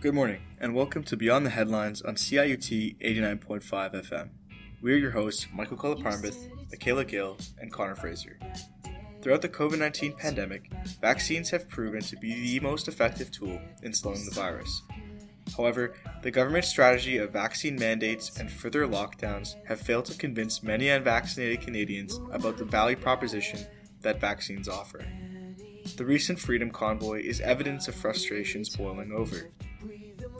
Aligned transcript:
Good 0.00 0.14
morning, 0.14 0.40
and 0.58 0.74
welcome 0.74 1.02
to 1.04 1.16
Beyond 1.18 1.44
the 1.44 1.50
Headlines 1.50 2.00
on 2.00 2.14
CIUT 2.14 2.96
89.5 3.00 3.60
FM. 4.08 4.30
We 4.80 4.94
are 4.94 4.96
your 4.96 5.10
hosts, 5.10 5.46
Michael 5.52 5.76
Kolaparmbith, 5.76 6.48
Michaela 6.70 7.04
Gill, 7.04 7.36
and 7.58 7.70
Connor 7.70 7.96
Fraser. 7.96 8.38
Throughout 9.20 9.42
the 9.42 9.50
COVID 9.50 9.78
19 9.78 10.14
pandemic, 10.14 10.72
vaccines 11.02 11.50
have 11.50 11.68
proven 11.68 12.00
to 12.00 12.16
be 12.16 12.32
the 12.32 12.60
most 12.60 12.88
effective 12.88 13.30
tool 13.30 13.60
in 13.82 13.92
slowing 13.92 14.24
the 14.24 14.30
virus. 14.30 14.80
However, 15.54 15.92
the 16.22 16.30
government's 16.30 16.70
strategy 16.70 17.18
of 17.18 17.34
vaccine 17.34 17.76
mandates 17.76 18.38
and 18.38 18.50
further 18.50 18.86
lockdowns 18.86 19.56
have 19.66 19.82
failed 19.82 20.06
to 20.06 20.16
convince 20.16 20.62
many 20.62 20.88
unvaccinated 20.88 21.60
Canadians 21.60 22.18
about 22.32 22.56
the 22.56 22.64
value 22.64 22.96
proposition 22.96 23.66
that 24.00 24.18
vaccines 24.18 24.66
offer. 24.66 25.04
The 25.98 26.06
recent 26.06 26.38
Freedom 26.38 26.70
Convoy 26.70 27.20
is 27.20 27.42
evidence 27.42 27.86
of 27.86 27.94
frustrations 27.94 28.74
boiling 28.74 29.12
over. 29.12 29.50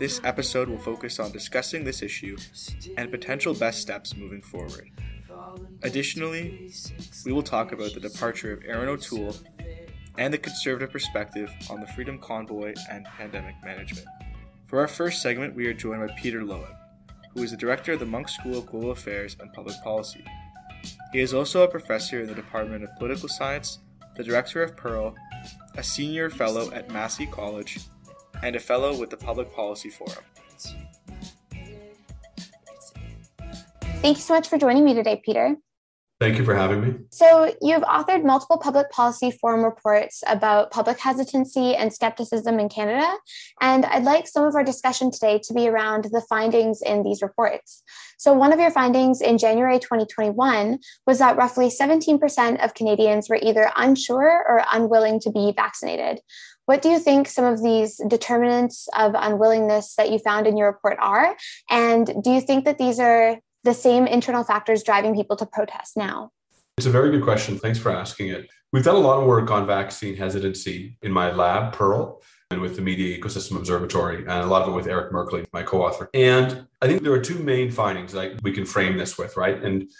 This 0.00 0.18
episode 0.24 0.70
will 0.70 0.78
focus 0.78 1.20
on 1.20 1.30
discussing 1.30 1.84
this 1.84 2.00
issue 2.00 2.38
and 2.96 3.10
potential 3.10 3.52
best 3.52 3.82
steps 3.82 4.16
moving 4.16 4.40
forward. 4.40 4.90
Additionally, 5.82 6.72
we 7.26 7.32
will 7.32 7.42
talk 7.42 7.72
about 7.72 7.92
the 7.92 8.00
departure 8.00 8.50
of 8.50 8.64
Erin 8.64 8.88
O'Toole 8.88 9.36
and 10.16 10.32
the 10.32 10.38
conservative 10.38 10.90
perspective 10.90 11.52
on 11.68 11.80
the 11.80 11.86
Freedom 11.88 12.18
Convoy 12.18 12.72
and 12.90 13.04
pandemic 13.04 13.56
management. 13.62 14.06
For 14.64 14.80
our 14.80 14.88
first 14.88 15.20
segment, 15.20 15.54
we 15.54 15.66
are 15.66 15.74
joined 15.74 16.08
by 16.08 16.14
Peter 16.14 16.40
Loewen, 16.40 16.74
who 17.34 17.42
is 17.42 17.50
the 17.50 17.58
director 17.58 17.92
of 17.92 18.00
the 18.00 18.06
Munk 18.06 18.30
School 18.30 18.56
of 18.56 18.66
Global 18.68 18.92
Affairs 18.92 19.36
and 19.38 19.52
Public 19.52 19.76
Policy. 19.84 20.24
He 21.12 21.20
is 21.20 21.34
also 21.34 21.62
a 21.62 21.68
professor 21.68 22.22
in 22.22 22.26
the 22.26 22.34
Department 22.34 22.84
of 22.84 22.96
Political 22.96 23.28
Science, 23.28 23.80
the 24.16 24.24
director 24.24 24.62
of 24.62 24.78
Pearl, 24.78 25.14
a 25.76 25.82
senior 25.82 26.30
fellow 26.30 26.70
at 26.72 26.90
Massey 26.90 27.26
College, 27.26 27.80
and 28.42 28.56
a 28.56 28.60
fellow 28.60 28.96
with 28.98 29.10
the 29.10 29.16
Public 29.16 29.54
Policy 29.54 29.90
Forum. 29.90 30.24
Thank 34.02 34.16
you 34.16 34.22
so 34.22 34.34
much 34.34 34.48
for 34.48 34.56
joining 34.56 34.84
me 34.84 34.94
today, 34.94 35.20
Peter. 35.24 35.56
Thank 36.20 36.36
you 36.36 36.44
for 36.44 36.54
having 36.54 36.82
me. 36.82 36.94
So, 37.10 37.54
you've 37.62 37.82
authored 37.82 38.24
multiple 38.24 38.58
public 38.58 38.90
policy 38.90 39.30
forum 39.30 39.64
reports 39.64 40.22
about 40.26 40.70
public 40.70 40.98
hesitancy 40.98 41.74
and 41.74 41.90
skepticism 41.90 42.60
in 42.60 42.68
Canada. 42.68 43.10
And 43.62 43.86
I'd 43.86 44.04
like 44.04 44.28
some 44.28 44.44
of 44.44 44.54
our 44.54 44.62
discussion 44.62 45.10
today 45.10 45.40
to 45.44 45.54
be 45.54 45.66
around 45.66 46.04
the 46.04 46.20
findings 46.28 46.82
in 46.82 47.04
these 47.04 47.22
reports. 47.22 47.82
So, 48.18 48.34
one 48.34 48.52
of 48.52 48.60
your 48.60 48.70
findings 48.70 49.22
in 49.22 49.38
January 49.38 49.78
2021 49.78 50.78
was 51.06 51.20
that 51.20 51.38
roughly 51.38 51.70
17% 51.70 52.62
of 52.62 52.74
Canadians 52.74 53.30
were 53.30 53.38
either 53.40 53.70
unsure 53.76 54.44
or 54.46 54.62
unwilling 54.74 55.20
to 55.20 55.30
be 55.30 55.54
vaccinated. 55.56 56.20
What 56.70 56.82
do 56.82 56.88
you 56.88 57.00
think 57.00 57.26
some 57.26 57.44
of 57.44 57.60
these 57.64 58.00
determinants 58.06 58.88
of 58.96 59.16
unwillingness 59.16 59.96
that 59.96 60.12
you 60.12 60.20
found 60.20 60.46
in 60.46 60.56
your 60.56 60.68
report 60.68 60.98
are? 61.00 61.36
And 61.68 62.06
do 62.22 62.30
you 62.30 62.40
think 62.40 62.64
that 62.64 62.78
these 62.78 63.00
are 63.00 63.40
the 63.64 63.74
same 63.74 64.06
internal 64.06 64.44
factors 64.44 64.84
driving 64.84 65.16
people 65.16 65.34
to 65.38 65.46
protest 65.46 65.96
now? 65.96 66.30
It's 66.78 66.86
a 66.86 66.90
very 66.90 67.10
good 67.10 67.24
question. 67.24 67.58
Thanks 67.58 67.80
for 67.80 67.90
asking 67.90 68.28
it. 68.28 68.48
We've 68.72 68.84
done 68.84 68.94
a 68.94 69.00
lot 69.00 69.18
of 69.18 69.26
work 69.26 69.50
on 69.50 69.66
vaccine 69.66 70.14
hesitancy 70.14 70.96
in 71.02 71.10
my 71.10 71.32
lab, 71.32 71.72
Pearl, 71.72 72.22
and 72.52 72.60
with 72.60 72.76
the 72.76 72.82
Media 72.82 73.18
Ecosystem 73.18 73.56
Observatory, 73.56 74.18
and 74.18 74.30
a 74.30 74.46
lot 74.46 74.62
of 74.62 74.68
it 74.68 74.76
with 74.76 74.86
Eric 74.86 75.10
Merkley, 75.12 75.44
my 75.52 75.64
co 75.64 75.82
author. 75.82 76.08
And 76.14 76.68
I 76.80 76.86
think 76.86 77.02
there 77.02 77.12
are 77.12 77.18
two 77.18 77.40
main 77.40 77.72
findings 77.72 78.12
that 78.12 78.40
we 78.44 78.52
can 78.52 78.64
frame 78.64 78.96
this 78.96 79.18
with, 79.18 79.36
right? 79.36 79.60
And 79.60 79.90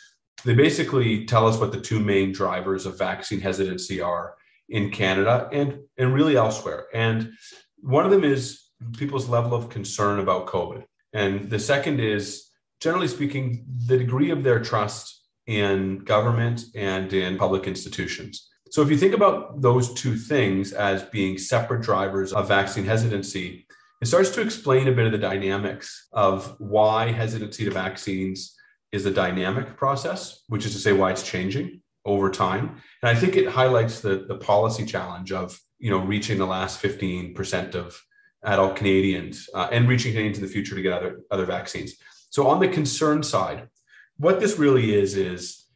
they 0.44 0.54
basically 0.54 1.26
tell 1.26 1.48
us 1.48 1.58
what 1.58 1.72
the 1.72 1.80
two 1.80 1.98
main 1.98 2.30
drivers 2.30 2.86
of 2.86 2.96
vaccine 2.96 3.40
hesitancy 3.40 4.00
are 4.00 4.36
in 4.70 4.90
Canada 4.90 5.48
and, 5.52 5.80
and 5.98 6.14
really 6.14 6.36
elsewhere. 6.36 6.86
And 6.94 7.32
one 7.78 8.04
of 8.04 8.10
them 8.10 8.24
is 8.24 8.62
people's 8.96 9.28
level 9.28 9.54
of 9.54 9.68
concern 9.68 10.20
about 10.20 10.46
COVID. 10.46 10.84
And 11.12 11.50
the 11.50 11.58
second 11.58 12.00
is 12.00 12.50
generally 12.80 13.08
speaking, 13.08 13.64
the 13.86 13.98
degree 13.98 14.30
of 14.30 14.42
their 14.42 14.60
trust 14.60 15.22
in 15.46 15.98
government 15.98 16.62
and 16.74 17.12
in 17.12 17.36
public 17.36 17.66
institutions. 17.66 18.48
So, 18.70 18.82
if 18.82 18.90
you 18.90 18.96
think 18.96 19.14
about 19.14 19.60
those 19.60 19.92
two 19.94 20.16
things 20.16 20.72
as 20.72 21.02
being 21.02 21.36
separate 21.38 21.82
drivers 21.82 22.32
of 22.32 22.46
vaccine 22.46 22.84
hesitancy, 22.84 23.66
it 24.00 24.06
starts 24.06 24.30
to 24.30 24.40
explain 24.40 24.86
a 24.86 24.92
bit 24.92 25.06
of 25.06 25.12
the 25.12 25.18
dynamics 25.18 26.06
of 26.12 26.54
why 26.58 27.10
hesitancy 27.10 27.64
to 27.64 27.70
vaccines 27.72 28.54
is 28.92 29.06
a 29.06 29.10
dynamic 29.10 29.76
process, 29.76 30.44
which 30.46 30.64
is 30.64 30.72
to 30.72 30.78
say 30.78 30.92
why 30.92 31.10
it's 31.10 31.28
changing 31.28 31.79
over 32.04 32.30
time. 32.30 32.76
And 33.02 33.16
I 33.16 33.18
think 33.18 33.36
it 33.36 33.48
highlights 33.48 34.00
the, 34.00 34.24
the 34.26 34.36
policy 34.36 34.86
challenge 34.86 35.32
of 35.32 35.58
you 35.78 35.90
know 35.90 35.98
reaching 35.98 36.38
the 36.38 36.46
last 36.46 36.82
15% 36.82 37.74
of 37.74 38.00
adult 38.42 38.76
Canadians 38.76 39.48
uh, 39.54 39.68
and 39.70 39.88
reaching 39.88 40.12
Canadians 40.12 40.38
in 40.38 40.44
the 40.44 40.50
future 40.50 40.74
to 40.74 40.82
get 40.82 40.92
other, 40.92 41.20
other 41.30 41.44
vaccines. 41.44 41.94
So, 42.30 42.46
on 42.46 42.60
the 42.60 42.68
concern 42.68 43.22
side, 43.22 43.68
what 44.16 44.40
this 44.40 44.58
really 44.58 44.94
is, 44.94 45.16
is 45.16 45.66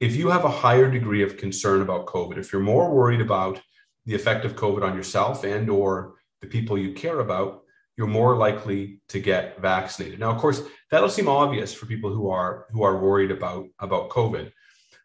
if 0.00 0.16
you 0.16 0.28
have 0.30 0.44
a 0.44 0.50
higher 0.50 0.90
degree 0.90 1.22
of 1.22 1.36
concern 1.36 1.82
about 1.82 2.06
COVID, 2.06 2.38
if 2.38 2.52
you're 2.52 2.62
more 2.62 2.90
worried 2.90 3.20
about 3.20 3.60
the 4.06 4.14
effect 4.14 4.44
of 4.44 4.56
COVID 4.56 4.82
on 4.82 4.96
yourself 4.96 5.44
and 5.44 5.68
or 5.68 6.14
the 6.40 6.46
people 6.46 6.78
you 6.78 6.92
care 6.92 7.20
about, 7.20 7.62
you're 7.96 8.06
more 8.06 8.36
likely 8.36 9.00
to 9.08 9.20
get 9.20 9.60
vaccinated. 9.60 10.18
Now, 10.18 10.30
of 10.30 10.38
course, 10.38 10.62
that'll 10.90 11.10
seem 11.10 11.28
obvious 11.28 11.74
for 11.74 11.84
people 11.84 12.10
who 12.10 12.30
are 12.30 12.66
who 12.70 12.82
are 12.82 12.98
worried 12.98 13.30
about 13.30 13.66
about 13.78 14.08
COVID. 14.08 14.52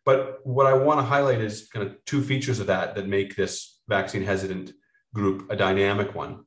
But 0.05 0.39
what 0.43 0.67
I 0.67 0.73
want 0.73 0.99
to 0.99 1.05
highlight 1.05 1.41
is 1.41 1.67
kind 1.73 1.85
of 1.85 2.03
two 2.05 2.21
features 2.23 2.59
of 2.59 2.67
that 2.67 2.95
that 2.95 3.07
make 3.07 3.35
this 3.35 3.81
vaccine 3.87 4.23
hesitant 4.23 4.71
group 5.13 5.49
a 5.49 5.55
dynamic 5.55 6.13
one. 6.13 6.45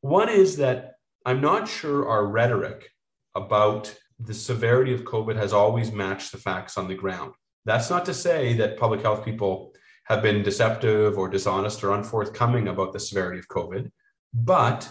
One 0.00 0.28
is 0.28 0.56
that 0.56 0.94
I'm 1.24 1.40
not 1.40 1.68
sure 1.68 2.08
our 2.08 2.26
rhetoric 2.26 2.90
about 3.34 3.94
the 4.18 4.34
severity 4.34 4.92
of 4.94 5.04
COVID 5.04 5.36
has 5.36 5.52
always 5.52 5.92
matched 5.92 6.32
the 6.32 6.38
facts 6.38 6.76
on 6.76 6.88
the 6.88 6.94
ground. 6.94 7.34
That's 7.64 7.90
not 7.90 8.04
to 8.06 8.14
say 8.14 8.54
that 8.54 8.78
public 8.78 9.02
health 9.02 9.24
people 9.24 9.74
have 10.06 10.22
been 10.22 10.42
deceptive 10.42 11.18
or 11.18 11.28
dishonest 11.28 11.84
or 11.84 11.94
unforthcoming 11.94 12.68
about 12.68 12.92
the 12.92 13.00
severity 13.00 13.38
of 13.38 13.48
COVID, 13.48 13.90
but 14.32 14.90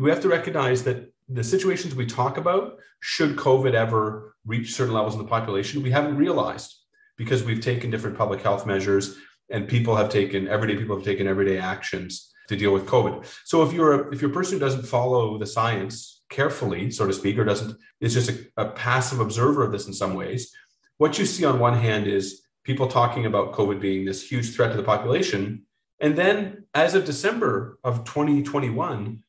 we 0.00 0.10
have 0.10 0.22
to 0.22 0.28
recognize 0.28 0.82
that 0.84 1.12
the 1.28 1.44
situations 1.44 1.94
we 1.94 2.06
talk 2.06 2.38
about, 2.38 2.78
should 3.00 3.36
COVID 3.36 3.74
ever 3.74 4.34
reach 4.44 4.74
certain 4.74 4.94
levels 4.94 5.14
in 5.14 5.20
the 5.20 5.28
population, 5.28 5.82
we 5.82 5.90
haven't 5.90 6.16
realized 6.16 6.75
because 7.16 7.44
we've 7.44 7.60
taken 7.60 7.90
different 7.90 8.16
public 8.16 8.42
health 8.42 8.66
measures 8.66 9.16
and 9.50 9.68
people 9.68 9.96
have 9.96 10.08
taken 10.08 10.48
everyday 10.48 10.76
people 10.76 10.96
have 10.96 11.04
taken 11.04 11.26
everyday 11.26 11.58
actions 11.58 12.32
to 12.48 12.56
deal 12.56 12.72
with 12.72 12.86
COVID. 12.86 13.26
So 13.44 13.62
if 13.62 13.72
you're 13.72 14.08
a, 14.08 14.12
if 14.12 14.20
you're 14.20 14.30
a 14.30 14.34
person 14.34 14.54
who 14.54 14.60
doesn't 14.60 14.86
follow 14.86 15.38
the 15.38 15.46
science 15.46 16.22
carefully, 16.28 16.90
so 16.90 17.06
to 17.06 17.12
speak, 17.12 17.38
or 17.38 17.44
doesn't, 17.44 17.76
is 18.00 18.14
just 18.14 18.30
a, 18.30 18.46
a 18.56 18.68
passive 18.70 19.20
observer 19.20 19.64
of 19.64 19.72
this 19.72 19.86
in 19.86 19.92
some 19.92 20.14
ways. 20.14 20.52
What 20.98 21.18
you 21.18 21.26
see 21.26 21.44
on 21.44 21.58
one 21.58 21.74
hand 21.74 22.06
is 22.06 22.42
people 22.64 22.88
talking 22.88 23.26
about 23.26 23.52
COVID 23.52 23.80
being 23.80 24.04
this 24.04 24.28
huge 24.28 24.54
threat 24.54 24.70
to 24.72 24.76
the 24.76 24.82
population. 24.82 25.62
And 26.00 26.16
then 26.16 26.64
as 26.74 26.94
of 26.94 27.04
December 27.04 27.78
of 27.84 28.04
2021, 28.04 29.22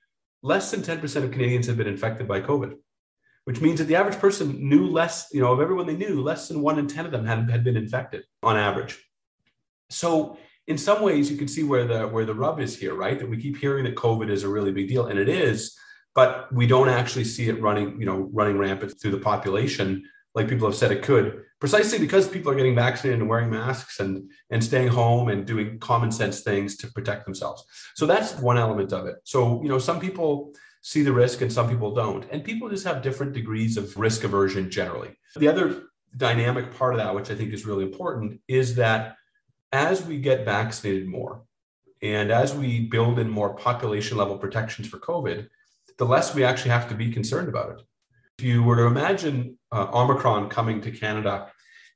less 0.43 0.71
than 0.71 0.81
10% 0.81 1.23
of 1.23 1.31
Canadians 1.31 1.67
have 1.67 1.77
been 1.77 1.87
infected 1.87 2.27
by 2.27 2.41
COVID, 2.41 2.77
which 3.47 3.61
means 3.61 3.79
that 3.79 3.85
the 3.85 3.95
average 3.95 4.19
person 4.19 4.67
knew 4.67 4.85
less, 4.87 5.29
you 5.31 5.39
know, 5.39 5.53
of 5.53 5.61
everyone 5.61 5.87
they 5.87 5.95
knew, 5.95 6.21
less 6.21 6.49
than 6.49 6.61
one 6.61 6.77
in 6.77 6.85
10 6.85 7.05
of 7.05 7.13
them 7.13 7.25
had, 7.25 7.49
had 7.49 7.63
been 7.63 7.77
infected 7.77 8.25
on 8.43 8.57
average. 8.57 9.01
So 9.89 10.37
in 10.67 10.77
some 10.77 11.01
ways 11.01 11.31
you 11.31 11.37
can 11.37 11.47
see 11.47 11.63
where 11.63 11.85
the 11.85 12.09
where 12.09 12.25
the 12.25 12.33
rub 12.33 12.59
is 12.59 12.77
here, 12.77 12.93
right? 12.93 13.17
That 13.17 13.29
we 13.29 13.41
keep 13.41 13.55
hearing 13.55 13.85
that 13.85 13.95
COVID 13.95 14.29
is 14.29 14.43
a 14.43 14.49
really 14.49 14.73
big 14.73 14.89
deal, 14.89 15.07
and 15.07 15.17
it 15.17 15.29
is, 15.29 15.77
but 16.13 16.53
we 16.53 16.67
don't 16.67 16.89
actually 16.89 17.23
see 17.23 17.47
it 17.47 17.61
running, 17.61 17.97
you 17.97 18.05
know, 18.05 18.29
running 18.33 18.57
rampant 18.57 18.99
through 18.99 19.11
the 19.11 19.19
population 19.19 20.03
like 20.35 20.49
people 20.49 20.67
have 20.67 20.75
said 20.75 20.91
it 20.91 21.01
could, 21.01 21.41
precisely 21.61 21.99
because 21.99 22.27
people 22.27 22.51
are 22.51 22.55
getting 22.55 22.75
vaccinated 22.75 23.21
and 23.21 23.29
wearing 23.29 23.49
masks 23.49 24.01
and 24.01 24.29
and 24.49 24.61
staying 24.61 24.89
home 24.89 25.29
and 25.29 25.45
doing 25.45 25.79
common 25.79 26.11
sense 26.11 26.41
things 26.41 26.75
to 26.75 26.91
protect 26.91 27.23
themselves. 27.23 27.63
So 27.95 28.05
that's 28.05 28.35
one 28.39 28.57
element 28.57 28.91
of 28.91 29.05
it. 29.05 29.15
So, 29.23 29.63
you 29.63 29.69
know, 29.69 29.79
some 29.79 30.01
people 30.01 30.53
see 30.87 31.03
the 31.03 31.11
risk 31.11 31.41
and 31.41 31.51
some 31.51 31.67
people 31.67 31.93
don't. 31.93 32.25
And 32.31 32.41
people 32.41 32.69
just 32.69 32.85
have 32.85 33.01
different 33.01 33.33
degrees 33.33 33.75
of 33.75 33.97
risk 33.97 34.23
aversion 34.23 34.71
generally. 34.71 35.09
The 35.35 35.49
other 35.49 35.83
dynamic 36.15 36.73
part 36.77 36.93
of 36.93 36.99
that, 36.99 37.13
which 37.13 37.29
I 37.29 37.35
think 37.35 37.51
is 37.51 37.65
really 37.65 37.83
important, 37.83 38.39
is 38.47 38.75
that 38.75 39.17
as 39.73 40.05
we 40.05 40.17
get 40.17 40.45
vaccinated 40.45 41.05
more 41.05 41.43
and 42.01 42.31
as 42.31 42.55
we 42.55 42.87
build 42.87 43.19
in 43.19 43.29
more 43.29 43.53
population 43.53 44.15
level 44.15 44.37
protections 44.37 44.87
for 44.87 44.97
COVID, 44.99 45.49
the 45.97 46.05
less 46.05 46.33
we 46.33 46.45
actually 46.45 46.71
have 46.71 46.87
to 46.87 46.95
be 46.95 47.11
concerned 47.11 47.49
about 47.49 47.71
it. 47.71 47.81
If 48.39 48.45
you 48.45 48.63
were 48.63 48.77
to 48.77 48.83
imagine 48.83 49.59
uh, 49.73 49.87
Omicron 49.91 50.47
coming 50.47 50.79
to 50.79 50.91
Canada 50.91 51.51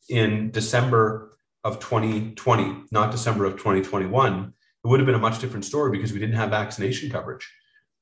in 0.09 0.51
December 0.51 1.37
of 1.63 1.79
2020, 1.79 2.87
not 2.91 3.11
December 3.11 3.45
of 3.45 3.53
2021, 3.53 4.53
it 4.83 4.87
would 4.87 4.99
have 4.99 5.05
been 5.05 5.15
a 5.15 5.27
much 5.29 5.39
different 5.39 5.63
story 5.63 5.91
because 5.91 6.11
we 6.11 6.19
didn't 6.19 6.35
have 6.35 6.49
vaccination 6.49 7.09
coverage. 7.09 7.49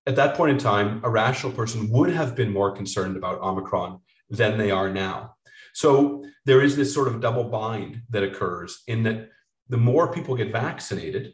At 0.07 0.15
that 0.15 0.35
point 0.35 0.51
in 0.51 0.57
time, 0.57 1.01
a 1.03 1.09
rational 1.09 1.51
person 1.51 1.89
would 1.89 2.09
have 2.09 2.35
been 2.35 2.51
more 2.51 2.71
concerned 2.71 3.17
about 3.17 3.41
Omicron 3.41 3.99
than 4.29 4.57
they 4.57 4.71
are 4.71 4.89
now. 4.89 5.35
So 5.73 6.23
there 6.45 6.61
is 6.61 6.75
this 6.75 6.93
sort 6.93 7.07
of 7.07 7.21
double 7.21 7.43
bind 7.43 8.01
that 8.09 8.23
occurs 8.23 8.83
in 8.87 9.03
that 9.03 9.29
the 9.67 9.77
more 9.77 10.11
people 10.11 10.35
get 10.35 10.51
vaccinated, 10.51 11.33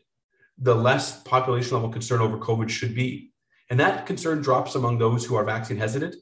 the 0.58 0.76
less 0.76 1.22
population 1.24 1.74
level 1.74 1.90
concern 1.90 2.22
over 2.22 2.38
COVID 2.38 2.70
should 2.70 2.96
be. 2.96 3.32
And 3.70 3.80
that 3.80 4.06
concern 4.06 4.42
drops 4.42 4.76
among 4.76 4.98
those 4.98 5.26
who 5.26 5.36
are 5.36 5.44
vaccine 5.44 5.78
hesitant, 5.78 6.16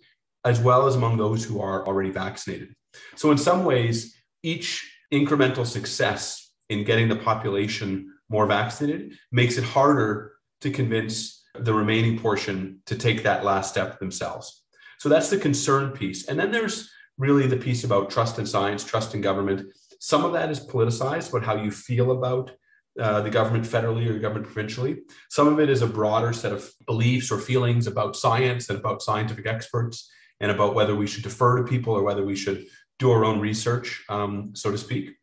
as 0.46 0.60
well 0.60 0.88
as 0.88 0.96
among 0.96 1.18
those 1.18 1.44
who 1.44 1.60
are 1.60 1.86
already 1.86 2.10
vaccinated. 2.10 2.74
So, 3.16 3.32
in 3.32 3.38
some 3.38 3.66
ways, 3.66 4.16
each 4.44 4.90
incremental 5.12 5.66
success 5.66 6.52
in 6.70 6.84
getting 6.84 7.10
the 7.10 7.16
population 7.16 8.14
more 8.30 8.46
vaccinated 8.46 9.14
makes 9.32 9.58
it 9.58 9.64
harder 9.64 10.34
to 10.62 10.72
convince 10.72 11.43
the 11.60 11.74
remaining 11.74 12.20
portion 12.20 12.80
to 12.86 12.96
take 12.96 13.24
that 13.24 13.44
last 13.44 13.70
step 13.70 14.00
themselves. 14.00 14.64
So, 15.00 15.10
that's 15.10 15.30
the 15.30 15.38
concern 15.38 15.92
piece. 15.92 16.28
And 16.28 16.40
then 16.40 16.52
there's 16.52 16.90
really 17.18 17.48
the 17.48 17.58
piece 17.58 17.84
about 17.84 18.10
trust 18.10 18.40
in 18.40 18.46
science, 18.46 18.84
trust 18.84 19.14
in 19.14 19.22
government. 19.22 19.72
Some 20.00 20.26
of 20.26 20.34
that 20.34 20.50
is 20.50 20.60
politicized, 20.60 21.30
about 21.30 21.44
how 21.44 21.56
you 21.56 21.72
feel 21.72 22.12
about 22.12 22.52
uh, 23.00 23.22
the 23.22 23.30
government 23.30 23.66
federally 23.66 24.08
or 24.08 24.20
government 24.20 24.46
provincially. 24.46 25.02
Some 25.30 25.48
of 25.48 25.60
it 25.60 25.70
is 25.70 25.82
a 25.82 25.88
broader 25.88 26.34
set 26.34 26.52
of 26.52 26.70
beliefs 26.86 27.32
or 27.32 27.40
feelings 27.40 27.88
about 27.88 28.16
science 28.16 28.70
and 28.70 28.78
about 28.78 29.02
scientific 29.02 29.48
experts 29.48 30.12
and 30.40 30.52
about 30.52 30.76
whether 30.76 30.96
we 30.96 31.08
should 31.08 31.24
defer 31.24 31.58
to 31.58 31.64
people 31.64 31.94
or 31.94 32.04
whether 32.04 32.24
we 32.24 32.36
should 32.36 32.66
do 33.00 33.10
our 33.12 33.26
own 33.26 33.40
research, 33.40 34.04
um, 34.10 34.52
so 34.54 34.70
to 34.72 34.78
speak. 34.78 35.16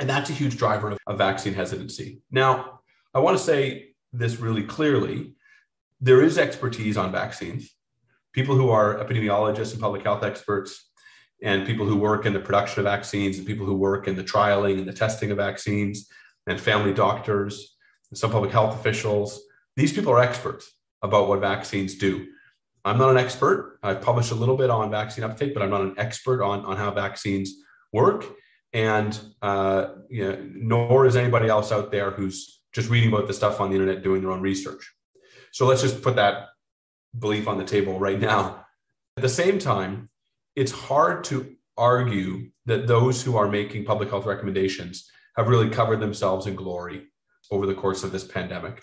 And 0.00 0.08
that's 0.08 0.30
a 0.30 0.32
huge 0.32 0.56
driver 0.56 0.90
of, 0.90 0.98
of 1.06 1.18
vaccine 1.18 1.54
hesitancy. 1.54 2.20
Now, 2.30 2.80
I 3.14 3.20
want 3.20 3.38
to 3.38 3.44
say 3.44 3.94
this 4.12 4.40
really 4.40 4.64
clearly 4.64 5.34
there 6.00 6.22
is 6.22 6.38
expertise 6.38 6.96
on 6.96 7.12
vaccines. 7.12 7.70
People 8.32 8.54
who 8.54 8.70
are 8.70 8.96
epidemiologists 9.04 9.72
and 9.72 9.80
public 9.80 10.02
health 10.02 10.22
experts, 10.22 10.90
and 11.42 11.66
people 11.66 11.86
who 11.86 11.96
work 11.96 12.26
in 12.26 12.32
the 12.32 12.40
production 12.40 12.80
of 12.80 12.84
vaccines, 12.84 13.38
and 13.38 13.46
people 13.46 13.66
who 13.66 13.76
work 13.76 14.08
in 14.08 14.16
the 14.16 14.24
trialing 14.24 14.78
and 14.78 14.88
the 14.88 14.92
testing 14.92 15.30
of 15.30 15.36
vaccines, 15.36 16.08
and 16.46 16.60
family 16.60 16.92
doctors, 16.92 17.76
and 18.10 18.18
some 18.18 18.30
public 18.30 18.50
health 18.50 18.74
officials, 18.78 19.40
these 19.76 19.92
people 19.92 20.12
are 20.12 20.20
experts 20.20 20.72
about 21.02 21.28
what 21.28 21.40
vaccines 21.40 21.94
do. 21.94 22.26
I'm 22.84 22.98
not 22.98 23.10
an 23.10 23.18
expert. 23.18 23.78
I've 23.82 24.00
published 24.00 24.32
a 24.32 24.34
little 24.34 24.56
bit 24.56 24.70
on 24.70 24.90
vaccine 24.90 25.24
uptake, 25.24 25.52
but 25.52 25.62
I'm 25.62 25.70
not 25.70 25.82
an 25.82 25.94
expert 25.98 26.42
on, 26.42 26.64
on 26.64 26.76
how 26.76 26.90
vaccines 26.90 27.54
work. 27.92 28.24
And 28.72 29.18
uh, 29.42 29.88
you 30.08 30.24
know, 30.24 30.38
nor 30.54 31.06
is 31.06 31.16
anybody 31.16 31.48
else 31.48 31.72
out 31.72 31.90
there 31.90 32.10
who's 32.10 32.60
just 32.72 32.88
reading 32.88 33.12
about 33.12 33.26
the 33.26 33.34
stuff 33.34 33.60
on 33.60 33.70
the 33.70 33.76
internet 33.76 34.02
doing 34.02 34.20
their 34.20 34.30
own 34.30 34.40
research. 34.40 34.92
So 35.52 35.66
let's 35.66 35.82
just 35.82 36.02
put 36.02 36.16
that 36.16 36.48
belief 37.18 37.48
on 37.48 37.58
the 37.58 37.64
table 37.64 37.98
right 37.98 38.18
now. 38.18 38.66
At 39.16 39.22
the 39.22 39.28
same 39.28 39.58
time, 39.58 40.10
it's 40.54 40.72
hard 40.72 41.24
to 41.24 41.54
argue 41.76 42.50
that 42.66 42.86
those 42.86 43.22
who 43.22 43.36
are 43.36 43.48
making 43.48 43.84
public 43.84 44.10
health 44.10 44.26
recommendations 44.26 45.10
have 45.36 45.48
really 45.48 45.70
covered 45.70 46.00
themselves 46.00 46.46
in 46.46 46.54
glory 46.54 47.06
over 47.50 47.66
the 47.66 47.74
course 47.74 48.04
of 48.04 48.12
this 48.12 48.24
pandemic. 48.24 48.82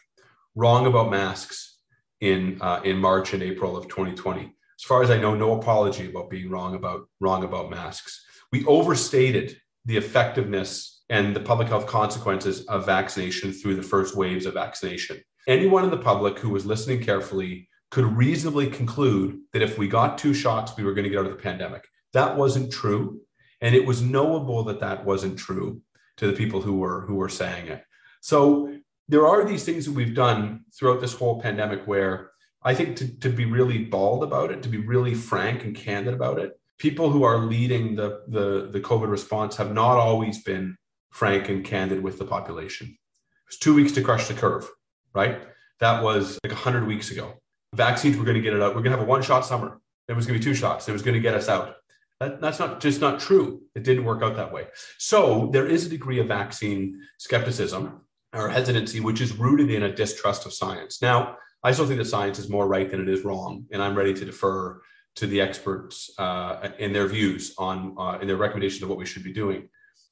Wrong 0.56 0.88
about 0.88 1.12
masks, 1.12 1.76
in 2.22 2.58
uh, 2.62 2.82
in 2.84 2.98
March 2.98 3.34
and 3.34 3.44
April 3.44 3.76
of 3.76 3.88
2020. 3.88 4.42
As 4.44 4.84
far 4.84 5.04
as 5.04 5.10
I 5.10 5.18
know, 5.18 5.36
no 5.36 5.60
apology 5.60 6.10
about 6.10 6.30
being 6.30 6.50
wrong 6.50 6.76
about 6.76 7.08
wrong 7.20 7.44
about 7.44 7.70
masks. 7.70 8.26
We 8.52 8.66
overstated 8.66 9.58
the 9.86 9.98
effectiveness 9.98 11.04
and 11.10 11.36
the 11.36 11.40
public 11.40 11.68
health 11.68 11.88
consequences 11.88 12.66
of 12.66 12.86
vaccination 12.86 13.52
through 13.52 13.76
the 13.76 13.84
first 13.84 14.16
waves 14.16 14.46
of 14.46 14.56
vaccination. 14.56 15.22
Anyone 15.48 15.84
in 15.84 15.92
the 15.92 15.98
public 15.98 16.40
who 16.40 16.50
was 16.50 16.66
listening 16.66 17.04
carefully 17.04 17.70
could 17.92 18.06
reasonably 18.18 18.68
conclude 18.68 19.40
that 19.54 19.62
if 19.62 19.78
we 19.78 19.88
got 19.88 20.18
two 20.18 20.34
shots, 20.34 20.76
we 20.76 20.84
were 20.84 20.94
going 20.94 21.04
to 21.04 21.10
get 21.10 21.20
out 21.20 21.26
of 21.26 21.32
the 21.32 21.44
pandemic. 21.44 21.88
That 22.14 22.36
wasn't 22.36 22.72
true, 22.74 23.22
and 23.62 23.76
it 23.76 23.86
was 23.86 24.02
knowable 24.02 24.64
that 24.64 24.80
that 24.80 25.06
wasn't 25.06 25.38
true 25.38 25.82
to 26.18 26.28
the 26.28 26.34
people 26.34 26.62
who 26.62 26.78
were 26.78 27.02
who 27.02 27.16
were 27.16 27.30
saying 27.30 27.68
it. 27.68 27.84
So 28.22 28.76
there 29.08 29.28
are 29.28 29.46
these 29.46 29.64
things 29.64 29.86
that 29.86 29.94
we've 29.94 30.16
done 30.16 30.66
throughout 30.74 31.02
this 31.02 31.14
whole 31.14 31.42
pandemic 31.42 31.86
where 31.86 32.32
I 32.64 32.74
think 32.74 32.96
to, 32.98 33.20
to 33.20 33.30
be 33.30 33.46
really 33.46 33.78
bald 33.78 34.24
about 34.24 34.52
it, 34.52 34.64
to 34.64 34.70
be 34.70 34.80
really 34.80 35.14
frank 35.14 35.64
and 35.64 35.76
candid 35.76 36.16
about 36.16 36.40
it, 36.40 36.60
people 36.80 37.12
who 37.12 37.24
are 37.24 37.38
leading 37.38 37.96
the, 37.96 38.24
the, 38.28 38.70
the 38.72 38.80
COVID 38.80 39.10
response 39.10 39.56
have 39.58 39.72
not 39.72 39.98
always 39.98 40.42
been 40.42 40.76
frank 41.12 41.48
and 41.50 41.64
candid 41.64 42.02
with 42.02 42.18
the 42.18 42.26
population. 42.26 42.88
It 42.88 43.48
was 43.48 43.60
two 43.60 43.76
weeks 43.76 43.92
to 43.94 44.02
crush 44.02 44.28
the 44.28 44.34
curve, 44.34 44.68
right? 45.16 45.42
That 45.80 46.04
was 46.04 46.38
like 46.44 46.54
100 46.54 46.86
weeks 46.86 47.12
ago. 47.12 47.34
Vaccines 47.74 48.18
were 48.18 48.24
going 48.24 48.36
to 48.36 48.42
get 48.42 48.54
it 48.54 48.62
out. 48.62 48.76
We're 48.76 48.82
going 48.82 48.92
to 48.92 48.98
have 48.98 49.08
a 49.08 49.10
one 49.10 49.22
shot 49.22 49.46
summer. 49.46 49.80
It 50.08 50.14
was 50.14 50.28
going 50.28 50.40
to 50.40 50.46
be 50.46 50.52
two 50.52 50.56
shots. 50.56 50.88
It 50.88 50.92
was 50.92 51.02
going 51.02 51.16
to 51.16 51.20
get 51.20 51.34
us 51.34 51.50
out. 51.50 51.76
That, 52.20 52.40
that's 52.40 52.60
not 52.60 52.80
just 52.80 53.02
not 53.02 53.20
true. 53.20 53.64
It 53.76 53.84
didn't 53.84 54.06
work 54.06 54.22
out 54.22 54.36
that 54.36 54.54
way. 54.54 54.68
So 54.98 55.50
there 55.52 55.66
is 55.66 55.86
a 55.86 55.90
degree 55.90 56.20
of 56.20 56.28
vaccine 56.28 57.02
skepticism 57.18 58.02
or 58.34 58.50
hesitancy, 58.50 59.00
which 59.00 59.20
is 59.20 59.38
rooted 59.38 59.72
in 59.72 59.84
a 59.84 59.94
distrust 59.94 60.46
of 60.46 60.54
science. 60.54 61.02
Now, 61.02 61.38
I 61.64 61.72
still 61.72 61.88
think 61.88 61.98
that 61.98 62.06
science 62.06 62.38
is 62.38 62.50
more 62.50 62.68
right 62.68 62.90
than 62.90 63.02
it 63.02 63.10
is 63.10 63.26
wrong, 63.26 63.66
and 63.72 63.82
I'm 63.82 63.96
ready 63.96 64.14
to 64.14 64.26
defer 64.26 64.82
to 65.16 65.28
the 65.28 65.42
experts 65.42 66.12
uh, 66.20 66.70
in 66.78 66.94
their 66.94 67.08
views 67.08 67.56
on 67.58 67.96
uh, 67.98 68.20
in 68.22 68.28
their 68.28 68.38
recommendations 68.38 68.84
of 68.84 68.90
what 68.90 68.98
we 68.98 69.06
should 69.06 69.24
be 69.24 69.34
doing. 69.34 69.70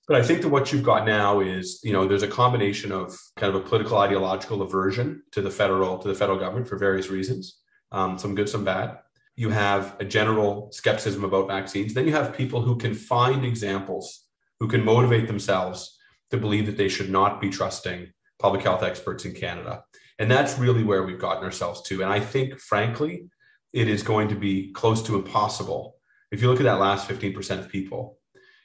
But 0.08 0.18
I 0.18 0.24
think 0.24 0.42
that 0.42 0.50
what 0.50 0.72
you've 0.72 0.84
got 0.84 1.06
now 1.06 1.40
is, 1.40 1.80
you 1.84 1.94
know, 1.94 2.08
there's 2.08 2.24
a 2.24 2.28
combination 2.28 2.92
of 2.92 3.18
kind 3.38 3.56
of 3.56 3.62
a 3.62 3.66
political 3.66 3.98
ideological 3.98 4.62
aversion 4.62 5.24
to 5.32 5.42
the 5.42 5.50
federal 5.50 5.98
to 6.00 6.08
the 6.08 6.16
federal 6.16 6.38
government 6.38 6.68
for 6.68 6.78
various 6.78 7.10
reasons, 7.10 7.60
um, 7.92 8.20
some 8.20 8.36
good, 8.36 8.50
some 8.50 8.66
bad. 8.66 8.98
You 9.36 9.50
have 9.50 9.96
a 10.00 10.06
general 10.06 10.70
skepticism 10.72 11.24
about 11.24 11.48
vaccines. 11.48 11.94
Then 11.94 12.06
you 12.06 12.14
have 12.14 12.36
people 12.36 12.62
who 12.62 12.78
can 12.78 12.94
find 12.94 13.46
examples, 13.46 14.26
who 14.60 14.68
can 14.68 14.84
motivate 14.84 15.28
themselves 15.28 15.98
to 16.32 16.38
believe 16.38 16.66
that 16.66 16.78
they 16.78 16.90
should 16.90 17.10
not 17.10 17.40
be 17.40 17.50
trusting 17.50 18.12
public 18.40 18.64
health 18.64 18.84
experts 18.84 19.24
in 19.24 19.34
Canada. 19.34 19.84
And 20.20 20.30
that's 20.30 20.60
really 20.60 20.84
where 20.84 21.04
we've 21.04 21.20
gotten 21.20 21.44
ourselves 21.44 21.82
to. 21.84 22.04
And 22.04 22.12
I 22.12 22.20
think, 22.20 22.60
frankly, 22.60 23.30
it 23.72 23.88
is 23.88 24.04
going 24.04 24.28
to 24.30 24.36
be 24.36 24.72
close 24.74 25.02
to 25.04 25.16
impossible. 25.16 25.96
If 26.32 26.42
you 26.42 26.50
look 26.50 26.60
at 26.60 26.64
that 26.64 26.80
last 26.80 27.08
15% 27.08 27.60
of 27.60 27.70
people, 27.70 28.20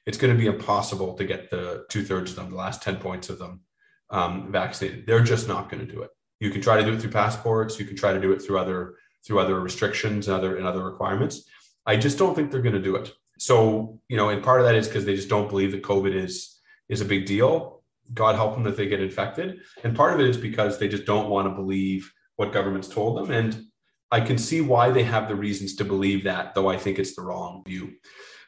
it's 0.09 0.17
going 0.17 0.33
to 0.33 0.39
be 0.39 0.47
impossible 0.47 1.13
to 1.13 1.25
get 1.25 1.51
the 1.51 1.85
two 1.91 2.03
thirds 2.03 2.31
of 2.31 2.37
them, 2.37 2.49
the 2.49 2.57
last 2.57 2.83
10 2.83 2.97
points 2.97 3.29
of 3.29 3.39
them 3.39 3.61
um, 4.09 4.51
vaccinated. 4.51 5.07
They're 5.07 5.23
just 5.23 5.47
not 5.47 5.71
going 5.71 5.87
to 5.87 5.93
do 5.93 6.01
it. 6.01 6.09
You 6.41 6.51
can 6.51 6.63
try 6.63 6.79
to 6.79 6.83
do 6.83 6.95
it 6.95 7.01
through 7.03 7.11
passports. 7.11 7.79
You 7.79 7.85
can 7.85 7.95
try 7.95 8.15
to 8.15 8.21
do 8.21 8.33
it 8.33 8.41
through 8.41 8.59
other 8.59 8.95
through 9.27 9.41
other 9.41 9.61
restrictions 9.61 10.27
and 10.27 10.35
other 10.35 10.57
and 10.57 10.67
other 10.67 10.83
requirements. 10.83 11.47
I 11.85 11.97
just 11.97 12.17
don't 12.17 12.35
think 12.35 12.51
they're 12.51 12.63
going 12.63 12.75
to 12.75 12.81
do 12.81 12.97
it. 12.97 13.13
So, 13.39 14.01
you 14.09 14.17
know, 14.17 14.31
and 14.31 14.43
part 14.43 14.61
of 14.61 14.67
that 14.67 14.77
is 14.77 14.89
because 14.89 15.05
they 15.05 15.15
just 15.15 15.29
don't 15.29 15.51
believe 15.51 15.73
that 15.73 15.83
COVID 15.83 16.15
is 16.15 16.59
is 16.89 17.03
a 17.03 17.05
big 17.05 17.27
deal. 17.27 17.83
God 18.15 18.35
help 18.35 18.55
them 18.55 18.65
that 18.65 18.79
they 18.79 18.87
get 18.87 19.03
infected. 19.03 19.61
And 19.85 19.95
part 19.95 20.15
of 20.15 20.21
it 20.21 20.29
is 20.31 20.39
because 20.39 20.79
they 20.79 20.89
just 20.89 21.05
don't 21.05 21.29
want 21.29 21.49
to 21.49 21.55
believe 21.55 22.11
what 22.37 22.55
governments 22.55 22.89
told 22.89 23.19
them. 23.19 23.31
And 23.31 23.63
I 24.11 24.21
can 24.21 24.39
see 24.39 24.63
why 24.63 24.91
they 24.91 25.03
have 25.03 25.29
the 25.29 25.37
reasons 25.37 25.77
to 25.77 25.85
believe 25.85 26.25
that, 26.25 26.55
though 26.55 26.71
I 26.71 26.79
think 26.79 26.99
it's 26.99 27.15
the 27.15 27.21
wrong 27.21 27.63
view. 27.67 27.93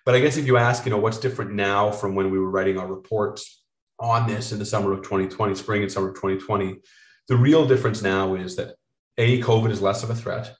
But 0.05 0.15
I 0.15 0.21
guess 0.21 0.37
if 0.37 0.47
you 0.47 0.57
ask, 0.57 0.85
you 0.85 0.91
know, 0.91 0.99
what's 0.99 1.19
different 1.19 1.53
now 1.53 1.91
from 1.91 2.15
when 2.15 2.31
we 2.31 2.39
were 2.39 2.51
writing 2.51 2.79
our 2.79 2.87
reports 2.87 3.63
on 3.99 4.27
this 4.27 4.53
in 4.53 4.59
the 4.59 4.67
summer 4.67 4.93
of 4.93 5.03
2020, 5.03 5.55
spring 5.55 5.83
and 5.83 5.93
summer 5.93 6.09
of 6.09 6.15
2020, 6.15 6.81
the 7.29 7.37
real 7.37 7.67
difference 7.67 8.03
now 8.03 8.35
is 8.35 8.57
that 8.57 8.75
A, 9.19 9.41
COVID 9.43 9.71
is 9.71 9.83
less 9.83 10.03
of 10.03 10.11
a 10.11 10.15
threat 10.15 10.55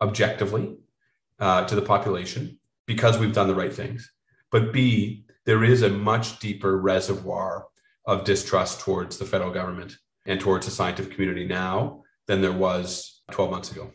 objectively 0.00 0.76
uh, 1.40 1.64
to 1.66 1.74
the 1.74 1.82
population 1.82 2.58
because 2.86 3.18
we've 3.18 3.34
done 3.34 3.48
the 3.48 3.54
right 3.54 3.72
things. 3.72 4.10
But 4.50 4.72
B, 4.72 5.24
there 5.44 5.64
is 5.64 5.82
a 5.82 5.90
much 5.90 6.38
deeper 6.38 6.78
reservoir 6.78 7.66
of 8.06 8.24
distrust 8.24 8.80
towards 8.80 9.18
the 9.18 9.24
federal 9.24 9.50
government 9.50 9.96
and 10.26 10.40
towards 10.40 10.66
the 10.66 10.72
scientific 10.72 11.12
community 11.12 11.46
now 11.46 12.04
than 12.26 12.40
there 12.40 12.52
was 12.52 13.22
12 13.32 13.50
months 13.50 13.72
ago. 13.72 13.90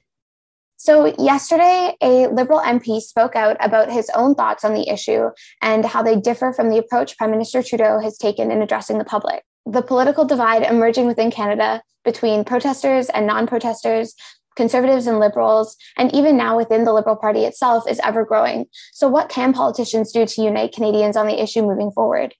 So, 0.85 1.15
yesterday, 1.17 1.95
a 2.01 2.27
Liberal 2.27 2.59
MP 2.59 2.99
spoke 2.99 3.37
out 3.37 3.55
about 3.61 3.89
his 3.89 4.11
own 4.15 4.35
thoughts 4.35 4.65
on 4.65 4.73
the 4.73 4.89
issue 4.89 5.29
and 5.61 5.85
how 5.85 6.03
they 6.03 6.17
differ 6.17 6.51
from 6.51 6.69
the 6.69 6.77
approach 6.77 7.17
Prime 7.17 7.31
Minister 7.31 7.63
Trudeau 7.63 8.01
has 8.01 8.17
taken 8.17 8.51
in 8.51 8.61
addressing 8.61 8.97
the 8.97 9.05
public. 9.05 9.45
The 9.65 9.81
political 9.81 10.25
divide 10.25 10.63
emerging 10.63 11.05
within 11.05 11.31
Canada 11.31 11.81
between 12.03 12.43
protesters 12.43 13.07
and 13.07 13.25
non 13.25 13.47
protesters 13.47 14.13
conservatives 14.57 15.07
and 15.07 15.21
liberals, 15.21 15.77
and 15.97 16.13
even 16.13 16.35
now 16.35 16.57
within 16.57 16.83
the 16.83 16.91
Liberal 16.91 17.15
Party 17.15 17.45
itself, 17.45 17.89
is 17.89 18.01
ever 18.03 18.25
growing. 18.25 18.65
So, 18.91 19.07
what 19.07 19.29
can 19.29 19.53
politicians 19.53 20.11
do 20.11 20.25
to 20.25 20.41
unite 20.41 20.73
Canadians 20.73 21.15
on 21.15 21.27
the 21.27 21.41
issue 21.41 21.61
moving 21.61 21.91
forward? 21.91 22.35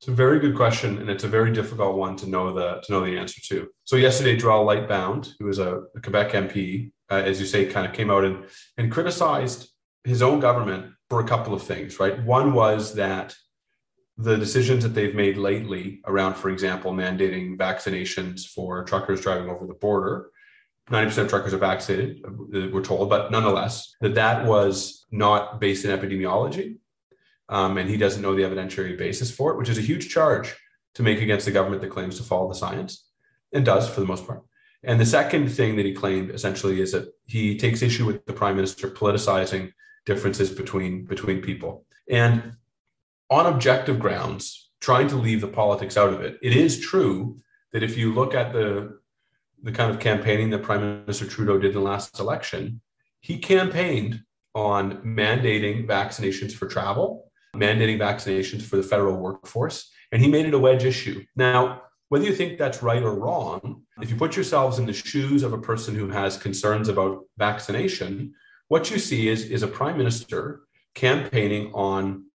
It's 0.00 0.08
a 0.08 0.10
very 0.10 0.40
good 0.40 0.56
question, 0.56 0.98
and 0.98 1.08
it's 1.08 1.22
a 1.22 1.28
very 1.28 1.52
difficult 1.52 1.96
one 1.96 2.16
to 2.16 2.28
know 2.28 2.52
the 2.52 2.80
to 2.82 2.92
know 2.92 3.04
the 3.04 3.16
answer 3.16 3.40
to. 3.50 3.68
So 3.84 3.94
yesterday, 3.94 4.36
Joël 4.36 4.66
Lightbound, 4.66 5.34
who 5.38 5.48
is 5.48 5.60
a, 5.60 5.82
a 5.94 6.00
Quebec 6.00 6.32
MP, 6.32 6.90
uh, 7.12 7.22
as 7.22 7.40
you 7.40 7.46
say, 7.46 7.66
kind 7.66 7.86
of 7.86 7.92
came 7.92 8.10
out 8.10 8.24
and 8.24 8.44
and 8.76 8.90
criticized 8.90 9.68
his 10.04 10.22
own 10.22 10.40
government 10.40 10.92
for 11.10 11.20
a 11.20 11.28
couple 11.28 11.54
of 11.54 11.62
things. 11.62 12.00
Right, 12.00 12.22
one 12.24 12.52
was 12.52 12.94
that 12.94 13.34
the 14.18 14.36
decisions 14.36 14.82
that 14.82 14.90
they've 14.90 15.14
made 15.14 15.36
lately 15.36 16.00
around, 16.06 16.34
for 16.34 16.50
example, 16.50 16.92
mandating 16.92 17.56
vaccinations 17.56 18.46
for 18.46 18.84
truckers 18.84 19.20
driving 19.20 19.48
over 19.48 19.66
the 19.66 19.74
border 19.74 20.32
90% 20.90 21.18
of 21.18 21.28
truckers 21.28 21.54
are 21.54 21.58
vaccinated, 21.58 22.24
uh, 22.26 22.68
we're 22.72 22.82
told, 22.82 23.08
but 23.08 23.30
nonetheless, 23.30 23.94
that 24.00 24.14
that 24.14 24.46
was 24.46 25.06
not 25.10 25.60
based 25.60 25.84
in 25.84 25.96
epidemiology. 25.96 26.76
Um, 27.48 27.78
and 27.78 27.88
he 27.88 27.96
doesn't 27.96 28.22
know 28.22 28.34
the 28.34 28.42
evidentiary 28.42 28.96
basis 28.96 29.30
for 29.30 29.52
it, 29.52 29.58
which 29.58 29.68
is 29.68 29.78
a 29.78 29.82
huge 29.82 30.08
charge 30.08 30.54
to 30.94 31.02
make 31.02 31.20
against 31.20 31.44
the 31.44 31.52
government 31.52 31.82
that 31.82 31.90
claims 31.90 32.16
to 32.16 32.22
follow 32.22 32.48
the 32.48 32.54
science 32.54 33.08
and 33.52 33.64
does 33.64 33.88
for 33.88 34.00
the 34.00 34.06
most 34.06 34.26
part. 34.26 34.42
And 34.84 35.00
the 35.00 35.06
second 35.06 35.48
thing 35.48 35.76
that 35.76 35.86
he 35.86 35.92
claimed 35.92 36.30
essentially 36.30 36.80
is 36.80 36.92
that 36.92 37.12
he 37.26 37.56
takes 37.56 37.82
issue 37.82 38.06
with 38.06 38.24
the 38.26 38.32
prime 38.32 38.56
minister 38.56 38.88
politicizing 38.88 39.72
differences 40.06 40.50
between 40.50 41.04
between 41.04 41.40
people. 41.40 41.84
And 42.08 42.56
on 43.30 43.46
objective 43.46 43.98
grounds, 43.98 44.70
trying 44.80 45.08
to 45.08 45.16
leave 45.16 45.40
the 45.40 45.48
politics 45.48 45.96
out 45.96 46.12
of 46.12 46.20
it, 46.20 46.38
it 46.42 46.56
is 46.56 46.80
true 46.80 47.38
that 47.72 47.82
if 47.82 47.96
you 47.96 48.12
look 48.12 48.34
at 48.34 48.52
the 48.52 48.98
the 49.62 49.72
kind 49.72 49.90
of 49.90 50.00
campaigning 50.00 50.50
that 50.50 50.62
Prime 50.62 50.80
Minister 50.80 51.26
Trudeau 51.26 51.58
did 51.58 51.68
in 51.68 51.74
the 51.74 51.80
last 51.80 52.18
election, 52.18 52.80
he 53.20 53.38
campaigned 53.38 54.24
on 54.54 54.96
mandating 55.02 55.86
vaccinations 55.86 56.52
for 56.52 56.66
travel, 56.66 57.30
mandating 57.54 57.98
vaccinations 57.98 58.62
for 58.62 58.76
the 58.76 58.82
federal 58.82 59.16
workforce, 59.16 59.90
and 60.10 60.20
he 60.20 60.28
made 60.28 60.46
it 60.46 60.54
a 60.54 60.58
wedge 60.58 60.84
issue. 60.84 61.24
Now, 61.36 61.82
whether 62.12 62.26
you 62.26 62.34
think 62.34 62.58
that's 62.58 62.82
right 62.82 63.02
or 63.02 63.14
wrong, 63.14 63.84
if 64.02 64.10
you 64.10 64.16
put 64.16 64.36
yourselves 64.36 64.78
in 64.78 64.84
the 64.84 64.92
shoes 64.92 65.42
of 65.42 65.54
a 65.54 65.58
person 65.70 65.94
who 65.94 66.10
has 66.10 66.36
concerns 66.36 66.90
about 66.90 67.24
vaccination, 67.38 68.34
what 68.68 68.90
you 68.90 68.98
see 68.98 69.28
is, 69.28 69.46
is 69.46 69.62
a 69.62 69.66
prime 69.66 69.96
minister 69.96 70.60
campaigning 70.94 71.72
on 71.72 72.26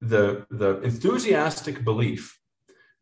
the, 0.00 0.46
the 0.48 0.80
enthusiastic 0.80 1.84
belief 1.84 2.40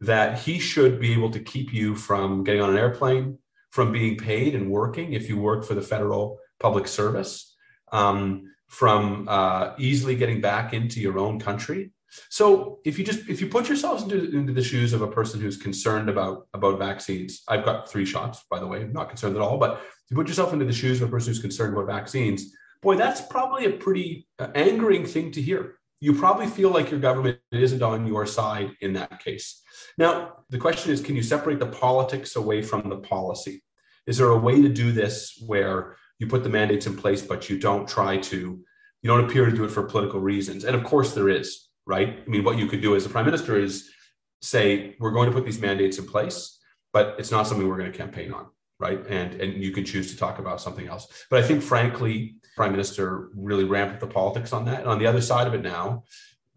that 0.01 0.41
he 0.41 0.59
should 0.59 0.99
be 0.99 1.13
able 1.13 1.31
to 1.31 1.39
keep 1.39 1.73
you 1.73 1.95
from 1.95 2.43
getting 2.43 2.63
on 2.63 2.71
an 2.71 2.79
airplane, 2.79 3.39
from 3.71 3.93
being 3.93 4.17
paid 4.17 4.57
and 4.57 4.69
working 4.69 5.13
if 5.13 5.29
you 5.29 5.39
work 5.39 5.65
for 5.65 5.75
the 5.75 5.83
federal 5.83 6.41
public 6.59 6.89
service, 6.89 7.55
um, 7.93 8.53
from 8.67 9.29
uh, 9.29 9.73
easily 9.79 10.17
getting 10.17 10.41
back 10.41 10.75
into 10.75 10.99
your 10.99 11.17
own 11.17 11.39
country. 11.39 11.93
So 12.31 12.81
if 12.85 12.99
you 12.99 13.05
just 13.05 13.29
if 13.29 13.41
you 13.41 13.49
put 13.49 13.69
yourselves 13.69 14.03
into, 14.03 14.31
into 14.37 14.53
the 14.53 14.63
shoes 14.63 14.93
of 14.93 15.03
a 15.03 15.09
person 15.09 15.41
who's 15.41 15.57
concerned 15.57 16.09
about 16.09 16.47
about 16.55 16.79
vaccines, 16.79 17.43
I've 17.49 17.65
got 17.65 17.91
three 17.91 18.05
shots, 18.05 18.45
by 18.51 18.59
the 18.59 18.67
way, 18.67 18.83
I'm 18.83 18.93
not 18.93 19.09
concerned 19.09 19.37
at 19.37 19.43
all. 19.43 19.59
But 19.59 19.75
if 19.75 20.11
you 20.11 20.17
put 20.17 20.29
yourself 20.29 20.53
into 20.53 20.65
the 20.65 20.73
shoes 20.73 21.01
of 21.01 21.09
a 21.09 21.11
person 21.11 21.31
who's 21.31 21.41
concerned 21.41 21.75
about 21.75 21.87
vaccines, 21.87 22.55
boy, 22.83 22.97
that's 22.97 23.21
probably 23.21 23.67
a 23.67 23.73
pretty 23.73 24.27
uh, 24.39 24.49
angering 24.55 25.07
thing 25.07 25.31
to 25.33 25.43
hear. 25.43 25.79
You 26.01 26.15
probably 26.15 26.47
feel 26.47 26.71
like 26.71 26.91
your 26.91 27.01
government 27.01 27.39
isn't 27.51 27.83
on 27.83 28.07
your 28.07 28.25
side 28.25 28.71
in 28.81 28.93
that 28.95 29.19
case. 29.23 29.63
Now, 29.97 30.45
the 30.49 30.59
question 30.59 30.93
is 30.93 31.01
can 31.01 31.17
you 31.17 31.23
separate 31.23 31.59
the 31.59 31.67
politics 31.67 32.37
away 32.37 32.63
from 32.63 32.89
the 32.89 32.99
policy? 32.99 33.63
Is 34.07 34.17
there 34.17 34.31
a 34.31 34.39
way 34.39 34.63
to 34.63 34.69
do 34.69 34.93
this 34.93 35.43
where 35.47 35.97
you 36.19 36.27
put 36.27 36.43
the 36.43 36.49
mandates 36.49 36.87
in 36.87 36.97
place, 36.97 37.21
but 37.21 37.51
you 37.51 37.59
don't 37.59 37.87
try 37.87 38.17
to, 38.17 38.61
you 39.03 39.11
don't 39.11 39.25
appear 39.25 39.45
to 39.45 39.55
do 39.55 39.65
it 39.65 39.71
for 39.71 39.83
political 39.83 40.21
reasons? 40.21 40.65
And 40.65 40.75
of 40.75 40.85
course, 40.85 41.15
there 41.15 41.29
is, 41.29 41.68
right? 41.89 42.23
I 42.25 42.29
mean, 42.29 42.45
what 42.45 42.59
you 42.59 42.67
could 42.67 42.83
do 42.83 42.95
as 42.95 43.07
a 43.07 43.09
prime 43.09 43.25
minister 43.25 43.59
is 43.59 43.91
say, 44.43 44.95
we're 45.01 45.11
going 45.11 45.29
to 45.29 45.35
put 45.35 45.45
these 45.45 45.59
mandates 45.59 45.99
in 45.99 46.07
place, 46.07 46.61
but 46.93 47.17
it's 47.19 47.33
not 47.33 47.47
something 47.47 47.67
we're 47.67 47.79
going 47.79 47.91
to 47.91 47.99
campaign 47.99 48.33
on, 48.33 48.47
right? 48.79 49.05
And, 49.09 49.41
and 49.41 49.65
you 49.65 49.73
can 49.73 49.85
choose 49.85 50.13
to 50.13 50.17
talk 50.17 50.39
about 50.39 50.61
something 50.61 50.87
else. 50.87 51.09
But 51.31 51.43
I 51.43 51.47
think, 51.47 51.63
frankly, 51.63 52.37
Prime 52.57 52.73
Minister 52.73 53.31
really 53.35 53.65
ramped 53.65 53.95
up 53.95 54.01
the 54.01 54.07
politics 54.07 54.53
on 54.53 54.67
that. 54.67 54.81
And 54.81 54.89
on 54.89 54.99
the 54.99 55.07
other 55.07 55.23
side 55.23 55.47
of 55.47 55.55
it 55.55 55.63
now, 55.63 56.05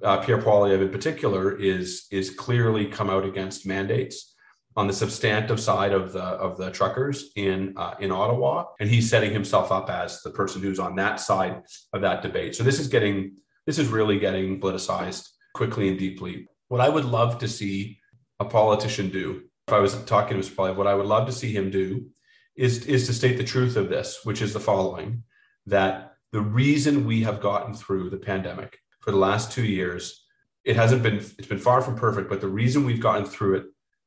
uh, 0.03 0.17
Pierre 0.17 0.41
Poilievre 0.41 0.81
in 0.81 0.89
particular 0.89 1.55
is 1.57 2.07
is 2.11 2.31
clearly 2.31 2.87
come 2.87 3.09
out 3.09 3.23
against 3.23 3.67
mandates 3.67 4.35
on 4.75 4.87
the 4.87 4.93
substantive 4.93 5.59
side 5.59 5.91
of 5.91 6.11
the 6.11 6.23
of 6.23 6.57
the 6.57 6.71
truckers 6.71 7.31
in 7.35 7.75
uh, 7.77 7.93
in 7.99 8.11
Ottawa, 8.11 8.65
and 8.79 8.89
he's 8.89 9.07
setting 9.07 9.31
himself 9.31 9.71
up 9.71 9.91
as 9.91 10.21
the 10.23 10.31
person 10.31 10.61
who's 10.61 10.79
on 10.79 10.95
that 10.95 11.19
side 11.19 11.61
of 11.93 12.01
that 12.01 12.23
debate. 12.23 12.55
So 12.55 12.63
this 12.63 12.79
is 12.79 12.87
getting 12.87 13.35
this 13.65 13.79
is 13.79 13.87
really 13.87 14.19
getting 14.19 14.59
politicized 14.59 15.27
quickly 15.53 15.89
and 15.89 15.99
deeply. 15.99 16.47
What 16.67 16.81
I 16.81 16.89
would 16.89 17.05
love 17.05 17.39
to 17.39 17.47
see 17.47 17.99
a 18.39 18.45
politician 18.45 19.09
do, 19.09 19.43
if 19.67 19.73
I 19.73 19.79
was 19.79 20.03
talking 20.05 20.39
to 20.39 20.43
Mr. 20.43 20.55
Poilievre, 20.55 20.77
what 20.77 20.87
I 20.87 20.95
would 20.95 21.05
love 21.05 21.27
to 21.27 21.33
see 21.33 21.51
him 21.51 21.69
do 21.69 22.07
is 22.55 22.85
is 22.85 23.07
to 23.07 23.13
state 23.13 23.37
the 23.37 23.43
truth 23.43 23.75
of 23.75 23.89
this, 23.89 24.19
which 24.23 24.41
is 24.41 24.53
the 24.53 24.59
following: 24.59 25.23
that 25.65 26.13
the 26.31 26.41
reason 26.41 27.05
we 27.05 27.21
have 27.23 27.41
gotten 27.41 27.73
through 27.73 28.09
the 28.09 28.17
pandemic 28.17 28.77
for 29.01 29.11
the 29.11 29.17
last 29.17 29.51
two 29.51 29.65
years. 29.65 30.25
It 30.63 30.75
hasn't 30.75 31.01
been, 31.01 31.15
it's 31.15 31.47
been 31.47 31.57
far 31.57 31.81
from 31.81 31.95
perfect, 31.95 32.29
but 32.29 32.39
the 32.39 32.47
reason 32.47 32.85
we've 32.85 33.01
gotten 33.01 33.25
through 33.25 33.55
it 33.55 33.65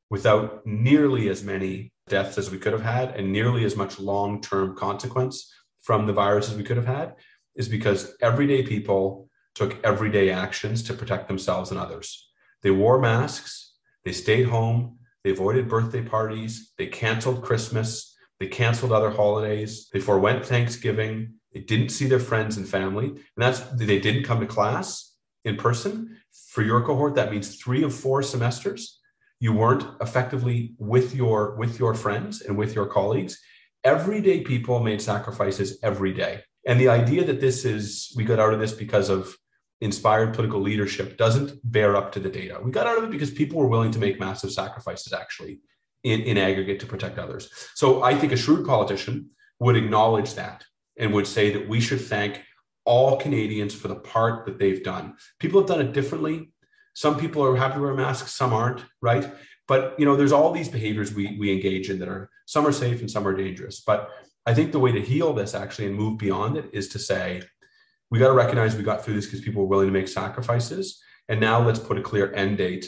without 0.09 0.65
nearly 0.65 1.29
as 1.29 1.43
many 1.43 1.93
deaths 2.09 2.39
as 2.39 2.51
we 2.51 2.59
could 2.59 2.73
have 2.73 2.83
had 2.83 3.17
and 3.17 3.33
nearly 3.33 3.65
as 3.65 3.77
much 3.77 3.99
long 3.99 4.41
term 4.41 4.77
consequence 4.77 5.53
from 5.83 6.07
the 6.07 6.13
virus 6.13 6.49
as 6.49 6.57
we 6.57 6.63
could 6.63 6.77
have 6.77 6.87
had 6.87 7.15
is 7.57 7.69
because 7.69 8.15
everyday 8.21 8.63
people 8.63 9.24
took 9.55 9.83
everyday 9.85 10.31
actions 10.31 10.83
to 10.85 10.95
protect 10.95 11.29
themselves 11.29 11.71
and 11.71 11.79
others. 11.79 12.29
They 12.63 12.71
wore 12.71 13.01
masks, 13.01 13.75
they 14.05 14.13
stayed 14.13 14.47
home, 14.47 14.99
they 15.23 15.31
avoided 15.31 15.69
birthday 15.69 16.03
parties, 16.03 16.73
they 16.77 16.87
canceled 16.87 17.43
Christmas, 17.43 18.15
they 18.41 18.47
canceled 18.47 18.93
other 18.93 19.11
holidays, 19.11 19.89
they 19.93 20.01
forewent 20.01 20.45
Thanksgiving, 20.45 21.35
they 21.53 21.61
didn't 21.61 21.91
see 21.91 22.07
their 22.07 22.21
friends 22.21 22.57
and 22.57 22.69
family, 22.69 23.07
and 23.07 23.21
that's 23.37 23.61
they 23.61 24.01
didn't 24.01 24.25
come 24.25 24.41
to 24.41 24.47
class 24.47 25.15
in 25.45 25.57
person. 25.57 26.17
For 26.49 26.63
your 26.63 26.83
cohort, 26.83 27.15
that 27.15 27.31
means 27.31 27.57
three 27.57 27.83
of 27.85 27.95
four 27.95 28.23
semesters. 28.23 28.99
You 29.41 29.53
weren't 29.53 29.85
effectively 30.01 30.75
with 30.79 31.15
your 31.15 31.55
with 31.57 31.79
your 31.79 31.95
friends 31.95 32.43
and 32.43 32.57
with 32.57 32.75
your 32.75 32.87
colleagues. 32.87 33.41
Everyday 33.85 34.41
people 34.41 34.81
made 34.81 35.01
sacrifices 35.01 35.79
every 35.83 36.13
day. 36.13 36.43
And 36.67 36.81
the 36.81 36.89
idea 36.89 37.25
that 37.25 37.41
this 37.41 37.65
is 37.65 38.13
we 38.17 38.25
got 38.25 38.41
out 38.41 38.55
of 38.55 38.61
this 38.61 38.73
because 38.73 39.11
of 39.11 39.37
inspired 39.81 40.35
political 40.35 40.61
leadership 40.61 41.17
doesn't 41.19 41.59
bear 41.65 41.97
up 41.97 42.13
to 42.13 42.21
the 42.21 42.29
data. 42.29 42.61
We 42.63 42.71
got 42.71 42.87
out 42.87 42.99
of 42.99 43.05
it 43.05 43.11
because 43.11 43.31
people 43.31 43.59
were 43.59 43.69
willing 43.69 43.91
to 43.93 43.99
make 43.99 44.21
massive 44.21 44.53
sacrifices 44.53 45.13
actually 45.13 45.61
in, 46.05 46.23
in 46.23 46.39
aggregate 46.39 46.81
to 46.81 46.87
protect 46.87 47.19
others. 47.19 47.51
So 47.75 48.03
I 48.03 48.15
think 48.15 48.33
a 48.33 48.37
shrewd 48.37 48.67
politician 48.67 49.31
would 49.59 49.77
acknowledge 49.77 50.35
that 50.35 50.65
and 50.99 51.13
would 51.13 51.27
say 51.27 51.53
that 51.53 51.69
we 51.69 51.81
should 51.81 52.01
thank 52.01 52.43
all 52.85 53.17
Canadians 53.17 53.75
for 53.75 53.89
the 53.89 53.97
part 53.97 54.47
that 54.47 54.59
they've 54.59 54.83
done. 54.83 55.17
People 55.39 55.61
have 55.61 55.69
done 55.69 55.81
it 55.81 55.93
differently. 55.93 56.53
Some 56.95 57.19
people 57.19 57.45
are 57.45 57.57
happy 57.57 57.75
to 57.75 57.81
wear 57.81 57.95
masks, 57.95 58.35
some 58.35 58.53
aren't, 58.53 58.85
right? 59.01 59.29
But 59.67 59.99
you 59.99 60.05
know, 60.05 60.17
there's 60.17 60.33
all 60.33 60.53
these 60.53 60.69
behaviors 60.69 61.13
we 61.13 61.37
we 61.39 61.51
engage 61.51 61.91
in 61.91 61.99
that 62.01 62.09
are 62.09 62.31
some 62.47 62.67
are 62.67 62.73
safe 62.73 63.01
and 63.01 63.11
some 63.11 63.27
are 63.27 63.35
dangerous. 63.35 63.81
But 63.81 64.11
I 64.47 64.53
think 64.53 64.73
the 64.73 64.79
way 64.79 64.93
to 64.93 65.01
heal 65.01 65.33
this 65.33 65.55
actually 65.55 65.87
and 65.87 65.97
move 65.97 66.19
beyond 66.19 66.59
it 66.59 66.69
is 66.73 66.89
to 66.89 66.99
say, 66.99 67.43
we 68.15 68.21
got 68.21 68.29
to 68.29 68.35
recognize 68.35 68.77
we 68.77 68.85
got 68.85 69.05
through 69.05 69.15
this 69.15 69.27
because 69.27 69.41
people 69.41 69.63
were 69.63 69.69
willing 69.69 69.89
to 69.89 69.93
make 69.93 70.07
sacrifices. 70.07 71.03
And 71.29 71.41
now 71.41 71.61
let's 71.61 71.81
put 71.81 71.99
a 71.99 72.01
clear 72.01 72.33
end 72.33 72.59
date 72.59 72.87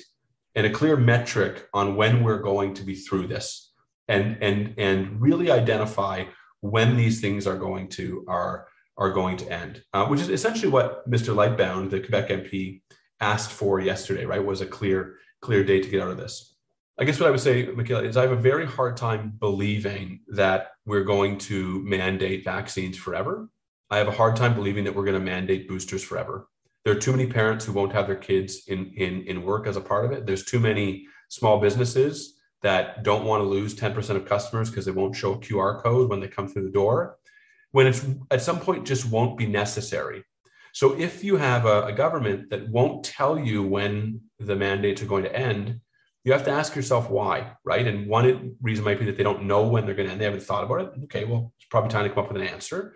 and 0.55 0.65
a 0.65 0.71
clear 0.71 0.97
metric 0.97 1.67
on 1.75 1.97
when 1.97 2.23
we're 2.23 2.39
going 2.39 2.75
to 2.75 2.85
be 2.85 2.95
through 2.95 3.27
this 3.27 3.73
and 4.07 4.41
and 4.41 4.75
and 4.79 5.21
really 5.21 5.51
identify 5.51 6.27
when 6.61 6.97
these 6.97 7.21
things 7.21 7.45
are 7.45 7.59
going 7.59 7.89
to 7.89 8.25
are 8.29 8.69
are 8.97 9.11
going 9.11 9.37
to 9.39 9.53
end, 9.53 9.83
uh, 9.93 10.07
which 10.07 10.21
is 10.21 10.29
essentially 10.29 10.71
what 10.71 11.11
Mr. 11.11 11.35
Lightbound, 11.35 11.91
the 11.91 11.99
Quebec 11.99 12.29
MP, 12.29 12.83
asked 13.21 13.51
for 13.51 13.81
yesterday. 13.81 14.27
Right, 14.27 14.45
was 14.45 14.61
a 14.61 14.67
clear 14.67 15.17
clear 15.43 15.65
date 15.65 15.83
to 15.83 15.89
get 15.89 16.03
out 16.03 16.13
of 16.13 16.19
this. 16.19 16.55
I 17.01 17.05
guess 17.05 17.19
what 17.19 17.27
I 17.27 17.31
would 17.33 17.41
say, 17.41 17.67
Michaela, 17.67 18.05
is 18.05 18.17
I 18.17 18.23
have 18.23 18.31
a 18.31 18.37
very 18.37 18.65
hard 18.65 18.97
time 18.97 19.33
believing 19.41 20.21
that 20.29 20.69
we're 20.85 21.03
going 21.03 21.39
to 21.51 21.83
mandate 21.83 22.45
vaccines 22.45 22.97
forever. 22.97 23.49
I 23.91 23.99
have 23.99 24.09
a 24.09 24.13
hard 24.13 24.37
time 24.37 24.55
believing 24.55 24.85
that 24.85 24.95
we're 24.95 25.05
going 25.05 25.19
to 25.19 25.25
mandate 25.25 25.69
boosters 25.69 26.03
forever. 26.03 26.49
There 26.85 26.95
are 26.95 26.99
too 26.99 27.13
many 27.13 27.27
parents 27.27 27.65
who 27.65 27.73
won't 27.73 27.93
have 27.93 28.07
their 28.07 28.17
kids 28.17 28.63
in, 28.69 28.93
in, 28.97 29.23
in 29.23 29.43
work 29.43 29.67
as 29.67 29.77
a 29.77 29.81
part 29.81 30.05
of 30.05 30.13
it. 30.13 30.27
There's 30.27 30.45
too 30.45 30.61
many 30.61 31.07
small 31.29 31.61
businesses 31.61 32.35
that 32.63 33.05
don't 33.05 33.25
want 33.25 33.43
to 33.43 33.49
lose 33.49 33.75
10% 33.75 34.11
of 34.11 34.27
customers 34.27 34.71
because 34.71 34.85
they 34.85 34.93
won't 34.93 35.15
show 35.15 35.35
a 35.35 35.39
QR 35.39 35.83
code 35.83 36.11
when 36.11 36.21
they 36.21 36.29
come 36.29 36.49
through 36.49 36.65
the 36.65 36.71
door, 36.71 37.19
when 37.73 37.87
it's 37.87 38.05
at 38.31 38.43
some 38.43 38.61
point 38.61 38.87
just 38.87 39.09
won't 39.09 39.39
be 39.39 39.47
necessary. 39.47 40.25
So 40.73 40.99
if 40.99 41.25
you 41.25 41.37
have 41.37 41.65
a, 41.65 41.87
a 41.87 41.93
government 41.93 42.51
that 42.51 42.69
won't 42.69 43.05
tell 43.05 43.39
you 43.39 43.63
when 43.63 44.21
the 44.39 44.57
mandates 44.57 45.01
are 45.03 45.07
going 45.07 45.25
to 45.25 45.35
end, 45.35 45.81
you 46.25 46.33
have 46.33 46.45
to 46.45 46.51
ask 46.51 46.75
yourself 46.75 47.09
why, 47.09 47.53
right? 47.65 47.87
And 47.87 48.09
one 48.09 48.57
reason 48.61 48.85
might 48.85 48.99
be 48.99 49.05
that 49.07 49.17
they 49.17 49.23
don't 49.23 49.45
know 49.45 49.69
when 49.69 49.87
they're 49.87 49.95
going 49.95 50.07
to 50.07 50.13
end. 50.13 50.21
They 50.21 50.25
haven't 50.25 50.43
thought 50.43 50.65
about 50.65 50.81
it. 50.81 51.03
Okay, 51.05 51.25
well, 51.25 51.53
it's 51.57 51.69
probably 51.71 51.91
time 51.91 52.03
to 52.03 52.11
come 52.11 52.25
up 52.25 52.33
with 52.33 52.43
an 52.43 52.49
answer. 52.49 52.95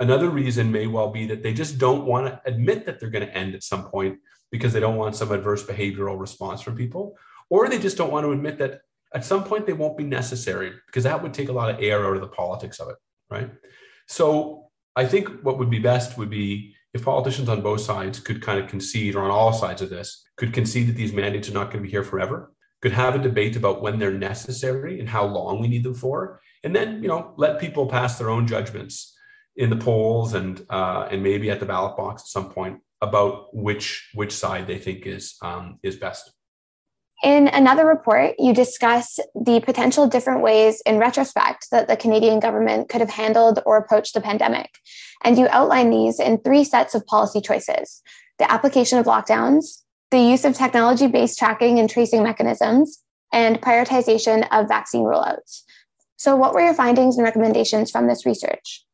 Another 0.00 0.28
reason 0.28 0.72
may 0.72 0.86
well 0.86 1.10
be 1.10 1.26
that 1.26 1.42
they 1.42 1.52
just 1.52 1.78
don't 1.78 2.04
want 2.04 2.26
to 2.26 2.40
admit 2.46 2.84
that 2.86 2.98
they're 2.98 3.10
going 3.10 3.26
to 3.26 3.36
end 3.36 3.54
at 3.54 3.62
some 3.62 3.84
point 3.84 4.18
because 4.50 4.72
they 4.72 4.80
don't 4.80 4.96
want 4.96 5.16
some 5.16 5.30
adverse 5.32 5.64
behavioral 5.64 6.18
response 6.18 6.60
from 6.60 6.76
people, 6.76 7.16
or 7.48 7.68
they 7.68 7.78
just 7.78 7.96
don't 7.96 8.12
want 8.12 8.24
to 8.24 8.32
admit 8.32 8.58
that 8.58 8.80
at 9.14 9.24
some 9.24 9.44
point 9.44 9.66
they 9.66 9.72
won't 9.72 9.96
be 9.96 10.04
necessary 10.04 10.72
because 10.86 11.04
that 11.04 11.22
would 11.22 11.32
take 11.32 11.48
a 11.48 11.52
lot 11.52 11.70
of 11.70 11.80
air 11.80 12.04
out 12.06 12.16
of 12.16 12.20
the 12.20 12.28
politics 12.28 12.80
of 12.80 12.88
it, 12.88 12.96
right? 13.30 13.50
So 14.08 14.68
I 14.96 15.06
think 15.06 15.28
what 15.42 15.58
would 15.58 15.70
be 15.70 15.78
best 15.78 16.18
would 16.18 16.30
be 16.30 16.74
if 16.92 17.04
politicians 17.04 17.48
on 17.48 17.62
both 17.62 17.80
sides 17.80 18.20
could 18.20 18.42
kind 18.42 18.58
of 18.58 18.68
concede, 18.68 19.14
or 19.14 19.22
on 19.22 19.30
all 19.30 19.52
sides 19.52 19.82
of 19.82 19.90
this, 19.90 20.24
could 20.36 20.52
concede 20.52 20.88
that 20.88 20.96
these 20.96 21.12
mandates 21.12 21.48
are 21.48 21.54
not 21.54 21.70
going 21.70 21.82
to 21.82 21.86
be 21.86 21.90
here 21.90 22.04
forever, 22.04 22.52
could 22.82 22.92
have 22.92 23.14
a 23.14 23.18
debate 23.18 23.56
about 23.56 23.82
when 23.82 23.98
they're 23.98 24.12
necessary 24.12 25.00
and 25.00 25.08
how 25.08 25.24
long 25.24 25.60
we 25.60 25.68
need 25.68 25.82
them 25.82 25.94
for, 25.94 26.40
and 26.62 26.74
then 26.74 27.02
you 27.02 27.08
know 27.08 27.34
let 27.36 27.60
people 27.60 27.86
pass 27.86 28.18
their 28.18 28.30
own 28.30 28.46
judgments 28.46 29.13
in 29.56 29.70
the 29.70 29.76
polls 29.76 30.34
and 30.34 30.64
uh, 30.70 31.08
and 31.10 31.22
maybe 31.22 31.50
at 31.50 31.60
the 31.60 31.66
ballot 31.66 31.96
box 31.96 32.22
at 32.22 32.28
some 32.28 32.50
point 32.50 32.80
about 33.00 33.54
which 33.54 34.10
which 34.14 34.32
side 34.32 34.66
they 34.66 34.78
think 34.78 35.06
is 35.06 35.36
um, 35.42 35.78
is 35.82 35.96
best. 35.96 36.32
In 37.22 37.48
another 37.48 37.86
report, 37.86 38.34
you 38.38 38.52
discuss 38.52 39.18
the 39.34 39.60
potential 39.60 40.06
different 40.06 40.42
ways 40.42 40.82
in 40.84 40.98
retrospect 40.98 41.68
that 41.70 41.88
the 41.88 41.96
Canadian 41.96 42.38
government 42.38 42.88
could 42.90 43.00
have 43.00 43.08
handled 43.08 43.60
or 43.64 43.78
approached 43.78 44.12
the 44.12 44.20
pandemic. 44.20 44.78
And 45.22 45.38
you 45.38 45.46
outline 45.48 45.88
these 45.88 46.20
in 46.20 46.38
three 46.38 46.64
sets 46.64 46.94
of 46.94 47.06
policy 47.06 47.40
choices 47.40 48.02
the 48.38 48.50
application 48.50 48.98
of 48.98 49.06
lockdowns, 49.06 49.82
the 50.10 50.18
use 50.18 50.44
of 50.44 50.54
technology 50.54 51.06
based 51.06 51.38
tracking 51.38 51.78
and 51.78 51.88
tracing 51.88 52.22
mechanisms, 52.22 53.00
and 53.32 53.60
prioritization 53.60 54.46
of 54.50 54.68
vaccine 54.68 55.04
rollouts. 55.04 55.62
So, 56.16 56.36
what 56.36 56.52
were 56.52 56.60
your 56.60 56.74
findings 56.74 57.16
and 57.16 57.24
recommendations 57.24 57.90
from 57.90 58.06
this 58.06 58.26
research? 58.26 58.84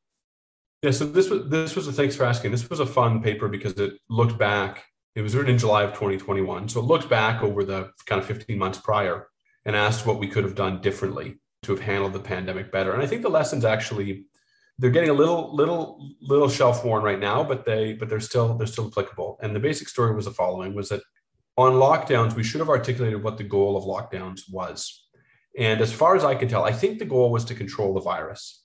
Yeah, 0.82 0.92
so 0.92 1.04
this 1.04 1.28
was 1.28 1.48
this 1.50 1.76
was 1.76 1.88
a 1.88 1.92
thanks 1.92 2.16
for 2.16 2.24
asking. 2.24 2.52
This 2.52 2.68
was 2.70 2.80
a 2.80 2.86
fun 2.86 3.22
paper 3.22 3.48
because 3.48 3.74
it 3.74 3.94
looked 4.08 4.38
back 4.38 4.84
it 5.16 5.22
was 5.22 5.34
written 5.34 5.52
in 5.52 5.58
July 5.58 5.82
of 5.82 5.90
2021. 5.90 6.68
So 6.68 6.80
it 6.80 6.84
looked 6.84 7.08
back 7.08 7.42
over 7.42 7.64
the 7.64 7.90
kind 8.06 8.20
of 8.20 8.26
15 8.26 8.56
months 8.56 8.78
prior 8.78 9.28
and 9.64 9.74
asked 9.74 10.06
what 10.06 10.18
we 10.18 10.28
could 10.28 10.44
have 10.44 10.54
done 10.54 10.80
differently 10.80 11.40
to 11.62 11.72
have 11.72 11.80
handled 11.80 12.12
the 12.12 12.20
pandemic 12.20 12.70
better. 12.70 12.92
And 12.92 13.02
I 13.02 13.06
think 13.06 13.22
the 13.22 13.28
lessons 13.28 13.64
actually 13.64 14.24
they're 14.78 14.90
getting 14.90 15.10
a 15.10 15.14
little 15.14 15.54
little 15.54 16.10
little 16.22 16.48
shelf 16.48 16.84
worn 16.84 17.02
right 17.02 17.18
now, 17.18 17.44
but 17.44 17.66
they 17.66 17.92
but 17.92 18.08
they're 18.08 18.20
still 18.20 18.56
they're 18.56 18.66
still 18.66 18.86
applicable. 18.86 19.38
And 19.42 19.54
the 19.54 19.60
basic 19.60 19.88
story 19.88 20.14
was 20.14 20.24
the 20.24 20.30
following 20.30 20.74
was 20.74 20.88
that 20.88 21.02
on 21.56 21.72
lockdowns, 21.72 22.34
we 22.34 22.44
should 22.44 22.60
have 22.60 22.70
articulated 22.70 23.22
what 23.22 23.36
the 23.36 23.44
goal 23.44 23.76
of 23.76 23.84
lockdowns 23.84 24.50
was. 24.50 25.08
And 25.58 25.82
as 25.82 25.92
far 25.92 26.16
as 26.16 26.24
I 26.24 26.34
can 26.34 26.48
tell, 26.48 26.64
I 26.64 26.72
think 26.72 26.98
the 26.98 27.04
goal 27.04 27.30
was 27.30 27.44
to 27.46 27.54
control 27.54 27.92
the 27.92 28.00
virus. 28.00 28.59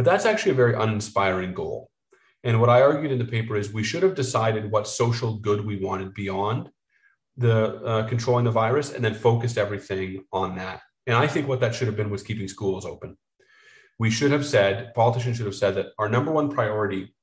But 0.00 0.06
that's 0.06 0.24
actually 0.24 0.52
a 0.52 0.54
very 0.54 0.72
uninspiring 0.72 1.52
goal. 1.52 1.90
And 2.42 2.58
what 2.58 2.70
I 2.70 2.80
argued 2.80 3.12
in 3.12 3.18
the 3.18 3.24
paper 3.26 3.54
is 3.54 3.70
we 3.70 3.84
should 3.84 4.02
have 4.02 4.14
decided 4.14 4.70
what 4.70 4.88
social 4.88 5.36
good 5.36 5.62
we 5.62 5.76
wanted 5.76 6.14
beyond 6.14 6.70
the 7.36 7.84
uh, 7.84 8.08
controlling 8.08 8.46
the 8.46 8.50
virus 8.50 8.94
and 8.94 9.04
then 9.04 9.12
focused 9.12 9.58
everything 9.58 10.24
on 10.32 10.56
that. 10.56 10.80
And 11.06 11.14
I 11.14 11.26
think 11.26 11.48
what 11.48 11.60
that 11.60 11.74
should 11.74 11.86
have 11.86 11.98
been 11.98 12.08
was 12.08 12.22
keeping 12.22 12.48
schools 12.48 12.86
open. 12.86 13.18
We 13.98 14.10
should 14.10 14.32
have 14.32 14.46
said, 14.46 14.94
politicians 14.94 15.36
should 15.36 15.44
have 15.44 15.54
said 15.54 15.74
that 15.74 15.88
our 15.98 16.08
number 16.08 16.32
one 16.32 16.48
priority 16.48 17.14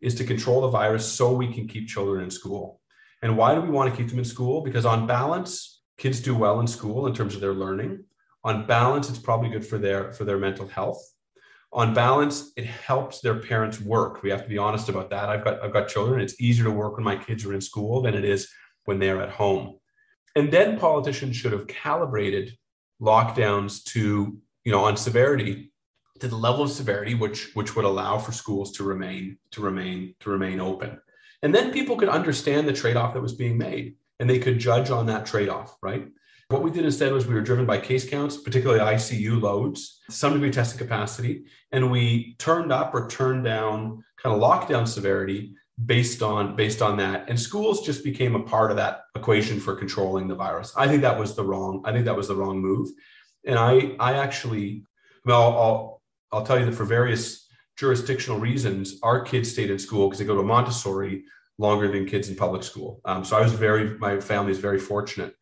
is 0.00 0.16
to 0.16 0.24
control 0.24 0.62
the 0.62 0.70
virus 0.70 1.06
so 1.06 1.32
we 1.32 1.54
can 1.54 1.68
keep 1.68 1.86
children 1.86 2.24
in 2.24 2.32
school. 2.32 2.80
And 3.22 3.36
why 3.36 3.54
do 3.54 3.60
we 3.60 3.70
want 3.70 3.92
to 3.92 3.96
keep 3.96 4.08
them 4.10 4.18
in 4.18 4.24
school? 4.24 4.60
Because 4.60 4.84
on 4.84 5.06
balance, 5.06 5.82
kids 5.98 6.18
do 6.18 6.34
well 6.34 6.58
in 6.58 6.66
school 6.66 7.06
in 7.06 7.14
terms 7.14 7.36
of 7.36 7.40
their 7.40 7.54
learning. 7.54 8.06
On 8.42 8.66
balance, 8.66 9.08
it's 9.08 9.20
probably 9.20 9.50
good 9.50 9.64
for 9.64 9.78
their 9.78 10.12
for 10.12 10.24
their 10.24 10.38
mental 10.38 10.66
health 10.66 11.13
on 11.74 11.92
balance, 11.92 12.52
it 12.56 12.64
helps 12.64 13.20
their 13.20 13.40
parents 13.40 13.80
work. 13.80 14.22
We 14.22 14.30
have 14.30 14.44
to 14.44 14.48
be 14.48 14.58
honest 14.58 14.88
about 14.88 15.10
that. 15.10 15.28
I've 15.28 15.44
got 15.44 15.62
I've 15.62 15.72
got 15.72 15.88
children. 15.88 16.20
It's 16.20 16.40
easier 16.40 16.64
to 16.64 16.70
work 16.70 16.94
when 16.94 17.04
my 17.04 17.16
kids 17.16 17.44
are 17.44 17.52
in 17.52 17.60
school 17.60 18.02
than 18.02 18.14
it 18.14 18.24
is 18.24 18.48
when 18.84 19.00
they're 19.00 19.20
at 19.20 19.30
home. 19.30 19.78
And 20.36 20.52
then 20.52 20.78
politicians 20.78 21.36
should 21.36 21.52
have 21.52 21.66
calibrated 21.66 22.56
lockdowns 23.02 23.82
to, 23.84 24.38
you 24.64 24.72
know, 24.72 24.84
on 24.84 24.96
severity 24.96 25.72
to 26.20 26.28
the 26.28 26.36
level 26.36 26.62
of 26.62 26.70
severity 26.70 27.14
which 27.14 27.54
which 27.54 27.74
would 27.74 27.84
allow 27.84 28.18
for 28.18 28.30
schools 28.30 28.70
to 28.72 28.84
remain 28.84 29.36
to 29.50 29.60
remain 29.60 30.14
to 30.20 30.30
remain 30.30 30.60
open. 30.60 31.00
And 31.42 31.52
then 31.52 31.72
people 31.72 31.96
could 31.96 32.08
understand 32.08 32.68
the 32.68 32.72
trade-off 32.72 33.14
that 33.14 33.20
was 33.20 33.34
being 33.34 33.58
made 33.58 33.96
and 34.20 34.30
they 34.30 34.38
could 34.38 34.60
judge 34.60 34.90
on 34.90 35.06
that 35.06 35.26
trade-off, 35.26 35.76
right? 35.82 36.06
What 36.48 36.62
we 36.62 36.70
did 36.70 36.84
instead 36.84 37.12
was 37.12 37.26
we 37.26 37.34
were 37.34 37.40
driven 37.40 37.64
by 37.64 37.78
case 37.78 38.08
counts, 38.08 38.36
particularly 38.36 38.80
ICU 38.80 39.40
loads, 39.40 40.00
some 40.10 40.34
degree 40.34 40.50
testing 40.50 40.78
capacity, 40.78 41.44
and 41.72 41.90
we 41.90 42.34
turned 42.38 42.70
up 42.70 42.94
or 42.94 43.08
turned 43.08 43.44
down 43.44 44.04
kind 44.22 44.34
of 44.34 44.42
lockdown 44.42 44.86
severity 44.86 45.54
based 45.86 46.22
on 46.22 46.54
based 46.54 46.82
on 46.82 46.96
that. 46.98 47.28
And 47.28 47.40
schools 47.40 47.84
just 47.84 48.04
became 48.04 48.34
a 48.34 48.42
part 48.42 48.70
of 48.70 48.76
that 48.76 49.02
equation 49.16 49.58
for 49.58 49.74
controlling 49.74 50.28
the 50.28 50.34
virus. 50.34 50.72
I 50.76 50.86
think 50.86 51.02
that 51.02 51.18
was 51.18 51.34
the 51.34 51.44
wrong. 51.44 51.82
I 51.84 51.92
think 51.92 52.04
that 52.04 52.16
was 52.16 52.28
the 52.28 52.36
wrong 52.36 52.60
move. 52.60 52.90
And 53.46 53.58
I 53.58 53.96
I 53.98 54.14
actually 54.14 54.84
well 55.24 55.42
I'll 55.42 56.02
I'll 56.32 56.46
tell 56.46 56.58
you 56.58 56.66
that 56.66 56.74
for 56.74 56.84
various 56.84 57.48
jurisdictional 57.76 58.38
reasons, 58.38 58.98
our 59.02 59.22
kids 59.22 59.50
stayed 59.50 59.70
in 59.70 59.78
school 59.78 60.08
because 60.08 60.18
they 60.18 60.24
go 60.24 60.36
to 60.36 60.42
Montessori 60.42 61.24
longer 61.58 61.90
than 61.90 62.06
kids 62.06 62.28
in 62.28 62.36
public 62.36 62.62
school. 62.62 63.00
Um, 63.04 63.24
so 63.24 63.36
I 63.36 63.40
was 63.40 63.52
very 63.52 63.98
my 63.98 64.20
family 64.20 64.52
is 64.52 64.58
very 64.58 64.78
fortunate. 64.78 65.34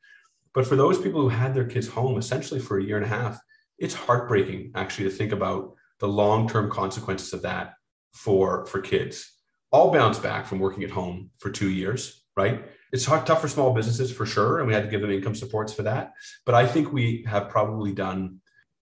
But 0.55 0.67
for 0.67 0.77
those 0.77 1.01
people 1.01 1.21
who 1.21 1.29
had 1.29 1.55
their 1.55 1.65
kids 1.65 1.88
home 1.88 2.19
essentially 2.19 2.61
for 2.61 2.79
a 2.79 2.85
year 2.85 2.97
and 2.97 3.07
a 3.07 3.09
half, 3.09 3.41
it's 3.79 3.95
heartbreaking 3.95 4.73
actually 4.75 5.09
to 5.09 5.15
think 5.15 5.33
about 5.33 5.75
the 5.99 6.09
long-term 6.09 6.71
consequences 6.71 7.33
of 7.33 7.43
that 7.43 7.75
for 8.12 8.67
for 8.67 8.81
kids. 8.81 9.33
All 9.71 9.91
bounce 9.91 10.19
back 10.19 10.47
from 10.47 10.59
working 10.59 10.85
at 10.85 10.91
home 10.91 11.31
for 11.38 11.51
two 11.51 11.71
years, 11.71 12.25
right? 12.37 12.65
It's 12.93 13.07
hard, 13.07 13.25
tough 13.25 13.41
for 13.41 13.49
small 13.49 13.73
businesses 13.73 14.12
for 14.12 14.27
sure, 14.27 14.59
and 14.59 14.69
we 14.69 14.75
had 14.75 14.85
to 14.85 14.91
give 14.91 15.01
them 15.01 15.11
income 15.11 15.35
supports 15.35 15.73
for 15.73 15.83
that. 15.85 16.12
But 16.45 16.55
I 16.55 16.67
think 16.67 16.93
we 16.93 17.25
have 17.27 17.49
probably 17.49 17.93
done. 17.93 18.41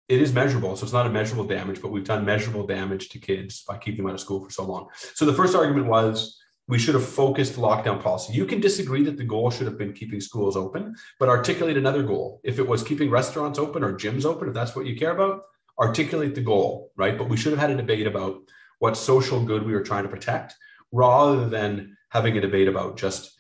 It 0.09 0.21
is 0.21 0.33
measurable, 0.33 0.75
so 0.77 0.83
it's 0.83 0.93
not 0.93 1.07
a 1.07 1.11
measurable 1.11 1.45
damage, 1.45 1.81
but 1.81 1.93
we've 1.93 2.05
done 2.05 2.25
measurable 2.25 2.67
damage 2.67 3.11
to 3.11 3.21
kids 3.21 3.63
by 3.63 3.79
keeping 3.79 3.99
them 3.99 4.09
out 4.09 4.15
of 4.15 4.21
school 4.21 4.43
for 4.43 4.51
so 4.51 4.65
long. 4.65 4.89
So 5.15 5.25
the 5.25 5.33
first 5.33 5.55
argument 5.55 5.87
was 5.87 6.39
we 6.71 6.79
should 6.79 6.95
have 6.95 7.05
focused 7.05 7.55
lockdown 7.55 8.01
policy. 8.01 8.33
You 8.33 8.47
can 8.47 8.61
disagree 8.61 9.03
that 9.03 9.17
the 9.17 9.25
goal 9.25 9.51
should 9.51 9.67
have 9.67 9.77
been 9.77 9.93
keeping 9.93 10.21
schools 10.21 10.57
open, 10.57 10.95
but 11.19 11.29
articulate 11.29 11.77
another 11.77 12.05
goal. 12.05 12.41
If 12.45 12.61
it 12.61 12.67
was 12.67 12.85
keeping 12.85 13.11
restaurants 13.11 13.59
open 13.59 13.83
or 13.83 13.99
gyms 13.99 14.25
open, 14.25 14.47
if 14.47 14.55
that's 14.55 14.77
what 14.77 14.87
you 14.87 14.97
care 14.97 15.11
about, 15.11 15.43
articulate 15.81 16.37
the 16.37 16.43
goal, 16.43 16.93
right? 16.97 17.19
But 17.19 17.29
we 17.29 17.37
should 17.37 17.51
have 17.51 17.61
had 17.61 17.71
a 17.71 17.77
debate 17.77 18.07
about 18.07 18.43
what 18.79 18.97
social 18.97 19.45
good 19.45 19.67
we 19.67 19.73
were 19.73 19.83
trying 19.83 20.05
to 20.05 20.09
protect 20.09 20.55
rather 20.93 21.49
than 21.49 21.97
having 22.11 22.39
a 22.39 22.41
debate 22.41 22.69
about 22.69 22.97
just 22.97 23.33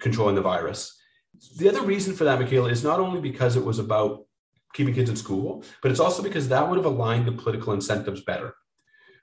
controlling 0.00 0.34
the 0.34 0.42
virus. 0.42 1.00
The 1.56 1.68
other 1.68 1.82
reason 1.82 2.12
for 2.12 2.24
that, 2.24 2.40
Michaela, 2.40 2.70
is 2.70 2.82
not 2.82 2.98
only 2.98 3.20
because 3.20 3.54
it 3.54 3.64
was 3.64 3.78
about 3.78 4.24
keeping 4.72 4.94
kids 4.94 5.10
in 5.10 5.16
school, 5.16 5.64
but 5.80 5.92
it's 5.92 6.00
also 6.00 6.24
because 6.24 6.48
that 6.48 6.68
would 6.68 6.76
have 6.76 6.86
aligned 6.86 7.26
the 7.26 7.32
political 7.32 7.72
incentives 7.72 8.22
better. 8.24 8.52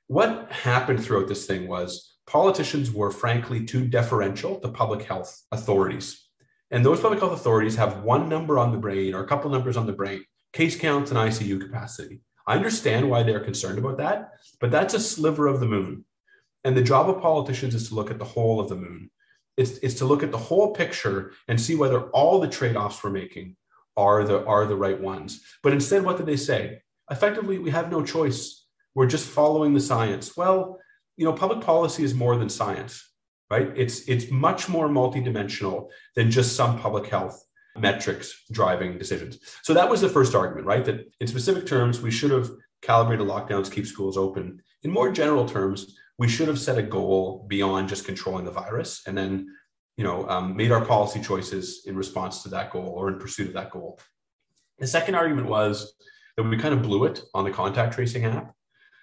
What 0.08 0.50
happened 0.52 1.04
throughout 1.04 1.28
this 1.28 1.46
thing 1.46 1.68
was 1.68 2.11
politicians 2.32 2.94
were 2.94 3.12
frankly 3.12 3.66
too 3.66 3.86
deferential 3.86 4.58
to 4.58 4.70
public 4.70 5.04
health 5.04 5.44
authorities. 5.52 6.30
And 6.72 6.86
those 6.86 7.02
public 7.02 7.20
health 7.20 7.34
authorities 7.34 7.76
have 7.76 8.04
one 8.04 8.30
number 8.30 8.58
on 8.58 8.72
the 8.72 8.78
brain 8.78 9.14
or 9.14 9.22
a 9.22 9.28
couple 9.28 9.52
numbers 9.52 9.76
on 9.76 9.86
the 9.86 9.92
brain 9.92 10.24
case 10.54 10.78
counts 10.78 11.12
and 11.12 11.20
ICU 11.20 11.60
capacity. 11.60 12.22
I 12.48 12.56
understand 12.56 13.10
why 13.10 13.24
they're 13.24 13.42
concerned 13.42 13.80
about 13.80 13.98
that, 13.98 14.32
but 14.62 14.72
that's 14.72 14.94
a 14.94 15.00
sliver 15.00 15.48
of 15.48 15.60
the 15.60 15.66
moon. 15.66 16.06
And 16.64 16.76
the 16.76 16.82
job 16.82 17.10
of 17.10 17.22
politicians 17.22 17.76
is 17.76 17.90
to 17.90 17.96
look 17.96 18.12
at 18.12 18.20
the 18.20 18.26
whole 18.26 18.62
of 18.62 18.70
the 18.70 18.76
moon. 18.76 19.12
It's, 19.58 19.78
it's 19.80 19.96
to 19.96 20.06
look 20.06 20.24
at 20.24 20.32
the 20.32 20.38
whole 20.38 20.74
picture 20.74 21.34
and 21.50 21.60
see 21.60 21.76
whether 21.76 22.10
all 22.12 22.40
the 22.40 22.48
trade-offs 22.48 23.04
we're 23.04 23.10
making 23.10 23.58
are 23.98 24.24
the, 24.24 24.46
are 24.46 24.66
the 24.66 24.76
right 24.76 25.00
ones. 25.00 25.42
But 25.64 25.74
instead, 25.74 26.04
what 26.04 26.18
did 26.18 26.28
they 26.28 26.38
say? 26.38 26.82
Effectively, 27.10 27.60
we 27.60 27.72
have 27.72 27.92
no 27.92 28.04
choice. 28.04 28.66
We're 28.96 29.08
just 29.08 29.28
following 29.28 29.74
the 29.74 29.82
science. 29.82 30.38
Well, 30.38 30.80
you 31.22 31.28
know, 31.28 31.34
public 31.34 31.62
policy 31.62 32.04
is 32.04 32.16
more 32.16 32.36
than 32.36 32.50
science, 32.50 33.08
right? 33.52 33.72
It's 33.76 34.10
it's 34.10 34.32
much 34.32 34.68
more 34.68 34.90
multidimensional 34.90 35.90
than 36.16 36.32
just 36.32 36.56
some 36.56 36.80
public 36.80 37.06
health 37.06 37.40
metrics 37.78 38.46
driving 38.52 38.98
decisions. 38.98 39.38
So 39.62 39.76
that 39.76 39.88
was 39.88 40.02
the 40.02 40.10
first 40.10 40.34
argument, 40.34 40.66
right? 40.66 40.84
That 40.84 41.14
in 41.20 41.28
specific 41.28 41.68
terms, 41.68 42.02
we 42.02 42.10
should 42.10 42.32
have 42.32 42.50
calibrated 42.82 43.28
lockdowns, 43.28 43.72
keep 43.72 43.86
schools 43.86 44.18
open. 44.18 44.64
In 44.82 44.90
more 44.90 45.12
general 45.12 45.48
terms, 45.48 45.96
we 46.18 46.28
should 46.28 46.48
have 46.48 46.58
set 46.58 46.80
a 46.80 46.82
goal 46.98 47.46
beyond 47.48 47.88
just 47.88 48.04
controlling 48.04 48.46
the 48.46 48.58
virus, 48.64 49.04
and 49.06 49.16
then, 49.16 49.48
you 49.98 50.04
know, 50.04 50.28
um, 50.28 50.56
made 50.58 50.72
our 50.72 50.84
policy 50.84 51.22
choices 51.22 51.84
in 51.86 51.96
response 51.96 52.42
to 52.42 52.50
that 52.50 52.72
goal 52.72 52.90
or 52.98 53.10
in 53.10 53.20
pursuit 53.20 53.50
of 53.50 53.54
that 53.54 53.70
goal. 53.70 54.00
The 54.80 54.88
second 54.88 55.14
argument 55.14 55.46
was 55.46 55.94
that 56.36 56.42
we 56.42 56.58
kind 56.58 56.74
of 56.74 56.82
blew 56.82 57.06
it 57.06 57.22
on 57.36 57.44
the 57.44 57.52
contact 57.52 57.94
tracing 57.94 58.26
app. 58.26 58.56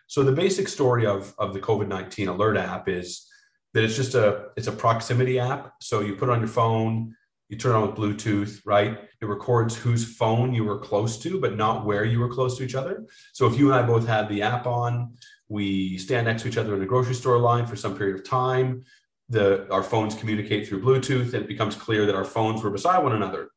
So 0.08 0.24
the 0.24 0.32
basic 0.32 0.68
story 0.68 1.06
of, 1.06 1.34
of 1.38 1.52
the 1.52 1.60
COVID-19 1.60 2.28
alert 2.28 2.56
app 2.56 2.88
is 2.88 3.26
that 3.74 3.84
it's 3.84 3.94
just 3.94 4.14
a 4.14 4.46
it's 4.56 4.66
a 4.66 4.72
proximity 4.72 5.38
app. 5.38 5.74
So 5.80 6.00
you 6.00 6.16
put 6.16 6.30
it 6.30 6.32
on 6.32 6.40
your 6.40 6.48
phone, 6.48 7.14
you 7.48 7.58
turn 7.58 7.74
on 7.74 7.86
with 7.86 7.96
Bluetooth, 7.96 8.60
right? 8.64 8.98
It 9.20 9.26
records 9.26 9.76
whose 9.76 10.16
phone 10.16 10.54
you 10.54 10.64
were 10.64 10.78
close 10.78 11.18
to, 11.20 11.38
but 11.38 11.56
not 11.56 11.84
where 11.84 12.04
you 12.04 12.20
were 12.20 12.28
close 12.28 12.56
to 12.56 12.64
each 12.64 12.74
other. 12.74 13.06
So 13.34 13.46
if 13.46 13.58
you 13.58 13.70
and 13.70 13.78
I 13.78 13.86
both 13.86 14.06
had 14.06 14.28
the 14.30 14.42
app 14.42 14.66
on, 14.66 15.14
we 15.48 15.98
stand 15.98 16.26
next 16.26 16.42
to 16.42 16.48
each 16.48 16.56
other 16.56 16.74
in 16.74 16.82
a 16.82 16.86
grocery 16.86 17.14
store 17.14 17.38
line 17.38 17.66
for 17.66 17.76
some 17.76 17.96
period 17.96 18.16
of 18.16 18.24
time. 18.24 18.84
The 19.28 19.70
our 19.70 19.82
phones 19.82 20.14
communicate 20.14 20.66
through 20.66 20.82
Bluetooth, 20.82 21.34
and 21.34 21.42
it 21.44 21.48
becomes 21.48 21.74
clear 21.74 22.06
that 22.06 22.14
our 22.14 22.24
phones 22.24 22.62
were 22.62 22.70
beside 22.70 23.02
one 23.02 23.12
another. 23.12 23.50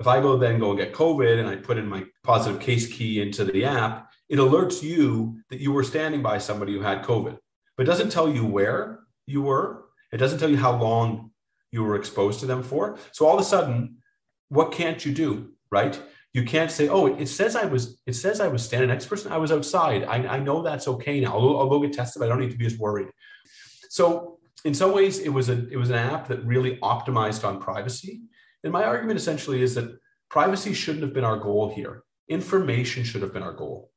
If 0.00 0.06
I 0.06 0.20
go 0.20 0.38
then 0.38 0.58
go 0.58 0.70
and 0.70 0.78
get 0.78 0.94
COVID 0.94 1.38
and 1.38 1.48
I 1.48 1.56
put 1.56 1.76
in 1.76 1.86
my 1.86 2.04
positive 2.22 2.60
case 2.60 2.86
key 2.86 3.20
into 3.20 3.44
the 3.44 3.64
app, 3.66 4.07
it 4.28 4.38
alerts 4.38 4.82
you 4.82 5.40
that 5.50 5.60
you 5.60 5.72
were 5.72 5.84
standing 5.84 6.22
by 6.22 6.38
somebody 6.38 6.72
who 6.72 6.80
had 6.80 7.04
COVID, 7.04 7.38
but 7.76 7.86
doesn't 7.86 8.10
tell 8.10 8.28
you 8.28 8.44
where 8.44 9.00
you 9.26 9.42
were. 9.42 9.84
It 10.12 10.18
doesn't 10.18 10.38
tell 10.38 10.50
you 10.50 10.56
how 10.56 10.76
long 10.76 11.30
you 11.70 11.84
were 11.84 11.96
exposed 11.96 12.40
to 12.40 12.46
them 12.46 12.62
for. 12.62 12.98
So 13.12 13.26
all 13.26 13.34
of 13.34 13.40
a 13.40 13.44
sudden, 13.44 13.98
what 14.48 14.72
can't 14.72 15.04
you 15.04 15.12
do, 15.12 15.52
right? 15.70 16.00
You 16.34 16.44
can't 16.44 16.70
say, 16.70 16.88
"Oh, 16.88 17.06
it 17.06 17.26
says 17.26 17.56
I 17.56 17.64
was. 17.64 18.00
It 18.06 18.14
says 18.14 18.40
I 18.40 18.48
was 18.48 18.62
standing 18.62 18.88
next 18.88 19.06
person. 19.06 19.32
I 19.32 19.38
was 19.38 19.50
outside. 19.50 20.04
I, 20.04 20.36
I 20.36 20.38
know 20.38 20.62
that's 20.62 20.88
okay 20.88 21.20
now. 21.20 21.32
I'll, 21.32 21.58
I'll 21.58 21.68
go 21.68 21.80
get 21.80 21.94
tested. 21.94 22.22
I 22.22 22.28
don't 22.28 22.40
need 22.40 22.50
to 22.50 22.58
be 22.58 22.66
as 22.66 22.78
worried." 22.78 23.08
So 23.88 24.38
in 24.64 24.74
some 24.74 24.92
ways, 24.92 25.18
it 25.20 25.30
was 25.30 25.48
a 25.48 25.68
it 25.70 25.76
was 25.76 25.90
an 25.90 25.96
app 25.96 26.28
that 26.28 26.44
really 26.44 26.76
optimized 26.76 27.46
on 27.46 27.60
privacy. 27.60 28.22
And 28.64 28.72
my 28.72 28.84
argument 28.84 29.18
essentially 29.18 29.62
is 29.62 29.74
that 29.76 29.98
privacy 30.28 30.74
shouldn't 30.74 31.04
have 31.04 31.14
been 31.14 31.24
our 31.24 31.38
goal 31.38 31.72
here. 31.74 32.02
Information 32.28 33.04
should 33.04 33.22
have 33.22 33.32
been 33.32 33.42
our 33.42 33.54
goal. 33.54 33.87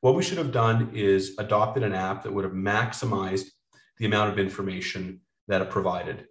What 0.00 0.14
we 0.14 0.22
should 0.22 0.38
have 0.38 0.52
done 0.52 0.90
is 0.94 1.34
adopted 1.38 1.82
an 1.82 1.94
app 1.94 2.22
that 2.22 2.32
would 2.32 2.44
have 2.44 2.54
maximized 2.54 3.48
the 3.98 4.06
amount 4.06 4.32
of 4.32 4.38
information 4.38 5.20
that 5.48 5.60
it 5.60 5.70
provided. 5.70 6.26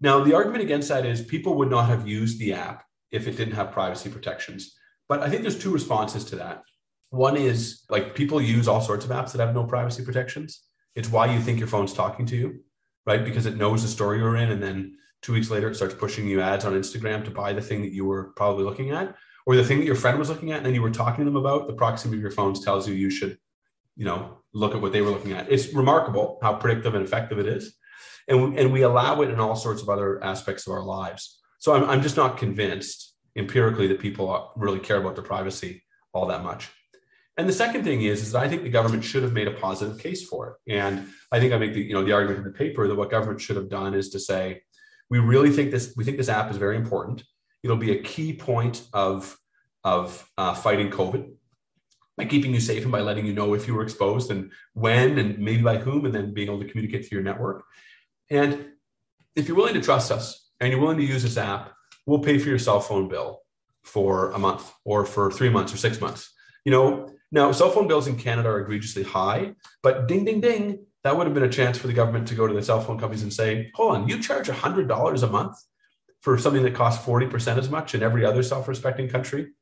Now, 0.00 0.24
the 0.24 0.34
argument 0.34 0.62
against 0.62 0.88
that 0.88 1.06
is 1.06 1.22
people 1.22 1.54
would 1.58 1.70
not 1.70 1.86
have 1.86 2.08
used 2.08 2.40
the 2.40 2.54
app 2.54 2.84
if 3.12 3.28
it 3.28 3.36
didn't 3.36 3.54
have 3.54 3.70
privacy 3.70 4.10
protections. 4.10 4.74
But 5.08 5.20
I 5.20 5.28
think 5.28 5.42
there's 5.42 5.58
two 5.58 5.72
responses 5.72 6.24
to 6.26 6.36
that. 6.36 6.62
One 7.10 7.36
is 7.36 7.82
like 7.90 8.14
people 8.14 8.40
use 8.40 8.66
all 8.66 8.80
sorts 8.80 9.04
of 9.04 9.10
apps 9.12 9.32
that 9.32 9.46
have 9.46 9.54
no 9.54 9.64
privacy 9.64 10.04
protections. 10.04 10.62
It's 10.96 11.10
why 11.10 11.32
you 11.32 11.40
think 11.40 11.58
your 11.58 11.68
phone's 11.68 11.92
talking 11.92 12.26
to 12.26 12.36
you, 12.36 12.60
right? 13.06 13.24
Because 13.24 13.46
it 13.46 13.56
knows 13.56 13.82
the 13.82 13.88
story 13.88 14.18
you're 14.18 14.36
in. 14.36 14.50
And 14.50 14.62
then 14.62 14.96
two 15.20 15.34
weeks 15.34 15.50
later, 15.50 15.68
it 15.68 15.76
starts 15.76 15.94
pushing 15.94 16.26
you 16.26 16.40
ads 16.40 16.64
on 16.64 16.72
Instagram 16.72 17.24
to 17.24 17.30
buy 17.30 17.52
the 17.52 17.60
thing 17.60 17.82
that 17.82 17.92
you 17.92 18.04
were 18.04 18.32
probably 18.34 18.64
looking 18.64 18.90
at 18.90 19.14
or 19.46 19.56
the 19.56 19.64
thing 19.64 19.78
that 19.78 19.86
your 19.86 19.94
friend 19.94 20.18
was 20.18 20.28
looking 20.28 20.52
at 20.52 20.58
and 20.58 20.66
then 20.66 20.74
you 20.74 20.82
were 20.82 20.90
talking 20.90 21.24
to 21.24 21.30
them 21.30 21.36
about. 21.36 21.66
The 21.66 21.74
proximity 21.74 22.18
of 22.18 22.22
your 22.22 22.30
phones 22.30 22.64
tells 22.64 22.88
you 22.88 22.94
you 22.94 23.10
should, 23.10 23.38
you 23.96 24.04
know, 24.04 24.38
look 24.52 24.74
at 24.74 24.80
what 24.80 24.92
they 24.92 25.00
were 25.00 25.10
looking 25.10 25.32
at. 25.32 25.50
It's 25.50 25.72
remarkable 25.72 26.38
how 26.42 26.54
predictive 26.54 26.94
and 26.94 27.04
effective 27.04 27.38
it 27.38 27.46
is. 27.46 27.74
And, 28.28 28.58
and 28.58 28.72
we 28.72 28.82
allow 28.82 29.20
it 29.22 29.30
in 29.30 29.40
all 29.40 29.56
sorts 29.56 29.82
of 29.82 29.88
other 29.88 30.22
aspects 30.22 30.66
of 30.66 30.72
our 30.72 30.82
lives. 30.82 31.40
So 31.58 31.74
I'm, 31.74 31.88
I'm 31.88 32.02
just 32.02 32.16
not 32.16 32.36
convinced 32.36 33.14
empirically 33.36 33.86
that 33.88 33.98
people 33.98 34.52
really 34.56 34.78
care 34.78 34.98
about 34.98 35.14
their 35.14 35.24
privacy 35.24 35.82
all 36.12 36.26
that 36.26 36.42
much. 36.42 36.70
And 37.38 37.48
the 37.48 37.52
second 37.52 37.84
thing 37.84 38.02
is, 38.02 38.20
is 38.20 38.32
that 38.32 38.42
I 38.42 38.48
think 38.48 38.62
the 38.62 38.68
government 38.68 39.04
should 39.04 39.22
have 39.22 39.32
made 39.32 39.48
a 39.48 39.52
positive 39.52 39.98
case 39.98 40.28
for 40.28 40.48
it. 40.50 40.72
And 40.74 41.08
I 41.30 41.40
think 41.40 41.52
I 41.52 41.58
make 41.58 41.72
the, 41.72 41.80
you 41.80 41.94
know, 41.94 42.04
the 42.04 42.12
argument 42.12 42.38
in 42.38 42.44
the 42.44 42.56
paper 42.56 42.86
that 42.86 42.94
what 42.94 43.10
government 43.10 43.40
should 43.40 43.56
have 43.56 43.70
done 43.70 43.94
is 43.94 44.10
to 44.10 44.20
say, 44.20 44.62
we 45.08 45.18
really 45.18 45.50
think 45.50 45.70
this, 45.70 45.94
we 45.96 46.04
think 46.04 46.18
this 46.18 46.28
app 46.28 46.50
is 46.50 46.58
very 46.58 46.76
important. 46.76 47.24
It'll 47.62 47.76
be 47.76 47.92
a 47.92 48.02
key 48.02 48.32
point 48.32 48.84
of, 48.92 49.36
of 49.84 50.28
uh, 50.36 50.54
fighting 50.54 50.90
COVID 50.90 51.32
by 52.16 52.24
keeping 52.24 52.52
you 52.52 52.60
safe 52.60 52.82
and 52.82 52.92
by 52.92 53.00
letting 53.00 53.26
you 53.26 53.32
know 53.32 53.54
if 53.54 53.66
you 53.66 53.74
were 53.74 53.82
exposed 53.82 54.30
and 54.30 54.50
when 54.74 55.18
and 55.18 55.38
maybe 55.38 55.62
by 55.62 55.78
whom, 55.78 56.04
and 56.04 56.14
then 56.14 56.34
being 56.34 56.48
able 56.48 56.60
to 56.60 56.68
communicate 56.68 57.08
through 57.08 57.16
your 57.16 57.24
network. 57.24 57.64
And 58.30 58.66
if 59.34 59.48
you're 59.48 59.56
willing 59.56 59.74
to 59.74 59.80
trust 59.80 60.12
us 60.12 60.50
and 60.60 60.70
you're 60.70 60.80
willing 60.80 60.98
to 60.98 61.04
use 61.04 61.22
this 61.22 61.36
app, 61.36 61.72
we'll 62.06 62.18
pay 62.18 62.38
for 62.38 62.48
your 62.48 62.58
cell 62.58 62.80
phone 62.80 63.08
bill 63.08 63.40
for 63.82 64.30
a 64.32 64.38
month 64.38 64.72
or 64.84 65.04
for 65.04 65.30
three 65.30 65.48
months 65.48 65.72
or 65.72 65.76
six 65.76 66.00
months. 66.00 66.32
You 66.64 66.72
know, 66.72 67.12
now, 67.32 67.50
cell 67.50 67.70
phone 67.70 67.88
bills 67.88 68.06
in 68.06 68.16
Canada 68.16 68.50
are 68.50 68.60
egregiously 68.60 69.02
high, 69.02 69.54
but 69.82 70.06
ding, 70.06 70.26
ding, 70.26 70.42
ding, 70.42 70.84
that 71.02 71.16
would 71.16 71.26
have 71.26 71.34
been 71.34 71.42
a 71.42 71.48
chance 71.48 71.78
for 71.78 71.86
the 71.86 71.92
government 71.94 72.28
to 72.28 72.34
go 72.34 72.46
to 72.46 72.52
the 72.52 72.62
cell 72.62 72.80
phone 72.80 72.98
companies 72.98 73.22
and 73.22 73.32
say, 73.32 73.70
hold 73.74 73.96
on, 73.96 74.08
you 74.08 74.22
charge 74.22 74.48
$100 74.48 75.22
a 75.22 75.26
month 75.26 75.56
for 76.22 76.38
something 76.38 76.62
that 76.62 76.74
costs 76.74 77.04
40% 77.04 77.58
as 77.58 77.68
much 77.68 77.94
in 77.94 78.02
every 78.02 78.24
other 78.24 78.42
self 78.42 78.66
respecting 78.66 79.08
country. 79.08 79.52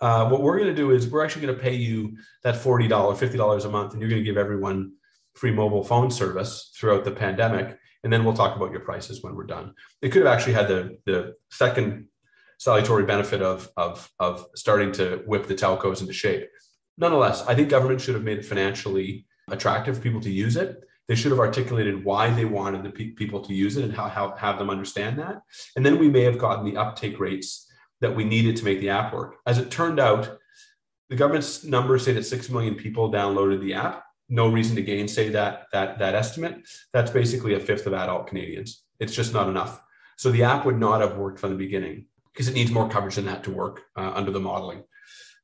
Uh, 0.00 0.28
what 0.28 0.42
we're 0.42 0.58
going 0.58 0.68
to 0.68 0.74
do 0.74 0.90
is 0.90 1.08
we're 1.08 1.24
actually 1.24 1.46
going 1.46 1.56
to 1.56 1.62
pay 1.62 1.74
you 1.74 2.16
that 2.42 2.56
$40, 2.56 2.88
$50 2.88 3.64
a 3.64 3.68
month, 3.68 3.92
and 3.92 4.00
you're 4.00 4.10
going 4.10 4.22
to 4.22 4.28
give 4.28 4.36
everyone 4.36 4.94
free 5.34 5.52
mobile 5.52 5.84
phone 5.84 6.10
service 6.10 6.72
throughout 6.76 7.04
the 7.04 7.12
pandemic. 7.12 7.78
And 8.02 8.12
then 8.12 8.24
we'll 8.24 8.34
talk 8.34 8.56
about 8.56 8.72
your 8.72 8.80
prices 8.80 9.22
when 9.22 9.34
we're 9.34 9.46
done. 9.46 9.72
It 10.02 10.10
could 10.10 10.24
have 10.26 10.34
actually 10.34 10.54
had 10.54 10.68
the, 10.68 10.98
the 11.06 11.34
second 11.50 12.08
salutary 12.58 13.04
benefit 13.04 13.40
of, 13.40 13.70
of, 13.76 14.10
of 14.18 14.46
starting 14.54 14.92
to 14.92 15.22
whip 15.26 15.46
the 15.46 15.54
telcos 15.54 16.00
into 16.00 16.12
shape 16.12 16.48
nonetheless, 16.98 17.42
I 17.46 17.54
think 17.54 17.68
government 17.68 18.00
should 18.00 18.14
have 18.14 18.24
made 18.24 18.38
it 18.38 18.44
financially 18.44 19.26
attractive 19.50 19.96
for 19.96 20.02
people 20.02 20.20
to 20.22 20.30
use 20.30 20.56
it. 20.56 20.80
They 21.08 21.14
should 21.14 21.32
have 21.32 21.40
articulated 21.40 22.04
why 22.04 22.30
they 22.30 22.44
wanted 22.44 22.82
the 22.82 22.90
pe- 22.90 23.10
people 23.10 23.40
to 23.42 23.54
use 23.54 23.76
it 23.76 23.84
and 23.84 23.92
how, 23.92 24.08
how 24.08 24.34
have 24.36 24.58
them 24.58 24.70
understand 24.70 25.18
that. 25.18 25.42
And 25.76 25.84
then 25.84 25.98
we 25.98 26.08
may 26.08 26.22
have 26.22 26.38
gotten 26.38 26.64
the 26.64 26.78
uptake 26.78 27.20
rates 27.20 27.70
that 28.00 28.16
we 28.16 28.24
needed 28.24 28.56
to 28.56 28.64
make 28.64 28.80
the 28.80 28.90
app 28.90 29.12
work. 29.12 29.36
As 29.46 29.58
it 29.58 29.70
turned 29.70 30.00
out, 30.00 30.38
the 31.10 31.16
government's 31.16 31.64
numbers 31.64 32.04
say 32.04 32.12
that 32.12 32.24
six 32.24 32.48
million 32.48 32.74
people 32.74 33.12
downloaded 33.12 33.60
the 33.60 33.74
app. 33.74 34.04
No 34.28 34.48
reason 34.48 34.74
to 34.76 34.82
gainsay 34.82 35.28
that 35.30 35.66
that 35.72 35.98
that 35.98 36.14
estimate. 36.14 36.66
That's 36.92 37.10
basically 37.10 37.54
a 37.54 37.60
fifth 37.60 37.86
of 37.86 37.92
adult 37.92 38.26
Canadians. 38.26 38.82
It's 38.98 39.14
just 39.14 39.34
not 39.34 39.48
enough. 39.48 39.82
So 40.16 40.30
the 40.30 40.44
app 40.44 40.64
would 40.64 40.78
not 40.78 41.02
have 41.02 41.18
worked 41.18 41.38
from 41.38 41.50
the 41.50 41.56
beginning 41.56 42.06
because 42.32 42.48
it 42.48 42.54
needs 42.54 42.70
more 42.70 42.88
coverage 42.88 43.16
than 43.16 43.26
that 43.26 43.44
to 43.44 43.50
work 43.50 43.82
uh, 43.96 44.12
under 44.14 44.30
the 44.30 44.40
modeling. 44.40 44.82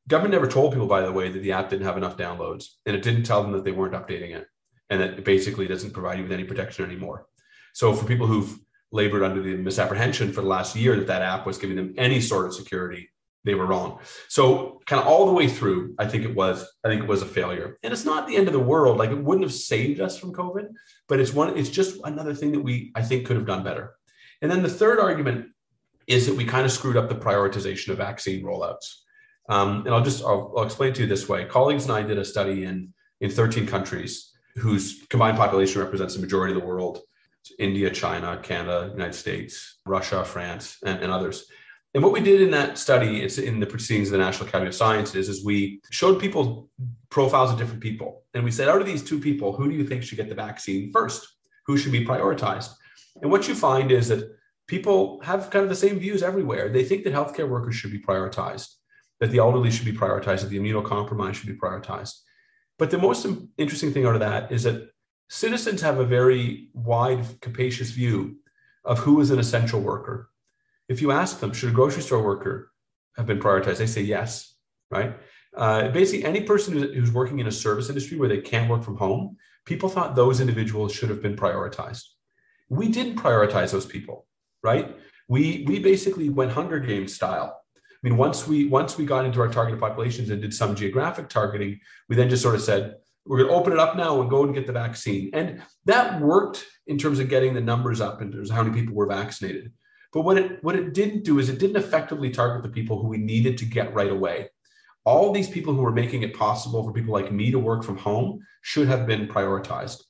Government 0.08 0.32
never 0.32 0.48
told 0.48 0.72
people, 0.72 0.86
by 0.86 1.02
the 1.02 1.12
way, 1.12 1.28
that 1.28 1.40
the 1.40 1.52
app 1.52 1.68
didn't 1.68 1.86
have 1.86 1.96
enough 1.96 2.16
downloads, 2.16 2.64
and 2.86 2.96
it 2.96 3.02
didn't 3.02 3.24
tell 3.24 3.42
them 3.42 3.52
that 3.52 3.64
they 3.64 3.70
weren't 3.70 3.94
updating 3.94 4.34
it, 4.34 4.46
and 4.90 5.00
it 5.00 5.24
basically 5.24 5.66
doesn't 5.66 5.92
provide 5.92 6.18
you 6.18 6.24
with 6.24 6.32
any 6.32 6.44
protection 6.44 6.84
anymore. 6.84 7.26
So 7.72 7.94
for 7.94 8.04
people 8.04 8.26
who've 8.26 8.58
labored 8.92 9.22
under 9.22 9.40
the 9.40 9.56
misapprehension 9.56 10.32
for 10.32 10.40
the 10.40 10.48
last 10.48 10.74
year 10.74 10.96
that 10.96 11.06
that 11.06 11.22
app 11.22 11.46
was 11.46 11.58
giving 11.58 11.76
them 11.76 11.94
any 11.96 12.20
sort 12.20 12.46
of 12.46 12.54
security, 12.54 13.08
they 13.44 13.54
were 13.54 13.66
wrong. 13.66 14.00
So 14.28 14.80
kind 14.86 15.00
of 15.00 15.06
all 15.06 15.26
the 15.26 15.32
way 15.32 15.48
through, 15.48 15.94
I 15.98 16.06
think 16.06 16.24
it 16.24 16.34
was, 16.34 16.66
I 16.84 16.88
think 16.88 17.02
it 17.02 17.08
was 17.08 17.22
a 17.22 17.26
failure. 17.26 17.78
And 17.82 17.92
it's 17.92 18.04
not 18.04 18.26
the 18.26 18.36
end 18.36 18.48
of 18.48 18.52
the 18.52 18.60
world. 18.60 18.98
Like 18.98 19.10
it 19.10 19.22
wouldn't 19.22 19.44
have 19.44 19.54
saved 19.54 20.00
us 20.00 20.18
from 20.18 20.34
COVID, 20.34 20.68
but 21.08 21.20
it's 21.20 21.32
one, 21.32 21.56
it's 21.56 21.70
just 21.70 22.00
another 22.04 22.34
thing 22.34 22.52
that 22.52 22.60
we, 22.60 22.92
I 22.94 23.02
think, 23.02 23.26
could 23.26 23.36
have 23.36 23.46
done 23.46 23.62
better. 23.62 23.94
And 24.42 24.50
then 24.50 24.62
the 24.62 24.68
third 24.68 24.98
argument 24.98 25.46
is 26.06 26.26
that 26.26 26.34
we 26.34 26.44
kind 26.44 26.66
of 26.66 26.72
screwed 26.72 26.96
up 26.96 27.08
the 27.08 27.14
prioritization 27.14 27.90
of 27.90 27.98
vaccine 27.98 28.44
rollouts. 28.44 28.96
Um, 29.48 29.84
and 29.86 29.94
I'll 29.94 30.02
just 30.02 30.22
I'll, 30.22 30.52
I'll, 30.56 30.64
explain 30.64 30.92
to 30.94 31.02
you 31.02 31.06
this 31.06 31.28
way. 31.28 31.44
Colleagues 31.44 31.84
and 31.84 31.92
I 31.92 32.02
did 32.02 32.18
a 32.18 32.24
study 32.24 32.64
in 32.64 32.92
in 33.20 33.30
13 33.30 33.66
countries 33.66 34.29
whose 34.56 35.06
combined 35.08 35.36
population 35.36 35.80
represents 35.80 36.14
the 36.14 36.20
majority 36.20 36.54
of 36.54 36.60
the 36.60 36.66
world: 36.66 37.00
India, 37.58 37.90
China, 37.90 38.38
Canada, 38.42 38.90
United 38.92 39.14
States, 39.14 39.80
Russia, 39.86 40.24
France, 40.24 40.78
and, 40.84 41.02
and 41.02 41.12
others. 41.12 41.46
And 41.94 42.04
what 42.04 42.12
we 42.12 42.20
did 42.20 42.40
in 42.40 42.52
that 42.52 42.78
study, 42.78 43.20
it's 43.20 43.38
in 43.38 43.58
the 43.58 43.66
proceedings 43.66 44.08
of 44.08 44.12
the 44.12 44.24
National 44.24 44.48
Academy 44.48 44.68
of 44.68 44.74
Sciences, 44.76 45.28
is 45.28 45.44
we 45.44 45.80
showed 45.90 46.20
people 46.20 46.70
profiles 47.08 47.50
of 47.50 47.58
different 47.58 47.82
people. 47.82 48.22
And 48.32 48.44
we 48.44 48.52
said, 48.52 48.68
out 48.68 48.80
of 48.80 48.86
these 48.86 49.02
two 49.02 49.18
people, 49.18 49.52
who 49.52 49.68
do 49.68 49.74
you 49.74 49.84
think 49.84 50.04
should 50.04 50.18
get 50.18 50.28
the 50.28 50.34
vaccine 50.36 50.92
first? 50.92 51.26
Who 51.66 51.76
should 51.76 51.90
be 51.90 52.06
prioritized? 52.06 52.70
And 53.20 53.30
what 53.30 53.48
you 53.48 53.56
find 53.56 53.90
is 53.90 54.06
that 54.06 54.30
people 54.68 55.20
have 55.24 55.50
kind 55.50 55.64
of 55.64 55.68
the 55.68 55.74
same 55.74 55.98
views 55.98 56.22
everywhere. 56.22 56.68
They 56.68 56.84
think 56.84 57.02
that 57.02 57.12
healthcare 57.12 57.48
workers 57.48 57.74
should 57.74 57.90
be 57.90 58.00
prioritized 58.00 58.68
that 59.20 59.30
the 59.30 59.38
elderly 59.38 59.70
should 59.70 59.84
be 59.84 59.92
prioritized, 59.92 60.40
that 60.40 60.48
the 60.48 60.58
immunocompromised 60.58 61.34
should 61.34 61.48
be 61.48 61.56
prioritized. 61.56 62.20
But 62.80 62.90
the 62.90 62.96
most 62.96 63.26
interesting 63.58 63.92
thing 63.92 64.06
out 64.06 64.14
of 64.14 64.20
that 64.20 64.50
is 64.50 64.62
that 64.62 64.90
citizens 65.28 65.82
have 65.82 65.98
a 65.98 66.04
very 66.04 66.70
wide, 66.72 67.26
capacious 67.42 67.90
view 67.90 68.38
of 68.86 68.98
who 69.00 69.20
is 69.20 69.30
an 69.30 69.38
essential 69.38 69.82
worker. 69.82 70.30
If 70.88 71.02
you 71.02 71.12
ask 71.12 71.40
them, 71.40 71.52
should 71.52 71.68
a 71.68 71.72
grocery 71.72 72.02
store 72.02 72.24
worker 72.24 72.72
have 73.18 73.26
been 73.26 73.38
prioritized? 73.38 73.76
They 73.76 73.86
say 73.86 74.00
yes, 74.00 74.54
right? 74.90 75.14
Uh, 75.54 75.88
basically, 75.88 76.24
any 76.24 76.40
person 76.40 76.72
who's 76.94 77.12
working 77.12 77.38
in 77.38 77.48
a 77.48 77.52
service 77.52 77.90
industry 77.90 78.16
where 78.16 78.30
they 78.30 78.40
can't 78.40 78.70
work 78.70 78.82
from 78.82 78.96
home, 78.96 79.36
people 79.66 79.90
thought 79.90 80.16
those 80.16 80.40
individuals 80.40 80.94
should 80.94 81.10
have 81.10 81.20
been 81.20 81.36
prioritized. 81.36 82.04
We 82.70 82.88
didn't 82.88 83.16
prioritize 83.16 83.72
those 83.72 83.84
people, 83.84 84.26
right? 84.62 84.96
We, 85.28 85.66
we 85.68 85.80
basically 85.80 86.30
went 86.30 86.52
Hunger 86.52 86.80
Games 86.80 87.14
style 87.14 87.59
I 88.02 88.08
mean, 88.08 88.16
once 88.16 88.46
we 88.46 88.66
once 88.66 88.96
we 88.96 89.04
got 89.04 89.26
into 89.26 89.40
our 89.40 89.48
targeted 89.48 89.80
populations 89.80 90.30
and 90.30 90.40
did 90.40 90.54
some 90.54 90.74
geographic 90.74 91.28
targeting, 91.28 91.80
we 92.08 92.16
then 92.16 92.30
just 92.30 92.42
sort 92.42 92.54
of 92.54 92.62
said, 92.62 92.96
we're 93.26 93.38
going 93.38 93.50
to 93.50 93.54
open 93.54 93.72
it 93.72 93.78
up 93.78 93.96
now 93.96 94.20
and 94.20 94.30
go 94.30 94.44
and 94.44 94.54
get 94.54 94.66
the 94.66 94.72
vaccine. 94.72 95.30
And 95.34 95.62
that 95.84 96.20
worked 96.20 96.64
in 96.86 96.96
terms 96.96 97.18
of 97.18 97.28
getting 97.28 97.52
the 97.52 97.60
numbers 97.60 98.00
up 98.00 98.22
in 98.22 98.32
terms 98.32 98.50
of 98.50 98.56
how 98.56 98.62
many 98.62 98.80
people 98.80 98.94
were 98.94 99.06
vaccinated. 99.06 99.72
But 100.12 100.22
what 100.22 100.38
it 100.38 100.64
what 100.64 100.76
it 100.76 100.94
didn't 100.94 101.24
do 101.24 101.38
is 101.38 101.48
it 101.48 101.58
didn't 101.58 101.76
effectively 101.76 102.30
target 102.30 102.62
the 102.62 102.70
people 102.70 103.00
who 103.00 103.08
we 103.08 103.18
needed 103.18 103.58
to 103.58 103.64
get 103.64 103.94
right 103.94 104.10
away. 104.10 104.48
All 105.04 105.32
these 105.32 105.48
people 105.48 105.74
who 105.74 105.82
were 105.82 105.92
making 105.92 106.22
it 106.22 106.34
possible 106.34 106.82
for 106.82 106.92
people 106.92 107.12
like 107.12 107.32
me 107.32 107.50
to 107.50 107.58
work 107.58 107.84
from 107.84 107.96
home 107.96 108.40
should 108.62 108.88
have 108.88 109.06
been 109.06 109.28
prioritized. 109.28 110.02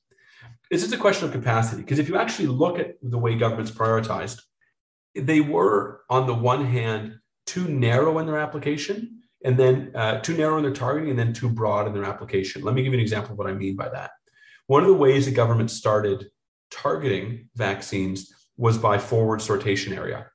This 0.70 0.85
is 0.85 0.92
a 0.92 0.96
question 0.96 1.26
of 1.26 1.33
capacity 1.33 1.83
because 1.83 1.98
if 1.98 2.09
you 2.09 2.16
actually 2.16 2.48
look 2.48 2.79
at 2.79 2.94
the 3.03 3.18
way 3.18 3.37
governments 3.37 3.70
prioritized, 3.70 4.40
they 5.14 5.40
were 5.40 6.03
on 6.09 6.26
the 6.26 6.35
one 6.35 6.64
hand 6.64 7.18
too 7.46 7.68
narrow 7.68 8.18
in 8.18 8.26
their 8.26 8.38
application 8.38 9.22
and 9.44 9.59
then 9.59 9.92
uh, 9.94 10.20
too 10.20 10.37
narrow 10.37 10.57
in 10.59 10.62
their 10.62 10.72
targeting 10.72 11.11
and 11.11 11.18
then 11.18 11.33
too 11.33 11.48
broad 11.48 11.87
in 11.87 11.94
their 11.94 12.05
application. 12.05 12.62
Let 12.62 12.74
me 12.74 12.83
give 12.83 12.92
you 12.92 12.98
an 12.98 13.03
example 13.03 13.33
of 13.33 13.38
what 13.38 13.46
I 13.48 13.55
mean 13.55 13.76
by 13.76 13.88
that. 13.88 14.11
One 14.66 14.83
of 14.83 14.88
the 14.88 14.94
ways 14.94 15.26
the 15.26 15.33
government 15.33 15.70
started 15.70 16.31
targeting 16.70 17.48
vaccines 17.57 18.33
was 18.57 18.79
by 18.79 18.98
forward 18.98 19.40
sortation 19.40 19.96
area, 19.96 20.26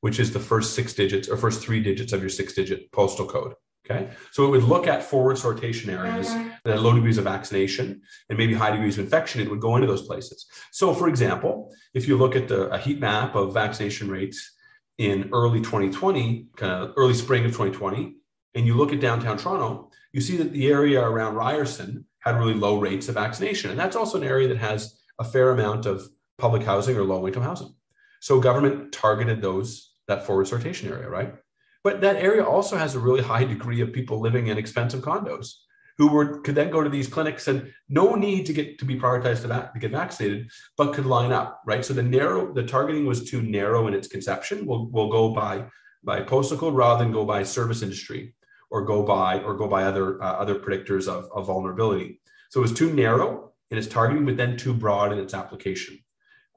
which 0.00 0.18
is 0.18 0.32
the 0.32 0.40
first 0.40 0.74
six 0.74 0.94
digits 0.94 1.28
or 1.28 1.36
first 1.36 1.62
three 1.62 1.82
digits 1.82 2.12
of 2.12 2.20
your 2.20 2.30
six 2.30 2.54
digit 2.54 2.90
postal 2.92 3.26
code. 3.26 3.54
Okay. 3.88 4.08
So 4.32 4.46
it 4.46 4.48
would 4.48 4.62
look 4.62 4.86
at 4.86 5.02
forward 5.02 5.36
sortation 5.36 5.88
areas 5.88 6.28
that 6.32 6.72
had 6.72 6.80
low 6.80 6.94
degrees 6.94 7.18
of 7.18 7.24
vaccination 7.24 8.00
and 8.30 8.38
maybe 8.38 8.54
high 8.54 8.70
degrees 8.70 8.96
of 8.96 9.04
infection. 9.04 9.42
It 9.42 9.50
would 9.50 9.60
go 9.60 9.76
into 9.76 9.86
those 9.86 10.06
places. 10.06 10.46
So, 10.72 10.94
for 10.94 11.06
example, 11.06 11.70
if 11.92 12.08
you 12.08 12.16
look 12.16 12.34
at 12.34 12.48
the, 12.48 12.68
a 12.70 12.78
heat 12.78 12.98
map 12.98 13.34
of 13.34 13.52
vaccination 13.52 14.10
rates 14.10 14.53
in 14.98 15.30
early 15.32 15.60
2020, 15.60 16.48
kind 16.56 16.72
of 16.72 16.94
early 16.96 17.14
spring 17.14 17.44
of 17.44 17.52
2020, 17.52 18.16
and 18.54 18.66
you 18.66 18.74
look 18.74 18.92
at 18.92 19.00
downtown 19.00 19.36
Toronto, 19.36 19.90
you 20.12 20.20
see 20.20 20.36
that 20.36 20.52
the 20.52 20.68
area 20.68 21.02
around 21.02 21.34
Ryerson 21.34 22.06
had 22.20 22.38
really 22.38 22.54
low 22.54 22.78
rates 22.78 23.08
of 23.08 23.14
vaccination. 23.14 23.70
And 23.70 23.78
that's 23.78 23.96
also 23.96 24.18
an 24.18 24.24
area 24.24 24.48
that 24.48 24.58
has 24.58 24.98
a 25.18 25.24
fair 25.24 25.50
amount 25.50 25.86
of 25.86 26.08
public 26.38 26.62
housing 26.62 26.96
or 26.96 27.02
low 27.02 27.26
income 27.26 27.42
housing. 27.42 27.74
So 28.20 28.40
government 28.40 28.92
targeted 28.92 29.42
those, 29.42 29.92
that 30.08 30.24
forward 30.24 30.46
sortation 30.46 30.90
area, 30.90 31.08
right? 31.08 31.34
But 31.82 32.00
that 32.00 32.16
area 32.16 32.44
also 32.44 32.76
has 32.76 32.94
a 32.94 33.00
really 33.00 33.22
high 33.22 33.44
degree 33.44 33.80
of 33.80 33.92
people 33.92 34.20
living 34.20 34.46
in 34.46 34.56
expensive 34.56 35.02
condos 35.02 35.54
who 35.98 36.08
were 36.08 36.40
could 36.40 36.54
then 36.54 36.70
go 36.70 36.82
to 36.82 36.90
these 36.90 37.08
clinics 37.08 37.48
and 37.48 37.72
no 37.88 38.14
need 38.14 38.46
to 38.46 38.52
get 38.52 38.78
to 38.78 38.84
be 38.84 38.98
prioritized 38.98 39.42
to, 39.42 39.48
that, 39.48 39.72
to 39.74 39.80
get 39.80 39.92
vaccinated, 39.92 40.50
but 40.76 40.92
could 40.92 41.06
line 41.06 41.32
up, 41.32 41.60
right? 41.66 41.84
So 41.84 41.94
the 41.94 42.02
narrow, 42.02 42.52
the 42.52 42.64
targeting 42.64 43.06
was 43.06 43.28
too 43.30 43.42
narrow 43.42 43.86
in 43.86 43.94
its 43.94 44.08
conception. 44.08 44.66
We'll, 44.66 44.86
we'll 44.86 45.10
go 45.10 45.34
by 45.34 45.66
by 46.02 46.20
postal 46.20 46.58
code 46.58 46.74
rather 46.74 47.02
than 47.02 47.12
go 47.12 47.24
by 47.24 47.42
service 47.42 47.80
industry 47.80 48.34
or 48.70 48.84
go 48.84 49.02
by 49.02 49.40
or 49.40 49.54
go 49.54 49.66
by 49.66 49.84
other 49.84 50.22
uh, 50.22 50.32
other 50.32 50.56
predictors 50.56 51.08
of, 51.08 51.28
of 51.34 51.46
vulnerability. 51.46 52.20
So 52.50 52.60
it 52.60 52.62
was 52.62 52.72
too 52.72 52.92
narrow 52.92 53.52
in 53.70 53.78
its 53.78 53.86
targeting, 53.86 54.24
but 54.24 54.36
then 54.36 54.56
too 54.56 54.74
broad 54.74 55.12
in 55.12 55.18
its 55.18 55.34
application. 55.34 55.98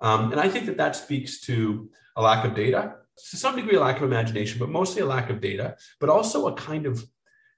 Um, 0.01 0.31
and 0.31 0.39
I 0.39 0.49
think 0.49 0.65
that 0.67 0.77
that 0.77 0.95
speaks 0.95 1.41
to 1.41 1.89
a 2.15 2.21
lack 2.21 2.45
of 2.45 2.53
data, 2.53 2.95
to 3.31 3.37
some 3.37 3.55
degree, 3.55 3.77
a 3.77 3.81
lack 3.81 3.97
of 3.97 4.03
imagination, 4.03 4.59
but 4.59 4.69
mostly 4.69 5.01
a 5.01 5.05
lack 5.05 5.29
of 5.29 5.41
data, 5.41 5.75
but 5.99 6.09
also 6.09 6.47
a 6.47 6.53
kind 6.53 6.85
of 6.85 7.03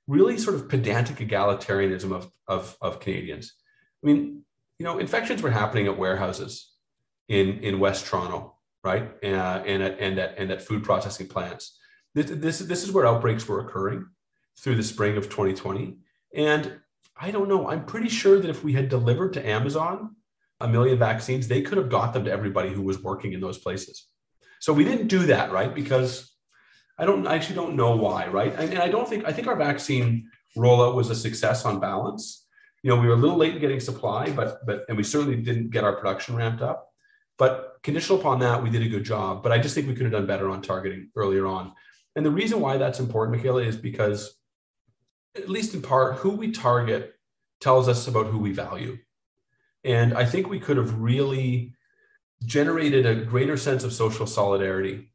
really 0.09 0.39
sort 0.39 0.55
of 0.55 0.67
pedantic 0.67 1.17
egalitarianism 1.17 2.11
of, 2.11 2.31
of, 2.47 2.75
of 2.81 2.99
Canadians. 2.99 3.53
I 4.03 4.07
mean, 4.07 4.41
you 4.79 4.83
know, 4.83 4.97
infections 4.97 5.43
were 5.43 5.51
happening 5.51 5.85
at 5.85 5.97
warehouses 5.97 6.71
in, 7.27 7.59
in 7.59 7.79
West 7.79 8.07
Toronto, 8.07 8.55
right? 8.83 9.11
Uh, 9.23 9.61
and, 9.65 9.83
at, 9.83 9.99
and, 9.99 10.17
at, 10.17 10.37
and 10.39 10.51
at 10.51 10.63
food 10.63 10.83
processing 10.83 11.27
plants. 11.27 11.77
This, 12.15 12.25
this, 12.31 12.57
this 12.59 12.83
is 12.83 12.91
where 12.91 13.05
outbreaks 13.05 13.47
were 13.47 13.59
occurring 13.59 14.07
through 14.59 14.77
the 14.77 14.83
spring 14.83 15.15
of 15.15 15.25
2020. 15.25 15.99
And 16.33 16.79
I 17.15 17.29
don't 17.29 17.47
know, 17.47 17.69
I'm 17.69 17.85
pretty 17.85 18.09
sure 18.09 18.39
that 18.39 18.49
if 18.49 18.63
we 18.63 18.73
had 18.73 18.89
delivered 18.89 19.33
to 19.33 19.47
Amazon 19.47 20.15
a 20.59 20.67
million 20.67 20.97
vaccines, 20.97 21.47
they 21.47 21.61
could 21.61 21.77
have 21.77 21.89
got 21.89 22.13
them 22.13 22.25
to 22.25 22.31
everybody 22.31 22.73
who 22.73 22.81
was 22.81 22.99
working 23.03 23.33
in 23.33 23.41
those 23.41 23.59
places. 23.59 24.07
So 24.59 24.73
we 24.73 24.85
didn't 24.85 25.07
do 25.07 25.27
that, 25.27 25.51
right? 25.51 25.73
Because 25.73 26.33
I 26.99 27.05
don't 27.05 27.25
I 27.25 27.35
actually 27.35 27.55
don't 27.55 27.75
know 27.75 27.95
why, 27.95 28.27
right? 28.27 28.53
And, 28.53 28.73
and 28.73 28.79
I 28.79 28.89
don't 28.89 29.07
think 29.07 29.25
I 29.25 29.31
think 29.31 29.47
our 29.47 29.55
vaccine 29.55 30.29
rollout 30.57 30.95
was 30.95 31.09
a 31.09 31.15
success 31.15 31.65
on 31.65 31.79
balance. 31.79 32.45
You 32.83 32.89
know, 32.89 33.01
we 33.01 33.07
were 33.07 33.13
a 33.13 33.17
little 33.17 33.37
late 33.37 33.55
in 33.55 33.61
getting 33.61 33.79
supply, 33.79 34.29
but 34.31 34.65
but 34.65 34.85
and 34.89 34.97
we 34.97 35.03
certainly 35.03 35.37
didn't 35.37 35.69
get 35.69 35.83
our 35.83 35.95
production 35.95 36.35
ramped 36.35 36.61
up. 36.61 36.89
But 37.37 37.77
conditional 37.83 38.19
upon 38.19 38.39
that, 38.39 38.61
we 38.61 38.69
did 38.69 38.83
a 38.83 38.89
good 38.89 39.05
job. 39.05 39.41
But 39.41 39.53
I 39.53 39.59
just 39.59 39.73
think 39.73 39.87
we 39.87 39.93
could 39.93 40.03
have 40.03 40.11
done 40.11 40.27
better 40.27 40.49
on 40.49 40.61
targeting 40.61 41.09
earlier 41.15 41.47
on. 41.47 41.71
And 42.15 42.25
the 42.25 42.31
reason 42.31 42.59
why 42.59 42.77
that's 42.77 42.99
important, 42.99 43.37
Michaela, 43.37 43.63
is 43.63 43.77
because, 43.77 44.35
at 45.37 45.47
least 45.47 45.73
in 45.73 45.81
part, 45.81 46.17
who 46.17 46.31
we 46.31 46.51
target 46.51 47.13
tells 47.61 47.87
us 47.87 48.07
about 48.07 48.27
who 48.27 48.39
we 48.39 48.51
value. 48.51 48.97
And 49.85 50.13
I 50.13 50.25
think 50.25 50.49
we 50.49 50.59
could 50.59 50.75
have 50.75 50.99
really 50.99 51.73
generated 52.43 53.05
a 53.05 53.15
greater 53.15 53.55
sense 53.55 53.85
of 53.85 53.93
social 53.93 54.25
solidarity 54.25 55.08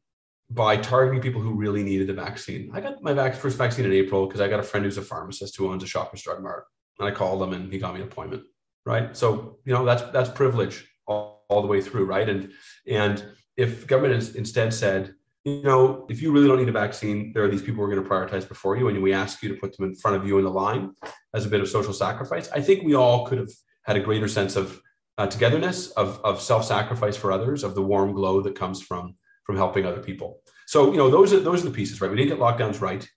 by 0.49 0.77
targeting 0.77 1.21
people 1.21 1.41
who 1.41 1.53
really 1.53 1.83
needed 1.83 2.07
the 2.07 2.13
vaccine. 2.13 2.69
I 2.73 2.79
got 2.79 3.01
my 3.01 3.13
vac- 3.13 3.35
first 3.35 3.57
vaccine 3.57 3.85
in 3.85 3.93
April 3.93 4.27
because 4.27 4.41
I 4.41 4.47
got 4.47 4.59
a 4.59 4.63
friend 4.63 4.85
who's 4.85 4.97
a 4.97 5.01
pharmacist 5.01 5.57
who 5.57 5.71
owns 5.71 5.83
a 5.83 5.87
Shoppers 5.87 6.21
Drug 6.21 6.41
Mart, 6.41 6.65
and 6.99 7.07
I 7.07 7.11
called 7.11 7.41
him 7.41 7.53
and 7.53 7.71
he 7.71 7.79
got 7.79 7.93
me 7.93 8.01
an 8.01 8.07
appointment. 8.07 8.43
Right, 8.85 9.17
so 9.17 9.57
you 9.65 9.73
know 9.73 9.83
that's 9.83 10.03
that's 10.11 10.29
privilege 10.29 10.87
all, 11.07 11.43
all 11.49 11.63
the 11.63 11.67
way 11.67 11.81
through, 11.81 12.05
right? 12.05 12.29
And 12.29 12.51
and 12.87 13.25
if 13.57 13.87
government 13.87 14.13
has 14.13 14.35
instead 14.35 14.73
said, 14.75 15.15
you 15.43 15.63
know, 15.63 16.05
if 16.09 16.21
you 16.21 16.31
really 16.31 16.47
don't 16.47 16.59
need 16.59 16.69
a 16.69 16.71
vaccine, 16.71 17.33
there 17.33 17.43
are 17.43 17.47
these 17.47 17.63
people 17.63 17.81
we're 17.81 17.89
going 17.89 18.03
to 18.03 18.07
prioritize 18.07 18.47
before 18.47 18.77
you, 18.77 18.87
and 18.87 19.01
we 19.01 19.13
ask 19.13 19.41
you 19.41 19.49
to 19.49 19.55
put 19.55 19.75
them 19.75 19.85
in 19.85 19.95
front 19.95 20.17
of 20.17 20.27
you 20.27 20.37
in 20.37 20.43
the 20.43 20.51
line 20.51 20.91
as 21.33 21.45
a 21.45 21.49
bit 21.49 21.61
of 21.61 21.67
social 21.67 21.93
sacrifice. 21.93 22.47
I 22.51 22.61
think 22.61 22.83
we 22.83 22.93
all 22.93 23.25
could 23.25 23.39
have 23.39 23.49
had 23.83 23.95
a 23.95 23.99
greater 23.99 24.27
sense 24.27 24.55
of 24.55 24.81
uh, 25.17 25.27
togetherness, 25.27 25.91
of, 25.91 26.19
of 26.23 26.41
self-sacrifice 26.41 27.15
for 27.15 27.31
others, 27.31 27.63
of 27.63 27.73
the 27.73 27.81
warm 27.81 28.13
glow 28.13 28.41
that 28.41 28.55
comes 28.55 28.81
from 28.81 29.15
from 29.45 29.55
helping 29.57 29.85
other 29.85 30.01
people. 30.01 30.41
So 30.67 30.91
you 30.91 30.97
know 30.97 31.09
those 31.09 31.33
are 31.33 31.39
those 31.39 31.61
are 31.63 31.69
the 31.69 31.75
pieces, 31.75 32.01
right? 32.01 32.09
We 32.09 32.17
didn't 32.17 32.29
get 32.29 32.39
lockdowns 32.39 32.81
right. 32.81 33.07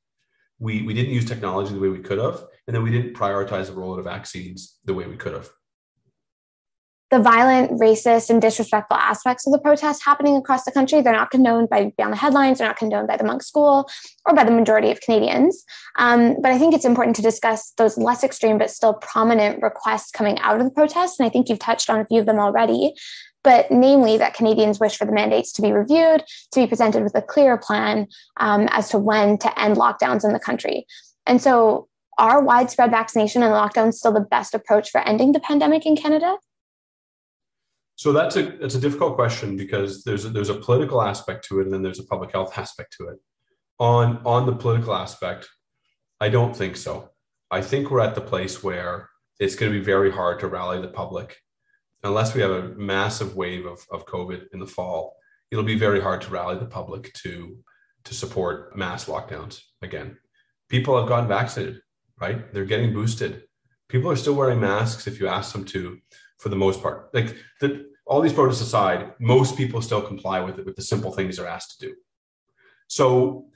We 0.59 0.83
we 0.83 0.95
didn't 0.95 1.13
use 1.13 1.25
technology 1.25 1.75
the 1.75 1.81
way 1.81 1.89
we 1.89 2.01
could 2.01 2.19
have, 2.19 2.45
and 2.67 2.75
then 2.75 2.83
we 2.83 2.91
didn't 2.91 3.15
prioritize 3.15 3.67
the 3.67 3.73
rollout 3.73 3.99
of 3.99 4.05
vaccines 4.05 4.79
the 4.85 4.95
way 4.95 5.07
we 5.07 5.17
could 5.17 5.33
have 5.33 5.51
the 7.11 7.19
violent, 7.19 7.71
racist, 7.81 8.29
and 8.29 8.41
disrespectful 8.41 8.97
aspects 8.97 9.47
of 9.47 9.53
the 9.53 9.59
protests 9.59 10.05
happening 10.05 10.37
across 10.37 10.65
the 10.65 10.73
country. 10.73 11.01
They're 11.01 11.15
not 11.15 11.31
condoned 11.31 11.71
by 11.71 11.91
Beyond 11.97 12.13
the 12.13 12.19
Headlines, 12.19 12.59
they're 12.59 12.67
not 12.67 12.77
condoned 12.77 13.09
by 13.09 13.17
the 13.17 13.25
Munk 13.25 13.43
School 13.43 13.89
or 14.27 14.35
by 14.35 14.45
the 14.45 14.51
majority 14.51 14.91
of 14.91 15.01
Canadians. 15.01 15.65
Um, 15.97 16.37
but 16.43 16.53
I 16.53 16.59
think 16.59 16.75
it's 16.75 16.85
important 16.85 17.17
to 17.17 17.23
discuss 17.23 17.73
those 17.79 17.97
less 17.97 18.23
extreme 18.23 18.59
but 18.59 18.71
still 18.71 18.95
prominent 18.95 19.63
requests 19.63 20.11
coming 20.11 20.39
out 20.41 20.61
of 20.61 20.65
the 20.65 20.71
protests. 20.71 21.19
And 21.19 21.27
I 21.27 21.31
think 21.31 21.49
you've 21.49 21.59
touched 21.59 21.89
on 21.89 22.01
a 22.01 22.05
few 22.05 22.21
of 22.21 22.27
them 22.27 22.39
already. 22.39 22.95
But 23.49 23.71
namely, 23.71 24.19
that 24.19 24.35
Canadians 24.35 24.79
wish 24.79 24.99
for 24.99 25.07
the 25.07 25.13
mandates 25.13 25.53
to 25.53 25.63
be 25.63 25.73
reviewed, 25.73 26.23
to 26.53 26.61
be 26.61 26.67
presented 26.67 27.03
with 27.03 27.15
a 27.15 27.23
clear 27.23 27.57
plan 27.57 28.07
um, 28.37 28.69
as 28.73 28.91
to 28.91 28.99
when 28.99 29.39
to 29.39 29.59
end 29.59 29.77
lockdowns 29.77 30.23
in 30.23 30.35
the 30.35 30.39
country. 30.39 30.87
And 31.25 31.41
so, 31.41 31.89
are 32.19 32.43
widespread 32.43 32.91
vaccination 32.91 33.43
and 33.43 33.55
lockdowns 33.55 33.95
still 33.95 34.13
the 34.13 34.21
best 34.21 34.53
approach 34.53 34.91
for 34.91 35.01
ending 35.01 35.33
the 35.33 35.41
pandemic 35.41 35.87
in 35.87 35.97
Canada? 35.97 36.37
So 37.97 38.13
that's 38.13 38.37
a 38.37 38.43
that's 38.43 38.75
a 38.75 38.81
difficult 38.81 39.15
question 39.15 39.57
because 39.57 40.05
there's 40.05 40.27
a, 40.27 40.29
there's 40.29 40.51
a 40.51 40.55
political 40.55 41.01
aspect 41.01 41.47
to 41.47 41.61
it 41.61 41.65
and 41.65 41.73
then 41.73 41.83
there's 41.83 42.01
a 42.01 42.05
public 42.05 42.33
health 42.33 42.59
aspect 42.59 42.95
to 42.99 43.09
it. 43.09 43.17
On 43.79 44.21
on 44.27 44.45
the 44.45 44.57
political 44.57 44.95
aspect, 44.95 45.49
I 46.21 46.29
don't 46.29 46.55
think 46.55 46.77
so. 46.77 47.13
I 47.51 47.63
think 47.63 47.91
we're 47.91 48.01
at 48.01 48.15
the 48.15 48.21
place 48.21 48.63
where 48.63 49.09
it's 49.41 49.55
going 49.55 49.73
to 49.73 49.79
be 49.79 49.83
very 49.83 50.13
hard 50.13 50.39
to 50.41 50.49
rally 50.49 50.83
the 50.83 50.89
public 50.89 51.39
unless 52.03 52.35
we 52.35 52.41
have 52.41 52.51
a 52.51 52.69
massive 52.77 53.35
wave 53.37 53.67
of, 53.67 53.85
of 53.91 54.07
COVID 54.07 54.47
in 54.53 54.61
the 54.61 54.67
fall. 54.67 55.17
It'll 55.51 55.65
be 55.65 55.79
very 55.79 56.01
hard 56.01 56.21
to 56.23 56.31
rally 56.31 56.59
the 56.59 56.67
public 56.67 57.13
to 57.15 57.59
to 58.05 58.15
support 58.15 58.77
mass 58.77 59.05
lockdowns 59.07 59.61
again. 59.83 60.17
People 60.69 60.99
have 60.99 61.09
gotten 61.09 61.29
vaccinated, 61.29 61.81
right? 62.21 62.53
They're 62.53 62.65
getting 62.65 62.95
boosted. 62.95 63.43
People 63.89 64.11
are 64.11 64.17
still 64.17 64.35
wearing 64.35 64.61
masks 64.61 65.07
if 65.07 65.21
you 65.21 65.29
ask 65.29 65.53
them 65.53 65.65
to 65.67 65.99
for 66.39 66.49
the 66.49 66.57
most 66.57 66.83
part. 66.83 67.11
Like 67.13 67.37
the, 67.61 67.87
all 68.07 68.21
these 68.21 68.33
protests 68.33 68.63
aside, 68.63 69.13
most 69.21 69.57
people 69.57 69.83
still 69.83 70.01
comply 70.01 70.41
with 70.41 70.59
it 70.59 70.65
with 70.65 70.77
the 70.77 70.83
simple 70.83 71.13
things 71.13 71.37
they're 71.37 71.47
asked 71.47 71.79
to 71.79 71.89
do. 71.89 71.95
So, 72.87 73.47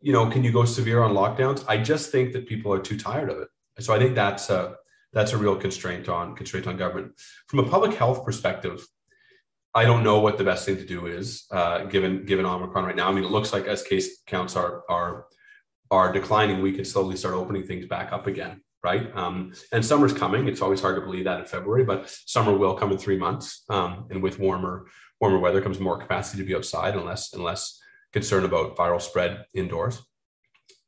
you 0.00 0.12
know, 0.12 0.28
can 0.28 0.44
you 0.44 0.52
go 0.52 0.64
severe 0.64 1.02
on 1.02 1.14
lockdowns? 1.14 1.64
I 1.66 1.78
just 1.78 2.10
think 2.10 2.32
that 2.32 2.46
people 2.46 2.72
are 2.72 2.80
too 2.80 2.98
tired 2.98 3.30
of 3.30 3.38
it. 3.38 3.48
So 3.80 3.94
I 3.94 3.98
think 3.98 4.14
that's 4.14 4.50
a 4.50 4.76
that's 5.12 5.32
a 5.32 5.38
real 5.38 5.56
constraint 5.56 6.08
on 6.08 6.34
constraint 6.34 6.66
on 6.66 6.76
government. 6.76 7.12
From 7.48 7.60
a 7.60 7.68
public 7.68 7.94
health 7.94 8.24
perspective, 8.24 8.86
I 9.74 9.84
don't 9.84 10.04
know 10.04 10.20
what 10.20 10.38
the 10.38 10.44
best 10.44 10.66
thing 10.66 10.76
to 10.76 10.86
do 10.86 11.06
is 11.06 11.46
uh, 11.50 11.84
given 11.84 12.24
given 12.26 12.46
Omicron 12.46 12.84
right 12.84 12.96
now. 12.96 13.08
I 13.08 13.12
mean, 13.12 13.24
it 13.24 13.30
looks 13.30 13.52
like 13.52 13.66
as 13.66 13.82
case 13.82 14.22
counts 14.26 14.56
are 14.56 14.82
are 14.88 15.26
are 15.90 16.12
declining, 16.12 16.62
we 16.62 16.72
can 16.72 16.84
slowly 16.84 17.16
start 17.16 17.34
opening 17.34 17.64
things 17.64 17.86
back 17.86 18.12
up 18.12 18.26
again 18.26 18.62
right? 18.82 19.14
Um, 19.16 19.52
and 19.72 19.84
summer's 19.84 20.12
coming. 20.12 20.48
It's 20.48 20.60
always 20.60 20.80
hard 20.80 20.96
to 20.96 21.02
believe 21.02 21.24
that 21.24 21.40
in 21.40 21.46
February, 21.46 21.84
but 21.84 22.10
summer 22.26 22.56
will 22.56 22.74
come 22.74 22.90
in 22.90 22.98
three 22.98 23.16
months. 23.16 23.64
Um, 23.68 24.06
and 24.10 24.22
with 24.22 24.38
warmer 24.38 24.86
warmer 25.20 25.38
weather 25.38 25.60
comes 25.60 25.78
more 25.78 25.98
capacity 25.98 26.42
to 26.42 26.46
be 26.46 26.54
outside, 26.54 26.94
and 26.94 27.04
less 27.04 27.32
and 27.32 27.44
less 27.44 27.80
concern 28.12 28.44
about 28.44 28.76
viral 28.76 29.00
spread 29.00 29.44
indoors. 29.54 30.02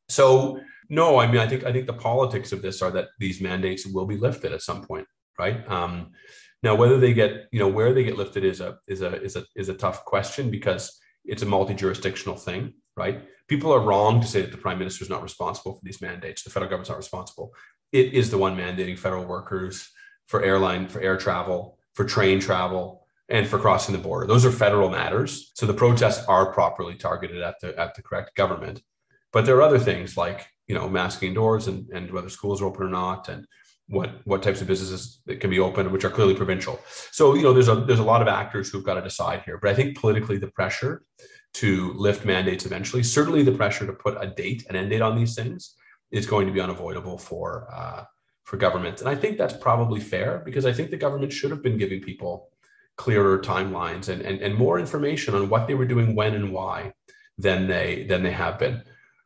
So 0.08 0.60
no, 0.88 1.18
I 1.18 1.26
mean 1.26 1.38
I 1.38 1.48
think 1.48 1.64
I 1.64 1.72
think 1.72 1.86
the 1.86 1.92
politics 1.92 2.52
of 2.52 2.62
this 2.62 2.82
are 2.82 2.90
that 2.92 3.08
these 3.18 3.40
mandates 3.40 3.86
will 3.86 4.06
be 4.06 4.16
lifted 4.16 4.52
at 4.52 4.62
some 4.62 4.82
point, 4.82 5.06
right? 5.38 5.68
Um, 5.68 6.12
now 6.62 6.74
whether 6.74 6.98
they 6.98 7.12
get 7.12 7.48
you 7.52 7.58
know 7.58 7.68
where 7.68 7.92
they 7.92 8.04
get 8.04 8.16
lifted 8.16 8.44
is 8.44 8.60
a 8.60 8.78
is 8.86 9.02
a 9.02 9.22
is 9.22 9.36
a 9.36 9.44
is 9.56 9.68
a 9.68 9.74
tough 9.74 10.04
question 10.04 10.50
because 10.50 10.98
it's 11.24 11.42
a 11.42 11.46
multi-jurisdictional 11.46 12.36
thing, 12.36 12.74
right? 12.96 13.24
People 13.48 13.72
are 13.72 13.80
wrong 13.80 14.20
to 14.20 14.26
say 14.26 14.40
that 14.40 14.50
the 14.50 14.58
prime 14.58 14.78
minister 14.78 15.04
is 15.04 15.10
not 15.10 15.22
responsible 15.22 15.74
for 15.74 15.80
these 15.82 16.00
mandates. 16.00 16.42
The 16.42 16.50
federal 16.50 16.68
government's 16.68 16.90
not 16.90 16.98
responsible 16.98 17.52
it 17.94 18.12
is 18.12 18.28
the 18.28 18.38
one 18.38 18.56
mandating 18.56 18.98
federal 18.98 19.24
workers 19.24 19.88
for 20.26 20.42
airline, 20.42 20.88
for 20.88 21.00
air 21.00 21.16
travel, 21.16 21.78
for 21.94 22.04
train 22.04 22.40
travel, 22.40 23.06
and 23.28 23.46
for 23.46 23.56
crossing 23.56 23.94
the 23.94 24.02
border. 24.02 24.26
Those 24.26 24.44
are 24.44 24.50
federal 24.50 24.90
matters. 24.90 25.52
So 25.54 25.64
the 25.64 25.74
protests 25.74 26.26
are 26.26 26.52
properly 26.52 26.96
targeted 26.96 27.40
at 27.40 27.54
the 27.60 27.78
at 27.78 27.94
the 27.94 28.02
correct 28.02 28.34
government. 28.34 28.82
But 29.32 29.46
there 29.46 29.56
are 29.56 29.62
other 29.62 29.78
things 29.78 30.16
like 30.16 30.44
you 30.66 30.74
know 30.74 30.88
masking 30.88 31.34
doors 31.34 31.68
and, 31.68 31.88
and 31.90 32.10
whether 32.10 32.28
schools 32.28 32.60
are 32.60 32.66
open 32.66 32.86
or 32.86 32.90
not 32.90 33.28
and 33.28 33.46
what 33.88 34.20
what 34.24 34.42
types 34.42 34.60
of 34.60 34.66
businesses 34.66 35.20
that 35.26 35.40
can 35.40 35.50
be 35.50 35.58
open 35.58 35.92
which 35.92 36.04
are 36.04 36.10
clearly 36.10 36.34
provincial 36.34 36.80
so 37.12 37.34
you 37.34 37.42
know 37.42 37.52
there's 37.52 37.68
a 37.68 37.74
there's 37.74 37.98
a 37.98 38.04
lot 38.04 38.22
of 38.22 38.28
actors 38.28 38.70
who've 38.70 38.84
got 38.84 38.94
to 38.94 39.02
decide 39.02 39.42
here 39.42 39.58
but 39.58 39.70
i 39.70 39.74
think 39.74 39.98
politically 39.98 40.38
the 40.38 40.50
pressure 40.52 41.04
to 41.52 41.92
lift 41.92 42.24
mandates 42.24 42.64
eventually 42.64 43.02
certainly 43.02 43.42
the 43.42 43.52
pressure 43.52 43.86
to 43.86 43.92
put 43.92 44.16
a 44.20 44.26
date 44.26 44.64
an 44.70 44.76
end 44.76 44.90
date 44.90 45.02
on 45.02 45.16
these 45.16 45.34
things 45.34 45.76
is 46.10 46.26
going 46.26 46.46
to 46.46 46.52
be 46.52 46.60
unavoidable 46.60 47.18
for 47.18 47.68
uh, 47.74 48.04
for 48.44 48.56
government. 48.58 49.00
And 49.00 49.08
I 49.08 49.14
think 49.14 49.36
that's 49.36 49.56
probably 49.56 50.00
fair 50.00 50.42
because 50.44 50.66
I 50.66 50.72
think 50.72 50.90
the 50.90 50.96
government 50.96 51.32
should 51.32 51.50
have 51.50 51.62
been 51.62 51.78
giving 51.78 52.00
people 52.00 52.50
clearer 52.96 53.38
timelines 53.40 54.08
and, 54.08 54.22
and, 54.22 54.40
and 54.40 54.54
more 54.54 54.78
information 54.78 55.34
on 55.34 55.48
what 55.48 55.66
they 55.66 55.74
were 55.74 55.86
doing 55.86 56.14
when 56.14 56.34
and 56.34 56.52
why 56.52 56.92
than 57.38 57.66
they 57.66 58.06
than 58.08 58.22
they 58.22 58.30
have 58.30 58.58
been. 58.58 58.82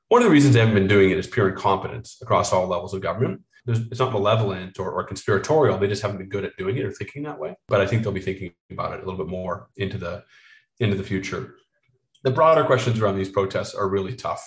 One 0.08 0.22
of 0.22 0.26
the 0.26 0.32
reasons 0.32 0.54
they 0.54 0.60
haven't 0.60 0.74
been 0.74 0.88
doing 0.88 1.10
it 1.10 1.18
is 1.18 1.26
pure 1.26 1.50
incompetence 1.50 2.18
across 2.22 2.52
all 2.52 2.66
levels 2.66 2.94
of 2.94 3.02
government. 3.02 3.42
There's, 3.66 3.80
it's 3.90 4.00
not 4.00 4.12
malevolent 4.12 4.78
or, 4.78 4.90
or 4.90 5.04
conspiratorial. 5.04 5.76
They 5.76 5.88
just 5.88 6.00
haven't 6.00 6.16
been 6.16 6.30
good 6.30 6.46
at 6.46 6.56
doing 6.56 6.78
it 6.78 6.84
or 6.84 6.92
thinking 6.92 7.24
that 7.24 7.38
way. 7.38 7.54
But 7.68 7.82
I 7.82 7.86
think 7.86 8.02
they'll 8.02 8.12
be 8.12 8.22
thinking 8.22 8.52
about 8.70 8.94
it 8.94 9.02
a 9.02 9.04
little 9.04 9.22
bit 9.22 9.30
more 9.30 9.68
into 9.76 9.98
the 9.98 10.24
into 10.80 10.96
the 10.96 11.02
future. 11.02 11.56
the 12.22 12.30
broader 12.30 12.64
questions 12.64 13.00
around 13.00 13.16
these 13.16 13.28
protests 13.28 13.74
are 13.74 13.88
really 13.88 14.14
tough. 14.14 14.42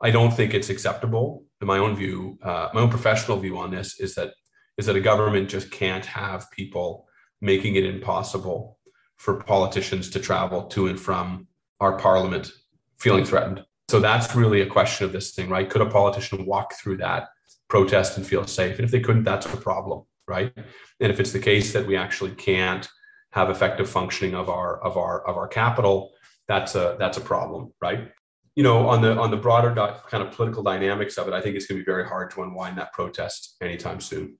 I 0.00 0.10
don't 0.10 0.32
think 0.32 0.54
it's 0.54 0.70
acceptable. 0.70 1.44
In 1.60 1.66
my 1.66 1.78
own 1.78 1.96
view, 1.96 2.38
uh, 2.42 2.68
my 2.74 2.82
own 2.82 2.90
professional 2.90 3.38
view 3.38 3.58
on 3.58 3.70
this 3.70 3.98
is 3.98 4.14
that 4.14 4.34
is 4.78 4.86
that 4.86 4.96
a 4.96 5.00
government 5.00 5.48
just 5.48 5.70
can't 5.70 6.06
have 6.06 6.50
people 6.50 7.08
making 7.40 7.76
it 7.76 7.84
impossible 7.84 8.78
for 9.16 9.42
politicians 9.42 10.10
to 10.10 10.20
travel 10.20 10.64
to 10.64 10.86
and 10.86 11.00
from 11.00 11.46
our 11.80 11.98
parliament 11.98 12.52
feeling 12.98 13.24
threatened. 13.24 13.64
So 13.88 14.00
that's 14.00 14.34
really 14.34 14.62
a 14.62 14.66
question 14.66 15.04
of 15.04 15.12
this 15.12 15.32
thing, 15.32 15.48
right? 15.48 15.68
Could 15.68 15.82
a 15.82 15.86
politician 15.86 16.46
walk 16.46 16.74
through 16.74 16.98
that 16.98 17.28
protest 17.68 18.16
and 18.16 18.26
feel 18.26 18.46
safe? 18.46 18.76
And 18.76 18.84
if 18.84 18.90
they 18.90 19.00
couldn't, 19.00 19.24
that's 19.24 19.46
a 19.46 19.56
problem, 19.56 20.04
right? 20.26 20.52
And 20.56 21.12
if 21.12 21.20
it's 21.20 21.32
the 21.32 21.38
case 21.38 21.72
that 21.72 21.86
we 21.86 21.96
actually 21.96 22.32
can't 22.32 22.88
have 23.32 23.50
effective 23.50 23.88
functioning 23.90 24.34
of 24.34 24.48
our 24.48 24.82
of 24.82 24.96
our 24.96 25.26
of 25.26 25.36
our 25.36 25.48
capital, 25.48 26.12
that's 26.48 26.74
a 26.74 26.96
that's 26.98 27.18
a 27.18 27.20
problem, 27.20 27.72
right? 27.80 28.10
You 28.56 28.62
know, 28.62 28.88
on 28.88 29.02
the 29.02 29.18
on 29.18 29.30
the 29.30 29.36
broader 29.36 29.74
kind 30.08 30.22
of 30.22 30.32
political 30.32 30.62
dynamics 30.62 31.18
of 31.18 31.28
it, 31.28 31.34
I 31.34 31.40
think 31.40 31.56
it's 31.56 31.66
going 31.66 31.78
to 31.78 31.84
be 31.84 31.90
very 31.90 32.06
hard 32.08 32.30
to 32.32 32.42
unwind 32.42 32.78
that 32.78 32.92
protest 32.92 33.56
anytime 33.60 34.00
soon. 34.00 34.38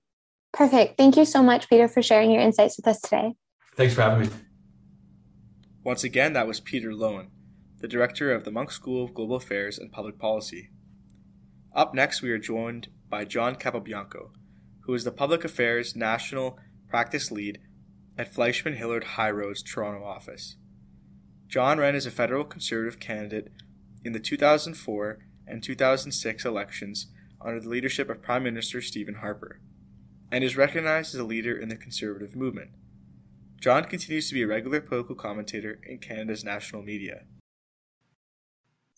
Perfect. 0.52 0.96
Thank 0.96 1.16
you 1.16 1.24
so 1.24 1.42
much, 1.42 1.68
Peter, 1.68 1.88
for 1.88 2.00
sharing 2.00 2.30
your 2.30 2.40
insights 2.40 2.76
with 2.76 2.87
us 2.87 3.00
today. 3.00 3.35
Thanks 3.74 3.92
for 3.92 4.02
having 4.02 4.28
me. 4.28 4.35
Once 5.83 6.04
again, 6.04 6.33
that 6.35 6.46
was 6.46 6.61
Peter 6.61 6.90
Loewen, 6.90 7.26
the 7.79 7.89
director 7.89 8.33
of 8.33 8.45
the 8.45 8.51
Munk 8.51 8.71
School 8.71 9.05
of 9.05 9.15
Global 9.15 9.37
Affairs 9.37 9.79
and 9.79 9.93
Public 9.93 10.19
Policy. 10.19 10.71
Up 11.75 11.95
next, 11.95 12.23
we 12.23 12.31
are 12.31 12.39
joined 12.39 12.89
by 13.11 13.25
John 13.25 13.57
Capobianco, 13.57 14.31
who 14.81 14.95
is 14.95 15.05
the 15.05 15.11
Public 15.11 15.45
Affairs 15.45 15.97
National 15.97 16.59
Practice 16.89 17.31
Lead 17.31 17.59
at 18.17 18.33
Fleishman 18.33 18.77
Hillard 18.77 19.05
High 19.05 19.31
Road's 19.31 19.63
Toronto 19.63 20.05
office. 20.05 20.57
John 21.49 21.79
ran 21.79 21.95
as 21.95 22.07
a 22.07 22.11
federal 22.11 22.45
conservative 22.45 23.01
candidate 23.01 23.53
in 24.05 24.13
the 24.13 24.21
2004 24.21 25.19
and 25.47 25.63
2006 25.63 26.45
elections 26.45 27.09
under 27.41 27.61
the 27.61 27.69
leadership 27.69 28.09
of 28.09 28.23
Prime 28.23 28.43
Minister 28.43 28.81
Stephen 28.81 29.17
Harper 29.17 29.61
and 30.31 30.43
is 30.43 30.57
recognized 30.57 31.15
as 31.15 31.21
a 31.21 31.25
leader 31.25 31.57
in 31.57 31.69
the 31.69 31.77
conservative 31.77 32.35
movement. 32.35 32.71
John 33.61 33.85
continues 33.85 34.29
to 34.29 34.35
be 34.35 34.43
a 34.43 34.47
regular 34.47 34.81
political 34.81 35.15
commentator 35.15 35.81
in 35.89 35.99
Canada's 35.99 36.45
national 36.45 36.83
media. 36.83 37.23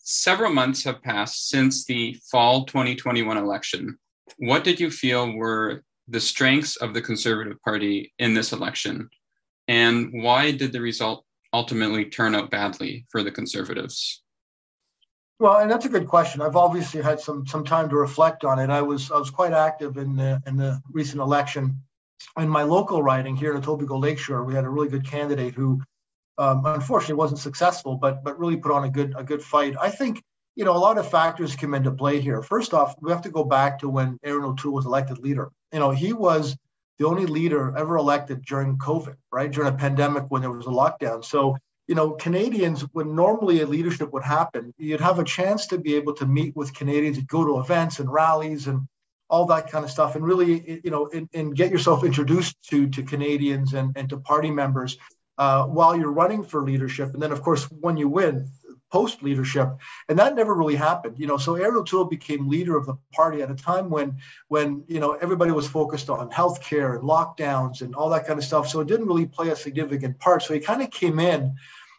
Several 0.09 0.53
months 0.53 0.85
have 0.85 1.03
passed 1.03 1.49
since 1.49 1.83
the 1.83 2.17
fall 2.31 2.63
2021 2.63 3.35
election. 3.35 3.97
What 4.37 4.63
did 4.63 4.79
you 4.79 4.89
feel 4.89 5.33
were 5.33 5.83
the 6.07 6.21
strengths 6.21 6.77
of 6.77 6.93
the 6.93 7.01
Conservative 7.01 7.61
Party 7.61 8.13
in 8.17 8.33
this 8.33 8.53
election? 8.53 9.09
And 9.67 10.23
why 10.23 10.51
did 10.51 10.71
the 10.71 10.79
result 10.79 11.25
ultimately 11.51 12.05
turn 12.05 12.35
out 12.35 12.49
badly 12.49 13.05
for 13.09 13.21
the 13.21 13.31
Conservatives? 13.31 14.23
Well, 15.39 15.57
and 15.57 15.69
that's 15.69 15.85
a 15.85 15.89
good 15.89 16.07
question. 16.07 16.41
I've 16.41 16.55
obviously 16.55 17.01
had 17.01 17.19
some 17.19 17.45
some 17.45 17.65
time 17.65 17.89
to 17.89 17.97
reflect 17.97 18.45
on 18.45 18.59
it. 18.59 18.69
I 18.69 18.81
was 18.81 19.11
I 19.11 19.17
was 19.17 19.29
quite 19.29 19.51
active 19.51 19.97
in 19.97 20.15
the 20.15 20.41
in 20.47 20.55
the 20.55 20.81
recent 20.93 21.19
election. 21.19 21.81
In 22.37 22.47
my 22.47 22.63
local 22.63 23.03
riding 23.03 23.35
here 23.35 23.53
in 23.53 23.61
Etobicoke 23.61 24.01
Lakeshore, 24.01 24.45
we 24.45 24.53
had 24.53 24.63
a 24.63 24.69
really 24.69 24.87
good 24.87 25.05
candidate 25.05 25.53
who, 25.53 25.81
um, 26.37 26.65
unfortunately, 26.65 27.15
wasn't 27.15 27.39
successful, 27.39 27.95
but 27.95 28.23
but 28.23 28.39
really 28.39 28.57
put 28.57 28.71
on 28.71 28.83
a 28.83 28.89
good 28.89 29.13
a 29.17 29.23
good 29.23 29.41
fight. 29.41 29.75
I 29.79 29.89
think 29.89 30.23
you 30.55 30.65
know 30.65 30.75
a 30.75 30.77
lot 30.77 30.97
of 30.97 31.09
factors 31.09 31.55
come 31.55 31.73
into 31.73 31.91
play 31.91 32.19
here. 32.19 32.41
First 32.41 32.73
off, 32.73 32.95
we 33.01 33.11
have 33.11 33.21
to 33.23 33.29
go 33.29 33.43
back 33.43 33.79
to 33.79 33.89
when 33.89 34.19
Erin 34.23 34.43
O'Toole 34.43 34.73
was 34.73 34.85
elected 34.85 35.19
leader. 35.19 35.49
You 35.73 35.79
know, 35.79 35.91
he 35.91 36.13
was 36.13 36.55
the 36.99 37.07
only 37.07 37.25
leader 37.25 37.75
ever 37.77 37.97
elected 37.97 38.43
during 38.43 38.77
COVID, 38.77 39.15
right? 39.31 39.51
During 39.51 39.73
a 39.73 39.77
pandemic 39.77 40.25
when 40.29 40.41
there 40.41 40.51
was 40.51 40.65
a 40.65 40.69
lockdown. 40.69 41.23
So 41.23 41.57
you 41.87 41.95
know, 41.95 42.11
Canadians, 42.11 42.81
when 42.91 43.15
normally 43.15 43.61
a 43.61 43.65
leadership 43.65 44.11
would 44.11 44.23
happen, 44.23 44.73
you'd 44.77 44.99
have 44.99 45.19
a 45.19 45.23
chance 45.23 45.67
to 45.67 45.77
be 45.77 45.95
able 45.95 46.13
to 46.15 46.25
meet 46.25 46.53
with 46.55 46.73
Canadians, 46.73 47.17
go 47.19 47.45
to 47.45 47.59
events 47.59 47.99
and 47.99 48.11
rallies 48.11 48.67
and 48.67 48.85
all 49.29 49.45
that 49.45 49.71
kind 49.71 49.85
of 49.85 49.91
stuff, 49.91 50.15
and 50.15 50.25
really, 50.25 50.81
you 50.83 50.91
know, 50.91 51.09
and, 51.13 51.29
and 51.33 51.55
get 51.55 51.71
yourself 51.71 52.03
introduced 52.03 52.55
to 52.69 52.87
to 52.89 53.03
Canadians 53.03 53.73
and, 53.73 53.93
and 53.95 54.09
to 54.09 54.17
party 54.17 54.51
members 54.51 54.97
uh, 55.37 55.65
while 55.65 55.95
you're 55.95 56.11
running 56.11 56.43
for 56.43 56.63
leadership. 56.63 57.13
And 57.13 57.21
then, 57.21 57.31
of 57.31 57.41
course, 57.41 57.63
when 57.65 57.97
you 57.97 58.07
win, 58.07 58.49
post 58.91 59.21
leadership, 59.21 59.69
and 60.07 60.17
that 60.17 60.35
never 60.35 60.53
really 60.53 60.75
happened. 60.75 61.19
You 61.19 61.27
know, 61.27 61.37
so 61.37 61.55
Erin 61.55 61.75
O'Toole 61.75 62.05
became 62.05 62.49
leader 62.49 62.77
of 62.77 62.85
the 62.85 62.95
party 63.11 63.41
at 63.41 63.51
a 63.51 63.55
time 63.55 63.89
when 63.89 64.17
when 64.47 64.83
you 64.87 64.99
know 64.99 65.13
everybody 65.13 65.51
was 65.51 65.67
focused 65.67 66.09
on 66.09 66.29
healthcare 66.29 66.95
and 66.95 67.03
lockdowns 67.03 67.81
and 67.81 67.95
all 67.95 68.09
that 68.09 68.25
kind 68.25 68.39
of 68.39 68.45
stuff. 68.45 68.67
So 68.69 68.79
it 68.79 68.87
didn't 68.87 69.07
really 69.07 69.25
play 69.25 69.49
a 69.49 69.55
significant 69.55 70.19
part. 70.19 70.43
So 70.43 70.53
he 70.53 70.59
kind 70.59 70.81
of 70.81 70.89
came 70.89 71.19
in 71.19 71.55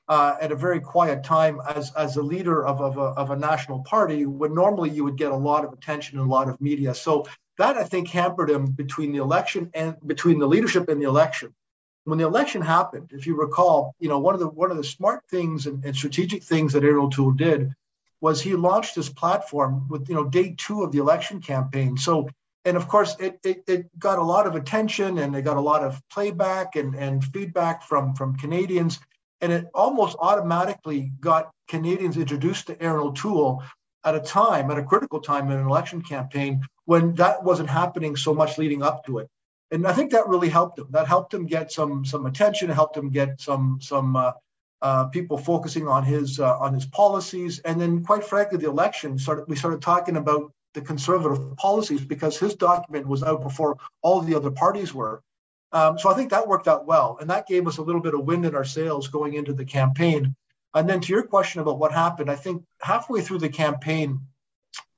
uh, 0.08 0.36
at 0.40 0.52
a 0.52 0.56
very 0.56 0.80
quiet 0.80 1.22
time 1.22 1.60
as, 1.74 1.92
as 1.94 2.16
a 2.16 2.22
leader 2.22 2.64
of, 2.64 2.80
of, 2.80 2.96
a, 2.96 3.00
of 3.00 3.30
a 3.30 3.36
national 3.36 3.80
party 3.80 4.24
when 4.26 4.54
normally 4.54 4.90
you 4.90 5.04
would 5.04 5.16
get 5.16 5.32
a 5.32 5.36
lot 5.36 5.64
of 5.64 5.72
attention 5.72 6.18
and 6.18 6.26
a 6.26 6.30
lot 6.30 6.48
of 6.48 6.60
media. 6.60 6.94
So 6.94 7.26
that 7.58 7.76
I 7.76 7.84
think 7.84 8.08
hampered 8.08 8.50
him 8.50 8.70
between 8.70 9.12
the 9.12 9.18
election 9.18 9.70
and 9.74 9.96
between 10.06 10.38
the 10.38 10.46
leadership 10.46 10.88
and 10.88 11.00
the 11.00 11.06
election. 11.06 11.54
When 12.08 12.18
the 12.18 12.24
election 12.24 12.62
happened, 12.62 13.10
if 13.12 13.26
you 13.26 13.36
recall, 13.36 13.94
you 14.00 14.08
know 14.08 14.18
one 14.18 14.32
of 14.32 14.40
the 14.40 14.48
one 14.48 14.70
of 14.70 14.78
the 14.78 14.84
smart 14.84 15.24
things 15.28 15.66
and, 15.66 15.84
and 15.84 15.94
strategic 15.94 16.42
things 16.42 16.72
that 16.72 16.82
Erin 16.82 17.04
O'Toole 17.04 17.32
did 17.32 17.74
was 18.22 18.40
he 18.40 18.56
launched 18.56 18.94
his 18.94 19.10
platform 19.10 19.86
with 19.90 20.08
you 20.08 20.14
know 20.14 20.24
day 20.24 20.54
two 20.56 20.82
of 20.82 20.90
the 20.90 21.00
election 21.00 21.42
campaign. 21.42 21.98
So 21.98 22.30
and 22.64 22.78
of 22.78 22.88
course 22.88 23.14
it, 23.20 23.38
it, 23.44 23.62
it 23.66 23.98
got 23.98 24.18
a 24.18 24.22
lot 24.22 24.46
of 24.46 24.54
attention 24.54 25.18
and 25.18 25.36
it 25.36 25.42
got 25.42 25.58
a 25.58 25.68
lot 25.72 25.82
of 25.82 26.00
playback 26.08 26.76
and, 26.76 26.94
and 26.94 27.22
feedback 27.22 27.82
from 27.82 28.14
from 28.14 28.38
Canadians 28.38 28.98
and 29.42 29.52
it 29.52 29.66
almost 29.74 30.16
automatically 30.18 31.12
got 31.20 31.50
Canadians 31.68 32.16
introduced 32.16 32.68
to 32.68 32.82
Erin 32.82 33.02
O'Toole 33.02 33.62
at 34.02 34.14
a 34.14 34.20
time, 34.20 34.70
at 34.70 34.78
a 34.78 34.82
critical 34.82 35.20
time 35.20 35.50
in 35.50 35.58
an 35.58 35.66
election 35.66 36.00
campaign 36.00 36.64
when 36.86 37.14
that 37.16 37.44
wasn't 37.44 37.68
happening 37.68 38.16
so 38.16 38.32
much 38.32 38.56
leading 38.56 38.82
up 38.82 39.04
to 39.04 39.18
it. 39.18 39.28
And 39.70 39.86
I 39.86 39.92
think 39.92 40.12
that 40.12 40.28
really 40.28 40.48
helped 40.48 40.78
him. 40.78 40.86
That 40.90 41.06
helped 41.06 41.32
him 41.34 41.46
get 41.46 41.70
some 41.70 42.04
some 42.04 42.26
attention. 42.26 42.70
Helped 42.70 42.96
him 42.96 43.10
get 43.10 43.40
some 43.40 43.78
some 43.82 44.16
uh, 44.16 44.32
uh, 44.80 45.04
people 45.06 45.36
focusing 45.36 45.86
on 45.88 46.04
his 46.04 46.40
uh, 46.40 46.58
on 46.58 46.72
his 46.72 46.86
policies. 46.86 47.58
And 47.60 47.80
then, 47.80 48.04
quite 48.04 48.24
frankly, 48.24 48.58
the 48.58 48.68
election 48.68 49.18
started. 49.18 49.44
We 49.48 49.56
started 49.56 49.82
talking 49.82 50.16
about 50.16 50.52
the 50.74 50.80
conservative 50.80 51.56
policies 51.56 52.04
because 52.04 52.38
his 52.38 52.54
document 52.54 53.06
was 53.06 53.22
out 53.22 53.42
before 53.42 53.76
all 54.02 54.20
the 54.20 54.34
other 54.34 54.50
parties 54.50 54.94
were. 54.94 55.22
Um, 55.72 55.98
so 55.98 56.10
I 56.10 56.14
think 56.14 56.30
that 56.30 56.48
worked 56.48 56.68
out 56.68 56.86
well. 56.86 57.18
And 57.20 57.28
that 57.30 57.46
gave 57.46 57.66
us 57.66 57.78
a 57.78 57.82
little 57.82 58.00
bit 58.00 58.14
of 58.14 58.24
wind 58.24 58.46
in 58.46 58.54
our 58.54 58.64
sails 58.64 59.08
going 59.08 59.34
into 59.34 59.52
the 59.52 59.64
campaign. 59.64 60.34
And 60.74 60.88
then 60.88 61.00
to 61.00 61.12
your 61.12 61.24
question 61.24 61.60
about 61.60 61.78
what 61.78 61.92
happened, 61.92 62.30
I 62.30 62.36
think 62.36 62.62
halfway 62.80 63.20
through 63.20 63.38
the 63.38 63.48
campaign, 63.48 64.20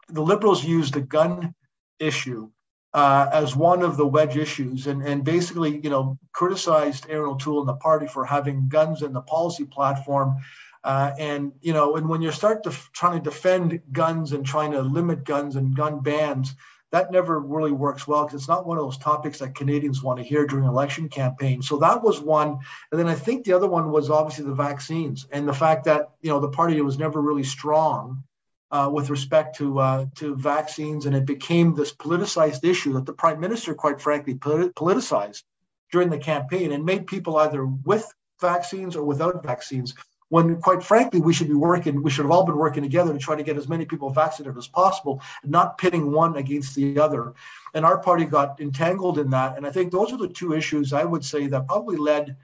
the 0.09 0.23
Liberals 0.23 0.65
used 0.65 0.95
the 0.95 1.01
gun 1.01 1.55
issue 1.99 2.51
uh, 2.93 3.29
as 3.33 3.55
one 3.55 3.83
of 3.83 3.97
the 3.97 4.07
wedge 4.07 4.37
issues 4.37 4.87
and, 4.87 5.03
and 5.03 5.25
basically, 5.25 5.81
you 5.83 5.91
know, 5.91 6.19
criticized 6.33 7.07
Erin 7.09 7.31
O'Toole 7.31 7.61
and 7.61 7.69
the 7.69 7.75
party 7.75 8.07
for 8.07 8.25
having 8.25 8.69
guns 8.69 9.03
in 9.03 9.13
the 9.13 9.21
policy 9.21 9.65
platform. 9.65 10.37
Uh, 10.83 11.13
and, 11.19 11.53
you 11.61 11.73
know, 11.73 11.97
and 11.97 12.09
when 12.09 12.23
you 12.23 12.33
start 12.33 12.65
to, 12.65 12.71
trying 12.93 13.23
to 13.23 13.31
defend 13.31 13.81
guns 13.93 14.33
and 14.33 14.45
trying 14.45 14.73
to 14.73 14.81
limit 14.81 15.25
guns 15.25 15.57
and 15.57 15.77
gun 15.77 16.01
bans, 16.01 16.55
that 16.91 17.13
never 17.13 17.39
really 17.39 17.71
works 17.71 18.09
well 18.09 18.25
because 18.25 18.41
it's 18.41 18.49
not 18.49 18.67
one 18.67 18.77
of 18.77 18.83
those 18.83 18.99
topics 18.99 19.39
that 19.39 19.55
Canadians 19.55 20.03
want 20.03 20.19
to 20.19 20.25
hear 20.25 20.45
during 20.45 20.65
election 20.65 21.09
campaigns. 21.09 21.69
So 21.69 21.77
that 21.79 22.03
was 22.03 22.21
one. 22.21 22.59
And 22.91 22.99
then 22.99 23.07
I 23.07 23.15
think 23.15 23.45
the 23.45 23.53
other 23.53 23.69
one 23.69 23.93
was 23.93 24.11
obviously 24.11 24.47
the 24.47 24.55
vaccines 24.55 25.27
and 25.31 25.47
the 25.47 25.53
fact 25.53 25.85
that, 25.85 26.11
you 26.23 26.31
know, 26.31 26.41
the 26.41 26.49
party 26.49 26.81
was 26.81 26.99
never 26.99 27.21
really 27.21 27.45
strong 27.45 28.25
uh, 28.71 28.89
with 28.93 29.11
respect 29.11 29.57
to 29.57 29.79
uh, 29.79 30.07
to 30.17 30.35
vaccines, 30.37 31.07
and 31.07 31.15
it 31.15 31.27
became 31.27 31.75
this 31.75 31.93
politicized 31.93 32.65
issue 32.65 32.93
that 32.95 33.07
the 33.07 33.13
prime 33.13 33.41
minister, 33.41 33.75
quite 33.75 34.01
frankly, 34.01 34.35
politicized 34.35 35.43
during 35.91 36.09
the 36.09 36.19
campaign 36.19 36.73
and 36.73 36.85
made 36.85 37.07
people 37.07 37.37
either 37.37 37.67
with 37.67 38.13
vaccines 38.41 38.97
or 38.97 39.05
without 39.05 39.43
vaccines 39.43 39.95
when 40.31 40.61
quite 40.61 40.83
frankly 40.83 41.21
we 41.21 41.33
should 41.33 41.49
be 41.49 41.55
working 41.55 42.03
we 42.03 42.11
should 42.11 42.25
have 42.25 42.31
all 42.31 42.47
been 42.47 42.57
working 42.57 42.83
together 42.83 43.13
to 43.13 43.19
try 43.19 43.37
to 43.37 43.43
get 43.43 43.57
as 43.57 43.69
many 43.69 43.85
people 43.85 44.09
vaccinated 44.09 44.57
as 44.57 44.67
possible 44.69 45.21
not 45.45 45.77
pitting 45.77 46.11
one 46.11 46.37
against 46.37 46.75
the 46.75 46.99
other. 46.99 47.35
And 47.75 47.85
our 47.85 47.99
party 47.99 48.25
got 48.25 48.61
entangled 48.61 49.19
in 49.19 49.31
that 49.31 49.57
and 49.57 49.67
i 49.67 49.71
think 49.71 49.93
those 49.93 50.13
are 50.13 50.17
the 50.17 50.29
two 50.29 50.55
issues 50.55 50.93
i 50.93 51.05
would 51.05 51.25
say 51.25 51.47
that 51.49 51.69
probably 51.69 51.97
led 51.97 52.37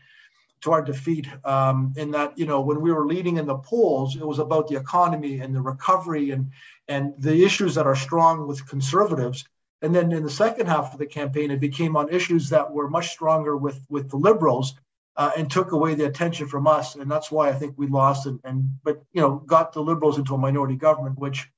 to 0.63 0.73
our 0.73 0.83
defeat 0.83 1.29
um, 1.45 1.93
in 1.97 2.11
that 2.11 2.37
you 2.39 2.47
know 2.47 2.61
when 2.61 2.81
we 2.81 2.93
were 2.93 3.07
leading 3.07 3.37
in 3.37 3.47
the 3.47 3.59
polls 3.59 4.17
it 4.17 4.27
was 4.27 4.39
about 4.39 4.69
the 4.69 4.77
economy 4.77 5.41
and 5.41 5.55
the 5.55 5.61
recovery 5.61 6.31
and 6.31 6.51
and 6.89 7.15
the 7.19 7.45
issues 7.45 7.75
that 7.75 7.87
are 7.87 7.97
strong 7.97 8.47
with 8.47 8.67
conservatives 8.69 9.47
and 9.83 9.95
then 9.95 10.11
in 10.13 10.23
the 10.23 10.31
second 10.31 10.67
half 10.67 10.93
of 10.93 10.99
the 10.99 11.07
campaign 11.07 11.51
it 11.51 11.61
became 11.61 11.97
on 11.97 12.09
issues 12.09 12.49
that 12.49 12.71
were 12.71 12.89
much 12.89 13.09
stronger 13.11 13.57
with 13.57 13.81
with 13.89 14.11
the 14.11 14.17
liberals 14.17 14.75
uh, 15.17 15.31
and 15.37 15.51
took 15.51 15.73
away 15.73 15.95
the 15.95 16.05
attention 16.05 16.47
from 16.47 16.67
us, 16.67 16.95
and 16.95 17.11
that's 17.11 17.31
why 17.31 17.49
I 17.49 17.53
think 17.53 17.75
we 17.77 17.87
lost. 17.87 18.27
And, 18.27 18.41
and 18.45 18.69
but 18.85 19.03
you 19.13 19.21
know, 19.21 19.37
got 19.47 19.73
the 19.73 19.83
Liberals 19.83 20.19
into 20.19 20.35
a 20.35 20.39
minority 20.39 20.77
government, 20.77 21.19
which, 21.19 21.49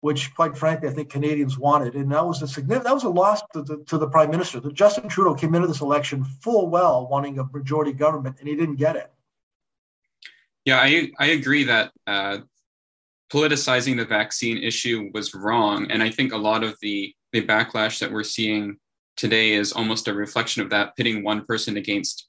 which 0.00 0.34
quite 0.34 0.56
frankly, 0.56 0.88
I 0.88 0.92
think 0.92 1.10
Canadians 1.10 1.58
wanted, 1.58 1.94
and 1.94 2.10
that 2.12 2.24
was 2.24 2.42
a 2.42 2.48
significant 2.48 2.84
that 2.84 2.94
was 2.94 3.04
a 3.04 3.08
loss 3.08 3.42
to 3.52 3.62
the, 3.62 3.84
to 3.86 3.98
the 3.98 4.08
Prime 4.08 4.30
Minister. 4.30 4.60
The 4.60 4.72
Justin 4.72 5.08
Trudeau 5.08 5.34
came 5.34 5.54
into 5.54 5.66
this 5.66 5.80
election 5.80 6.24
full 6.24 6.68
well 6.68 7.08
wanting 7.08 7.38
a 7.38 7.44
majority 7.52 7.92
government, 7.92 8.36
and 8.38 8.48
he 8.48 8.54
didn't 8.54 8.76
get 8.76 8.96
it. 8.96 9.12
Yeah, 10.64 10.80
I, 10.80 11.10
I 11.18 11.26
agree 11.28 11.64
that 11.64 11.92
uh, 12.06 12.38
politicizing 13.32 13.96
the 13.96 14.04
vaccine 14.04 14.58
issue 14.58 15.10
was 15.14 15.34
wrong. 15.34 15.90
And 15.90 16.02
I 16.02 16.10
think 16.10 16.32
a 16.32 16.36
lot 16.36 16.64
of 16.64 16.76
the, 16.80 17.14
the 17.32 17.42
backlash 17.42 17.98
that 18.00 18.12
we're 18.12 18.22
seeing 18.24 18.76
today 19.16 19.52
is 19.52 19.72
almost 19.72 20.08
a 20.08 20.14
reflection 20.14 20.62
of 20.62 20.70
that, 20.70 20.96
pitting 20.96 21.24
one 21.24 21.44
person 21.44 21.76
against 21.76 22.28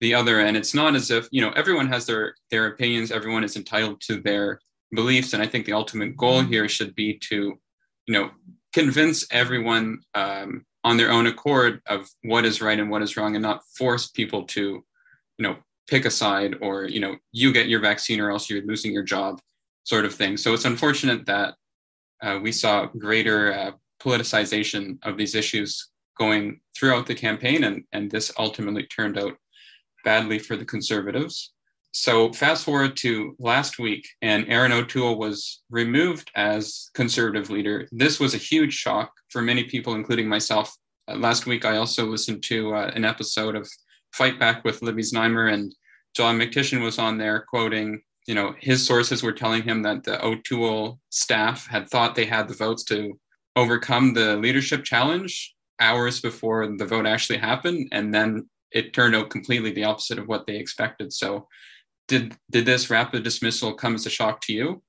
the 0.00 0.14
other. 0.14 0.40
And 0.40 0.56
it's 0.56 0.74
not 0.74 0.94
as 0.94 1.10
if, 1.10 1.28
you 1.30 1.40
know, 1.40 1.52
everyone 1.52 1.88
has 1.88 2.06
their, 2.06 2.34
their 2.50 2.66
opinions, 2.66 3.10
everyone 3.10 3.44
is 3.44 3.56
entitled 3.56 4.00
to 4.02 4.20
their 4.20 4.60
beliefs. 4.92 5.32
And 5.32 5.42
I 5.42 5.46
think 5.46 5.66
the 5.66 5.72
ultimate 5.72 6.16
goal 6.16 6.42
here 6.42 6.68
should 6.68 6.94
be 6.94 7.18
to, 7.28 7.58
you 8.06 8.14
know, 8.14 8.30
convince 8.72 9.26
everyone 9.30 10.00
um, 10.14 10.64
on 10.84 10.96
their 10.96 11.10
own 11.10 11.26
accord 11.26 11.80
of 11.86 12.08
what 12.22 12.44
is 12.44 12.60
right 12.60 12.78
and 12.78 12.90
what 12.90 13.02
is 13.02 13.16
wrong 13.16 13.34
and 13.34 13.42
not 13.42 13.62
force 13.76 14.08
people 14.08 14.44
to, 14.44 14.84
you 15.38 15.42
know, 15.42 15.56
pick 15.88 16.04
a 16.04 16.10
side 16.10 16.56
or, 16.60 16.84
you 16.84 17.00
know, 17.00 17.16
you 17.32 17.52
get 17.52 17.68
your 17.68 17.80
vaccine 17.80 18.20
or 18.20 18.30
else 18.30 18.48
you're 18.48 18.64
losing 18.64 18.92
your 18.92 19.02
job 19.02 19.40
sort 19.84 20.04
of 20.04 20.14
thing. 20.14 20.36
So 20.36 20.54
it's 20.54 20.64
unfortunate 20.64 21.26
that 21.26 21.54
uh, 22.22 22.38
we 22.42 22.52
saw 22.52 22.86
greater 22.86 23.52
uh, 23.52 23.72
politicization 24.00 24.98
of 25.02 25.16
these 25.16 25.34
issues 25.34 25.88
going 26.18 26.60
throughout 26.76 27.06
the 27.06 27.14
campaign, 27.14 27.64
and, 27.64 27.84
and 27.92 28.10
this 28.10 28.30
ultimately 28.38 28.84
turned 28.84 29.18
out 29.18 29.36
badly 30.04 30.38
for 30.38 30.56
the 30.56 30.64
conservatives. 30.64 31.52
So, 31.92 32.32
fast 32.32 32.64
forward 32.64 32.96
to 32.98 33.34
last 33.38 33.78
week, 33.78 34.06
and 34.22 34.48
Erin 34.48 34.72
O'Toole 34.72 35.18
was 35.18 35.62
removed 35.70 36.30
as 36.36 36.88
conservative 36.94 37.50
leader. 37.50 37.88
This 37.90 38.20
was 38.20 38.34
a 38.34 38.38
huge 38.38 38.74
shock 38.74 39.12
for 39.28 39.42
many 39.42 39.64
people, 39.64 39.94
including 39.94 40.28
myself. 40.28 40.72
Uh, 41.08 41.16
last 41.16 41.46
week, 41.46 41.64
I 41.64 41.78
also 41.78 42.06
listened 42.06 42.42
to 42.44 42.74
uh, 42.74 42.92
an 42.94 43.04
episode 43.04 43.56
of 43.56 43.68
Fight 44.12 44.38
Back 44.38 44.64
with 44.64 44.82
Libby 44.82 45.02
Znaimer, 45.02 45.52
and 45.52 45.74
John 46.14 46.38
McTishan 46.38 46.82
was 46.82 46.98
on 46.98 47.18
there 47.18 47.44
quoting 47.48 48.02
you 48.26 48.34
know, 48.34 48.54
his 48.60 48.86
sources 48.86 49.24
were 49.24 49.32
telling 49.32 49.62
him 49.62 49.82
that 49.82 50.04
the 50.04 50.24
O'Toole 50.24 51.00
staff 51.10 51.66
had 51.66 51.88
thought 51.88 52.14
they 52.14 52.26
had 52.26 52.46
the 52.46 52.54
votes 52.54 52.84
to 52.84 53.18
overcome 53.56 54.14
the 54.14 54.36
leadership 54.36 54.84
challenge 54.84 55.54
hours 55.80 56.20
before 56.20 56.64
the 56.76 56.86
vote 56.86 57.06
actually 57.06 57.38
happened, 57.38 57.88
and 57.90 58.14
then 58.14 58.48
it 58.70 58.92
turned 58.92 59.16
out 59.16 59.30
completely 59.30 59.72
the 59.72 59.82
opposite 59.82 60.18
of 60.18 60.28
what 60.28 60.46
they 60.46 60.54
expected. 60.54 61.12
So, 61.12 61.48
did 62.10 62.36
did 62.50 62.66
this 62.66 62.90
rapid 62.90 63.22
dismissal 63.22 63.72
come 63.72 63.94
as 63.94 64.04
a 64.04 64.10
shock 64.10 64.40
to 64.42 64.52
you? 64.52 64.82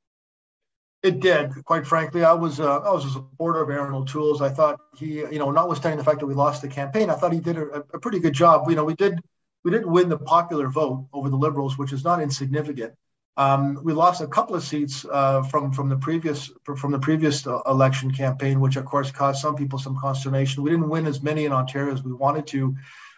It 1.03 1.19
did. 1.19 1.63
Quite 1.65 1.87
frankly, 1.87 2.23
I 2.23 2.33
was 2.33 2.59
uh, 2.59 2.79
I 2.79 2.91
was 2.91 3.05
a 3.05 3.11
supporter 3.11 3.61
of 3.61 3.69
Erin 3.69 3.93
O'Toole's. 3.93 4.41
I 4.41 4.49
thought 4.49 4.79
he, 4.97 5.19
you 5.19 5.39
know, 5.39 5.51
notwithstanding 5.51 5.97
the 5.97 6.03
fact 6.03 6.19
that 6.19 6.25
we 6.25 6.33
lost 6.33 6.61
the 6.61 6.67
campaign, 6.67 7.09
I 7.09 7.15
thought 7.15 7.31
he 7.31 7.39
did 7.39 7.57
a, 7.57 7.83
a 7.93 7.99
pretty 7.99 8.19
good 8.19 8.33
job. 8.33 8.67
You 8.69 8.75
know, 8.75 8.83
we 8.83 8.95
did 8.95 9.19
we 9.63 9.71
didn't 9.71 9.91
win 9.91 10.09
the 10.09 10.17
popular 10.17 10.67
vote 10.67 11.07
over 11.13 11.29
the 11.29 11.37
Liberals, 11.37 11.77
which 11.77 11.93
is 11.93 12.03
not 12.03 12.21
insignificant. 12.21 12.93
Um, 13.37 13.79
we 13.83 13.93
lost 13.93 14.21
a 14.21 14.27
couple 14.27 14.55
of 14.55 14.63
seats 14.63 15.05
uh, 15.09 15.43
from 15.43 15.71
from 15.71 15.89
the 15.89 15.97
previous 15.97 16.51
from 16.75 16.91
the 16.91 16.99
previous 16.99 17.45
uh, 17.45 17.61
election 17.67 18.11
campaign, 18.11 18.59
which 18.59 18.75
of 18.75 18.85
course 18.85 19.11
caused 19.11 19.41
some 19.41 19.55
people 19.55 19.79
some 19.79 19.97
consternation. 19.99 20.63
We 20.63 20.71
didn't 20.71 20.89
win 20.89 21.05
as 21.05 21.21
many 21.21 21.45
in 21.45 21.51
Ontario 21.51 21.93
as 21.93 22.03
we 22.03 22.13
wanted 22.13 22.47
to, 22.47 22.75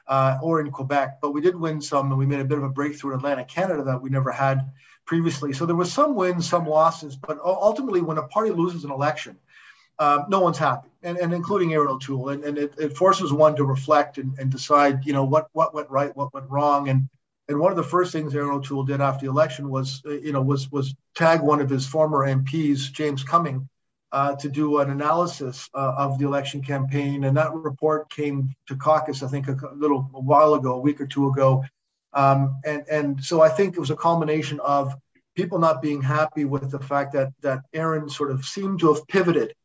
uh, 0.08 0.38
or 0.42 0.60
in 0.60 0.72
Quebec, 0.72 1.20
but 1.22 1.32
we 1.32 1.42
did 1.42 1.56
win 1.56 1.82
some, 1.82 2.10
and 2.10 2.18
we 2.18 2.26
made 2.26 2.40
a 2.40 2.46
bit 2.46 2.58
of 2.58 2.64
a 2.64 2.70
breakthrough 2.70 3.12
in 3.12 3.20
Atlantic 3.20 3.48
Canada 3.48 3.84
that 3.84 4.02
we 4.02 4.10
never 4.10 4.32
had 4.32 4.72
previously. 5.06 5.54
So 5.54 5.66
there 5.66 5.76
was 5.76 5.92
some 5.92 6.16
wins, 6.16 6.48
some 6.48 6.66
losses, 6.66 7.16
but 7.16 7.40
ultimately, 7.44 8.02
when 8.02 8.18
a 8.18 8.24
party 8.24 8.52
loses 8.52 8.84
an 8.84 8.92
election, 8.92 9.38
uh, 10.00 10.24
no 10.28 10.40
one's 10.40 10.58
happy, 10.58 10.90
and, 11.04 11.18
and 11.18 11.34
including 11.34 11.74
Erin 11.74 11.88
O'Toole, 11.88 12.30
and, 12.30 12.44
and 12.44 12.58
it, 12.58 12.74
it, 12.78 12.98
forces 12.98 13.32
one 13.32 13.56
to 13.56 13.64
reflect 13.64 14.18
and, 14.18 14.38
and 14.40 14.52
decide, 14.52 15.06
you 15.06 15.14
know, 15.14 15.24
what 15.24 15.50
what 15.54 15.74
went 15.74 15.90
right, 15.90 16.16
what 16.18 16.34
went 16.34 16.50
wrong, 16.50 16.90
and 16.90 17.08
and 17.48 17.60
one 17.60 17.72
of 17.72 17.78
the 17.78 17.84
first 17.84 18.12
things 18.12 18.34
Erin 18.34 18.50
O'Toole 18.50 18.84
did 18.84 19.02
after 19.02 19.26
the 19.26 19.32
election 19.32 19.70
was, 19.70 20.02
uh, 20.06 20.12
you 20.12 20.32
know, 20.32 20.42
was 20.42 20.72
was 20.72 20.96
tag 21.16 21.42
one 21.42 21.62
of 21.62 21.70
his 21.70 21.86
former 21.86 22.26
MPs, 22.26 22.92
James 22.92 23.24
Cumming, 23.24 23.70
uh, 24.14 24.36
to 24.36 24.48
do 24.48 24.78
an 24.78 24.92
analysis 24.92 25.68
uh, 25.74 25.94
of 25.98 26.20
the 26.20 26.26
election 26.26 26.62
campaign. 26.62 27.24
And 27.24 27.36
that 27.36 27.52
report 27.52 28.12
came 28.12 28.54
to 28.68 28.76
caucus, 28.76 29.24
I 29.24 29.28
think, 29.28 29.48
a 29.48 29.58
little 29.76 30.10
a 30.14 30.22
while 30.22 30.54
ago, 30.54 30.76
a 30.76 30.80
week 30.80 31.02
or 31.02 31.08
two 31.08 31.28
ago. 31.28 31.66
Um, 32.14 32.62
and 32.64 32.84
and 32.90 33.24
so 33.24 33.42
I 33.42 33.50
think 33.50 33.76
it 33.76 33.80
was 33.80 33.90
a 33.90 33.96
culmination 33.96 34.60
of 34.60 34.94
people 35.36 35.58
not 35.58 35.82
being 35.82 36.00
happy 36.00 36.46
with 36.46 36.70
the 36.70 36.80
fact 36.80 37.14
that 37.14 37.34
that 37.42 37.64
Erin 37.74 38.08
sort 38.08 38.30
of 38.30 38.46
seemed 38.46 38.80
to 38.82 38.94
have 38.94 39.08
pivoted 39.08 39.56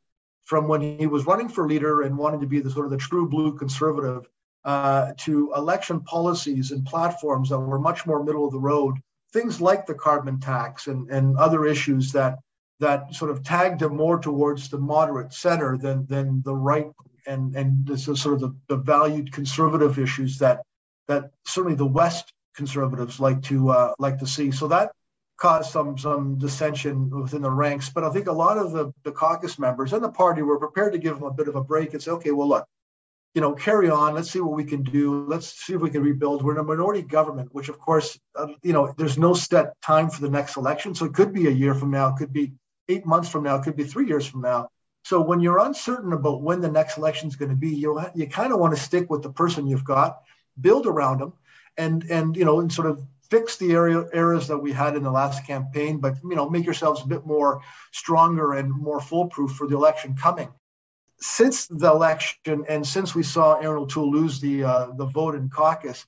from 0.44 0.66
when 0.66 0.80
he 0.80 1.06
was 1.06 1.26
running 1.26 1.50
for 1.50 1.68
leader 1.68 2.00
and 2.00 2.16
wanting 2.16 2.40
to 2.40 2.46
be 2.46 2.60
the 2.60 2.70
sort 2.70 2.86
of 2.86 2.90
the 2.90 2.96
true 2.96 3.28
blue 3.28 3.52
conservative 3.52 4.26
uh, 4.64 5.12
to 5.18 5.52
election 5.54 6.00
policies 6.00 6.70
and 6.70 6.86
platforms 6.86 7.50
that 7.50 7.58
were 7.58 7.78
much 7.78 8.06
more 8.06 8.24
middle 8.24 8.46
of 8.46 8.52
the 8.52 8.58
road, 8.58 8.96
things 9.34 9.60
like 9.60 9.84
the 9.84 9.94
carbon 9.94 10.40
tax 10.40 10.86
and, 10.86 11.10
and 11.10 11.36
other 11.36 11.66
issues 11.66 12.12
that 12.12 12.38
that 12.80 13.14
sort 13.14 13.30
of 13.30 13.42
tagged 13.42 13.82
him 13.82 13.96
more 13.96 14.18
towards 14.18 14.68
the 14.68 14.78
moderate 14.78 15.32
center 15.32 15.76
than 15.76 16.06
than 16.06 16.42
the 16.44 16.54
right 16.54 16.86
and 17.26 17.54
and 17.54 17.86
this 17.86 18.08
is 18.08 18.20
sort 18.20 18.34
of 18.34 18.40
the, 18.40 18.56
the 18.68 18.76
valued 18.76 19.32
conservative 19.32 19.98
issues 19.98 20.38
that 20.38 20.62
that 21.06 21.30
certainly 21.46 21.76
the 21.76 21.86
West 21.86 22.32
conservatives 22.54 23.20
like 23.20 23.42
to 23.42 23.70
uh, 23.70 23.94
like 23.98 24.18
to 24.18 24.26
see. 24.26 24.50
So 24.50 24.68
that 24.68 24.92
caused 25.36 25.70
some 25.70 25.96
some 25.96 26.38
dissension 26.38 27.10
within 27.10 27.42
the 27.42 27.50
ranks. 27.50 27.88
But 27.88 28.04
I 28.04 28.10
think 28.10 28.26
a 28.26 28.32
lot 28.32 28.58
of 28.58 28.72
the, 28.72 28.92
the 29.04 29.12
caucus 29.12 29.58
members 29.58 29.92
and 29.92 30.02
the 30.02 30.10
party 30.10 30.42
were 30.42 30.58
prepared 30.58 30.92
to 30.92 30.98
give 30.98 31.16
him 31.16 31.24
a 31.24 31.32
bit 31.32 31.48
of 31.48 31.56
a 31.56 31.64
break 31.64 31.92
and 31.94 32.02
say, 32.02 32.10
okay, 32.12 32.32
well, 32.32 32.48
look, 32.48 32.66
you 33.34 33.40
know, 33.40 33.54
carry 33.54 33.88
on. 33.88 34.14
Let's 34.14 34.30
see 34.30 34.40
what 34.40 34.56
we 34.56 34.64
can 34.64 34.82
do. 34.82 35.24
Let's 35.26 35.64
see 35.64 35.74
if 35.74 35.80
we 35.80 35.90
can 35.90 36.02
rebuild. 36.02 36.42
We're 36.42 36.54
in 36.54 36.58
a 36.58 36.64
minority 36.64 37.02
government, 37.02 37.50
which, 37.52 37.68
of 37.68 37.78
course, 37.78 38.18
uh, 38.34 38.48
you 38.62 38.72
know, 38.72 38.92
there's 38.98 39.18
no 39.18 39.34
set 39.34 39.80
time 39.80 40.10
for 40.10 40.20
the 40.20 40.30
next 40.30 40.56
election. 40.56 40.94
So 40.94 41.06
it 41.06 41.14
could 41.14 41.32
be 41.32 41.46
a 41.46 41.50
year 41.50 41.74
from 41.74 41.90
now, 41.90 42.08
it 42.08 42.16
could 42.16 42.32
be 42.32 42.52
eight 42.88 43.06
months 43.06 43.28
from 43.28 43.44
now, 43.44 43.56
it 43.56 43.62
could 43.62 43.76
be 43.76 43.84
three 43.84 44.06
years 44.06 44.26
from 44.26 44.40
now. 44.40 44.70
So 45.04 45.20
when 45.20 45.40
you're 45.40 45.58
uncertain 45.58 46.12
about 46.12 46.42
when 46.42 46.60
the 46.60 46.70
next 46.70 46.98
election 46.98 47.28
is 47.28 47.36
going 47.36 47.50
to 47.50 47.56
be, 47.56 47.70
you 47.70 48.00
you 48.14 48.26
kind 48.26 48.52
of 48.52 48.58
want 48.58 48.74
to 48.76 48.82
stick 48.82 49.08
with 49.08 49.22
the 49.22 49.32
person 49.32 49.66
you've 49.66 49.84
got, 49.84 50.20
build 50.60 50.86
around 50.86 51.18
them, 51.18 51.32
and 51.76 52.04
and 52.10 52.36
you 52.36 52.44
know, 52.44 52.60
and 52.60 52.72
sort 52.72 52.88
of 52.88 53.02
fix 53.30 53.56
the 53.56 53.72
area 53.72 54.04
errors 54.12 54.48
that 54.48 54.58
we 54.58 54.72
had 54.72 54.96
in 54.96 55.02
the 55.02 55.10
last 55.10 55.46
campaign, 55.46 55.98
but 55.98 56.16
you 56.24 56.34
know, 56.34 56.48
make 56.48 56.64
yourselves 56.64 57.02
a 57.02 57.06
bit 57.06 57.26
more 57.26 57.62
stronger 57.92 58.54
and 58.54 58.70
more 58.70 59.00
foolproof 59.00 59.52
for 59.52 59.66
the 59.66 59.76
election 59.76 60.16
coming 60.16 60.48
since 61.20 61.66
the 61.66 61.90
election 61.90 62.64
and 62.68 62.86
since 62.86 63.14
we 63.14 63.22
saw 63.22 63.58
Erin 63.58 63.82
O'Toole 63.82 64.10
lose 64.10 64.40
the 64.40 64.64
uh, 64.64 64.86
the 64.96 65.06
vote 65.06 65.34
in 65.34 65.48
caucus, 65.48 66.06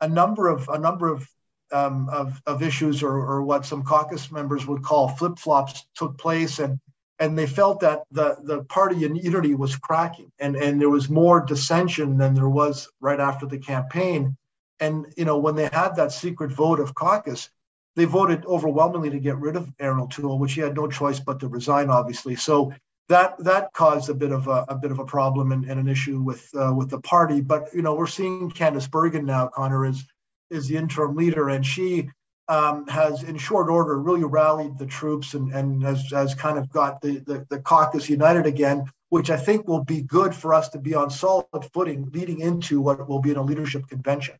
a 0.00 0.08
number 0.08 0.48
of 0.48 0.68
a 0.68 0.78
number 0.78 1.12
of 1.12 1.28
um, 1.72 2.08
of, 2.10 2.40
of 2.46 2.62
issues 2.62 3.02
or, 3.02 3.14
or 3.14 3.42
what 3.42 3.66
some 3.66 3.82
caucus 3.82 4.30
members 4.30 4.66
would 4.66 4.82
call 4.82 5.08
flip 5.08 5.38
flops 5.38 5.86
took 5.94 6.16
place, 6.18 6.58
and 6.58 6.78
and 7.18 7.38
they 7.38 7.46
felt 7.46 7.80
that 7.80 8.02
the 8.10 8.36
the 8.42 8.64
party 8.64 8.96
unity 8.96 9.54
was 9.54 9.76
cracking, 9.76 10.30
and 10.38 10.56
and 10.56 10.80
there 10.80 10.90
was 10.90 11.08
more 11.08 11.40
dissension 11.40 12.16
than 12.16 12.34
there 12.34 12.48
was 12.48 12.88
right 13.00 13.20
after 13.20 13.46
the 13.46 13.58
campaign, 13.58 14.36
and 14.80 15.06
you 15.16 15.24
know 15.24 15.38
when 15.38 15.56
they 15.56 15.68
had 15.72 15.96
that 15.96 16.12
secret 16.12 16.50
vote 16.50 16.80
of 16.80 16.94
caucus, 16.94 17.50
they 17.96 18.04
voted 18.04 18.44
overwhelmingly 18.46 19.10
to 19.10 19.18
get 19.18 19.38
rid 19.38 19.56
of 19.56 19.72
Erin 19.78 20.00
O'Toole, 20.00 20.38
which 20.38 20.54
he 20.54 20.60
had 20.60 20.74
no 20.74 20.88
choice 20.88 21.20
but 21.20 21.40
to 21.40 21.48
resign, 21.48 21.90
obviously. 21.90 22.34
So 22.34 22.72
that 23.08 23.36
that 23.38 23.72
caused 23.72 24.08
a 24.08 24.14
bit 24.14 24.32
of 24.32 24.48
a, 24.48 24.64
a 24.68 24.74
bit 24.74 24.90
of 24.90 24.98
a 24.98 25.04
problem 25.04 25.52
and, 25.52 25.64
and 25.64 25.78
an 25.78 25.88
issue 25.88 26.20
with 26.20 26.48
uh, 26.54 26.72
with 26.74 26.90
the 26.90 27.00
party. 27.00 27.40
But 27.40 27.68
you 27.74 27.82
know, 27.82 27.94
we're 27.94 28.06
seeing 28.06 28.50
Candice 28.50 28.90
Bergen 28.90 29.24
now. 29.24 29.48
Connor 29.48 29.86
is 29.86 30.04
is 30.52 30.68
the 30.68 30.76
interim 30.76 31.16
leader, 31.16 31.48
and 31.48 31.64
she 31.64 32.08
um, 32.48 32.86
has, 32.86 33.22
in 33.22 33.36
short 33.38 33.68
order, 33.68 33.98
really 33.98 34.24
rallied 34.24 34.78
the 34.78 34.86
troops 34.86 35.34
and 35.34 35.52
and 35.52 35.82
has, 35.82 36.10
has 36.10 36.34
kind 36.34 36.58
of 36.58 36.70
got 36.70 37.00
the, 37.00 37.18
the 37.20 37.46
the 37.50 37.60
caucus 37.60 38.08
united 38.08 38.46
again, 38.46 38.84
which 39.08 39.30
I 39.30 39.36
think 39.36 39.66
will 39.66 39.84
be 39.84 40.02
good 40.02 40.34
for 40.34 40.54
us 40.54 40.68
to 40.70 40.78
be 40.78 40.94
on 40.94 41.10
solid 41.10 41.46
footing 41.72 42.10
leading 42.12 42.40
into 42.40 42.80
what 42.80 43.08
will 43.08 43.20
be 43.20 43.30
in 43.30 43.36
a 43.36 43.42
leadership 43.42 43.88
convention. 43.88 44.34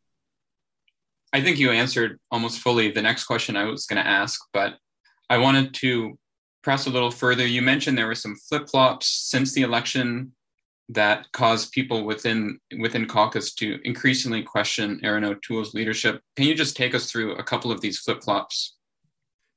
I 1.32 1.40
think 1.40 1.58
you 1.58 1.70
answered 1.70 2.20
almost 2.30 2.60
fully 2.60 2.90
the 2.90 3.02
next 3.02 3.24
question 3.24 3.56
I 3.56 3.64
was 3.64 3.86
going 3.86 4.02
to 4.02 4.06
ask, 4.06 4.38
but 4.52 4.74
I 5.30 5.38
wanted 5.38 5.72
to 5.74 6.18
press 6.62 6.86
a 6.86 6.90
little 6.90 7.10
further, 7.10 7.46
you 7.46 7.62
mentioned 7.62 7.98
there 7.98 8.06
were 8.06 8.14
some 8.14 8.36
flip 8.36 8.68
flops 8.68 9.08
since 9.08 9.52
the 9.52 9.62
election 9.62 10.32
that 10.94 11.30
caused 11.32 11.72
people 11.72 12.04
within 12.04 12.58
within 12.80 13.06
caucus 13.06 13.54
to 13.54 13.78
increasingly 13.84 14.42
question 14.42 15.00
Erin 15.02 15.24
O'Toole's 15.24 15.74
leadership. 15.74 16.20
Can 16.36 16.46
you 16.46 16.54
just 16.54 16.76
take 16.76 16.94
us 16.94 17.10
through 17.10 17.36
a 17.36 17.42
couple 17.42 17.70
of 17.70 17.80
these 17.80 17.98
flip 17.98 18.22
flops? 18.22 18.76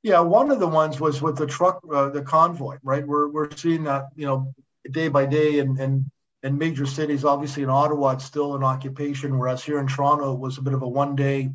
Yeah, 0.02 0.20
one 0.20 0.50
of 0.50 0.60
the 0.60 0.68
ones 0.68 1.00
was 1.00 1.20
with 1.20 1.36
the 1.36 1.46
truck, 1.46 1.80
uh, 1.92 2.10
the 2.10 2.22
convoy. 2.22 2.78
Right, 2.82 3.06
we're 3.06 3.28
we're 3.28 3.50
seeing 3.52 3.84
that 3.84 4.04
you 4.14 4.26
know 4.26 4.52
day 4.90 5.08
by 5.08 5.26
day, 5.26 5.58
and 5.58 5.78
and 5.78 6.10
in 6.42 6.58
major 6.58 6.86
cities. 6.86 7.24
Obviously, 7.24 7.62
in 7.62 7.70
Ottawa, 7.70 8.12
it's 8.12 8.24
still 8.24 8.54
an 8.54 8.62
occupation, 8.62 9.38
whereas 9.38 9.64
here 9.64 9.78
in 9.78 9.86
Toronto, 9.86 10.32
it 10.32 10.38
was 10.38 10.58
a 10.58 10.62
bit 10.62 10.74
of 10.74 10.82
a 10.82 10.88
one 10.88 11.16
day 11.16 11.50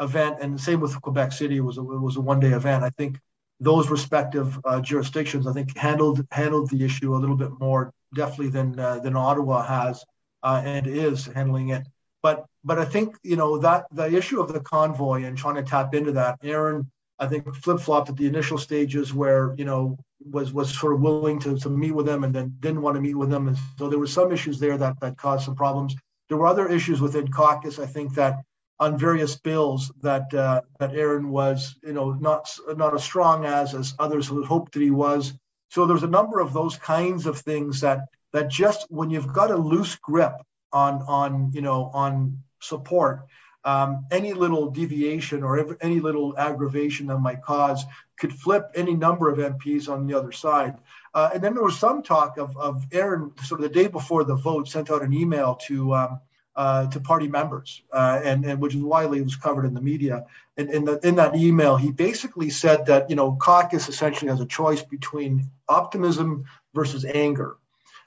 event, 0.00 0.38
and 0.40 0.60
same 0.60 0.80
with 0.80 1.00
Quebec 1.00 1.32
City, 1.32 1.58
it 1.58 1.60
was 1.60 1.78
a, 1.78 1.82
it 1.82 2.00
was 2.00 2.16
a 2.16 2.20
one 2.20 2.40
day 2.40 2.50
event. 2.50 2.82
I 2.82 2.90
think 2.90 3.18
those 3.60 3.88
respective 3.88 4.58
uh, 4.64 4.80
jurisdictions, 4.80 5.46
I 5.46 5.52
think, 5.52 5.76
handled 5.76 6.26
handled 6.30 6.70
the 6.70 6.84
issue 6.84 7.14
a 7.14 7.18
little 7.18 7.36
bit 7.36 7.50
more 7.60 7.92
deftly 8.14 8.48
than 8.48 8.78
uh, 8.78 8.98
than 9.00 9.16
Ottawa 9.16 9.62
has 9.62 10.04
uh, 10.42 10.62
and 10.64 10.86
is 10.86 11.26
handling 11.26 11.70
it. 11.70 11.86
But 12.22 12.46
but 12.64 12.78
I 12.78 12.84
think 12.84 13.16
you 13.22 13.36
know 13.36 13.58
that 13.58 13.86
the 13.92 14.06
issue 14.06 14.40
of 14.40 14.52
the 14.52 14.60
convoy 14.60 15.24
and 15.24 15.36
trying 15.36 15.56
to 15.56 15.62
tap 15.62 15.94
into 15.94 16.12
that, 16.12 16.38
Erin, 16.42 16.90
I 17.18 17.26
think 17.26 17.54
flip 17.56 17.80
flopped 17.80 18.08
at 18.08 18.16
the 18.16 18.26
initial 18.26 18.58
stages 18.58 19.12
where 19.12 19.54
you 19.58 19.64
know 19.64 19.98
was 20.30 20.52
was 20.52 20.76
sort 20.76 20.94
of 20.94 21.00
willing 21.00 21.38
to, 21.40 21.58
to 21.58 21.68
meet 21.68 21.92
with 21.92 22.06
them 22.06 22.24
and 22.24 22.34
then 22.34 22.56
didn't 22.60 22.82
want 22.82 22.94
to 22.96 23.00
meet 23.00 23.14
with 23.14 23.30
them, 23.30 23.48
and 23.48 23.58
so 23.78 23.88
there 23.88 23.98
were 23.98 24.06
some 24.06 24.32
issues 24.32 24.58
there 24.58 24.78
that 24.78 24.98
that 25.00 25.16
caused 25.18 25.44
some 25.44 25.54
problems. 25.54 25.94
There 26.28 26.38
were 26.38 26.46
other 26.46 26.68
issues 26.68 27.00
within 27.00 27.28
caucus. 27.28 27.78
I 27.78 27.86
think 27.86 28.14
that 28.14 28.42
on 28.80 28.98
various 28.98 29.36
bills 29.36 29.92
that 30.00 30.32
uh, 30.34 30.62
that 30.78 30.94
Erin 30.94 31.28
was 31.30 31.76
you 31.82 31.92
know 31.92 32.12
not 32.12 32.50
not 32.76 32.94
as 32.94 33.04
strong 33.04 33.44
as 33.44 33.74
as 33.74 33.94
others 33.98 34.28
hoped 34.28 34.72
that 34.72 34.82
he 34.82 34.90
was. 34.90 35.34
So 35.74 35.86
there's 35.86 36.04
a 36.04 36.06
number 36.06 36.38
of 36.38 36.52
those 36.52 36.76
kinds 36.76 37.26
of 37.26 37.40
things 37.40 37.80
that 37.80 38.06
that 38.32 38.48
just 38.48 38.86
when 38.90 39.10
you've 39.10 39.32
got 39.32 39.50
a 39.50 39.56
loose 39.56 39.96
grip 39.96 40.34
on 40.72 41.02
on 41.08 41.50
you 41.52 41.62
know 41.62 41.90
on 41.92 42.44
support 42.60 43.26
um, 43.64 44.06
any 44.12 44.34
little 44.34 44.70
deviation 44.70 45.42
or 45.42 45.76
any 45.80 45.98
little 45.98 46.38
aggravation 46.38 47.08
that 47.08 47.18
might 47.18 47.42
cause 47.42 47.84
could 48.16 48.32
flip 48.32 48.70
any 48.76 48.94
number 48.94 49.28
of 49.28 49.38
MPs 49.38 49.88
on 49.88 50.06
the 50.06 50.14
other 50.14 50.30
side. 50.30 50.78
Uh, 51.12 51.30
and 51.34 51.42
then 51.42 51.54
there 51.54 51.64
was 51.64 51.76
some 51.76 52.04
talk 52.04 52.38
of, 52.38 52.56
of 52.56 52.86
Erin, 52.92 53.32
sort 53.42 53.60
of 53.60 53.68
the 53.68 53.74
day 53.74 53.88
before 53.88 54.22
the 54.22 54.36
vote, 54.36 54.68
sent 54.68 54.92
out 54.92 55.02
an 55.02 55.12
email 55.12 55.56
to 55.66 55.92
um, 55.92 56.20
uh, 56.56 56.86
to 56.86 57.00
party 57.00 57.26
members, 57.26 57.82
uh, 57.92 58.20
and, 58.22 58.44
and 58.44 58.60
which 58.60 58.76
is 58.76 58.80
widely 58.80 59.20
was 59.20 59.34
covered 59.34 59.64
in 59.64 59.74
the 59.74 59.80
media. 59.80 60.24
And 60.56 60.70
in, 60.70 60.84
the, 60.84 61.00
in 61.02 61.16
that 61.16 61.34
email, 61.34 61.76
he 61.76 61.90
basically 61.90 62.48
said 62.48 62.86
that 62.86 63.10
you 63.10 63.16
know 63.16 63.36
caucus 63.40 63.88
essentially 63.88 64.30
has 64.30 64.40
a 64.40 64.46
choice 64.46 64.82
between 64.82 65.50
optimism 65.68 66.44
versus 66.74 67.04
anger 67.04 67.56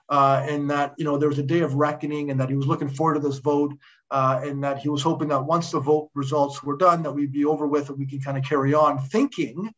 uh, 0.10 0.46
and 0.48 0.70
that 0.70 0.94
you 0.98 1.06
know 1.06 1.18
there 1.18 1.30
was 1.30 1.40
a 1.40 1.44
day 1.44 1.60
of 1.60 1.76
reckoning, 1.76 2.32
and 2.32 2.40
that 2.40 2.50
he 2.50 2.56
was 2.56 2.68
looking 2.68 2.90
forward 2.90 3.16
to 3.16 3.20
this 3.20 3.40
vote, 3.40 3.74
uh, 4.12 4.40
and 4.44 4.64
that 4.64 4.80
he 4.80 4.90
was 4.90 5.02
hoping 5.02 5.28
that 5.30 5.44
once 5.44 5.72
the 5.72 5.80
vote 5.80 6.10
results 6.14 6.64
were 6.64 6.78
done, 6.78 7.04
that 7.04 7.12
we'd 7.12 7.32
be 7.32 7.46
over 7.46 7.68
with 7.68 7.90
and 7.90 7.98
we 7.98 8.06
can 8.06 8.20
kind 8.20 8.38
of 8.38 8.44
carry 8.44 8.74
on, 8.74 9.00
thinking 9.00 9.74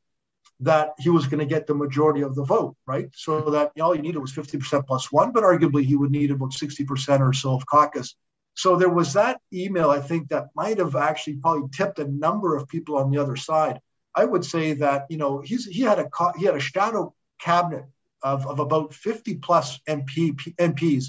that 0.62 0.94
he 1.00 1.10
was 1.10 1.26
going 1.26 1.40
to 1.40 1.46
get 1.46 1.66
the 1.68 1.74
majority 1.74 2.22
of 2.22 2.36
the 2.36 2.44
vote, 2.44 2.76
right? 2.86 3.10
So 3.14 3.50
that 3.50 3.72
you 3.76 3.84
all 3.84 3.94
he 3.94 4.02
needed 4.02 4.20
was 4.20 4.34
50% 4.34 4.86
plus 4.86 5.12
one, 5.12 5.32
but 5.32 5.44
arguably 5.44 5.86
he 5.86 5.96
would 5.96 6.12
need 6.12 6.32
about 6.32 6.52
60% 6.52 7.20
or 7.22 7.34
so 7.34 7.56
of 7.56 7.66
caucus. 7.66 8.16
So 8.60 8.76
there 8.76 8.90
was 8.90 9.14
that 9.14 9.40
email, 9.54 9.90
I 9.90 10.02
think, 10.02 10.28
that 10.30 10.50
might 10.54 10.80
have 10.80 10.94
actually 10.94 11.38
probably 11.38 11.70
tipped 11.70 11.98
a 11.98 12.12
number 12.12 12.58
of 12.58 12.68
people 12.68 12.98
on 12.98 13.10
the 13.10 13.18
other 13.18 13.38
side. 13.38 13.80
I 14.14 14.26
would 14.26 14.44
say 14.44 14.74
that 14.74 15.06
you 15.10 15.16
know 15.16 15.40
he's 15.40 15.66
he 15.66 15.82
had 15.84 15.98
a 15.98 16.10
he 16.38 16.44
had 16.44 16.58
a 16.58 16.60
shadow 16.60 17.14
cabinet 17.40 17.86
of, 18.22 18.46
of 18.46 18.60
about 18.60 18.94
50 18.94 19.36
plus 19.36 19.80
MP, 19.88 20.36
MPs. 20.58 21.06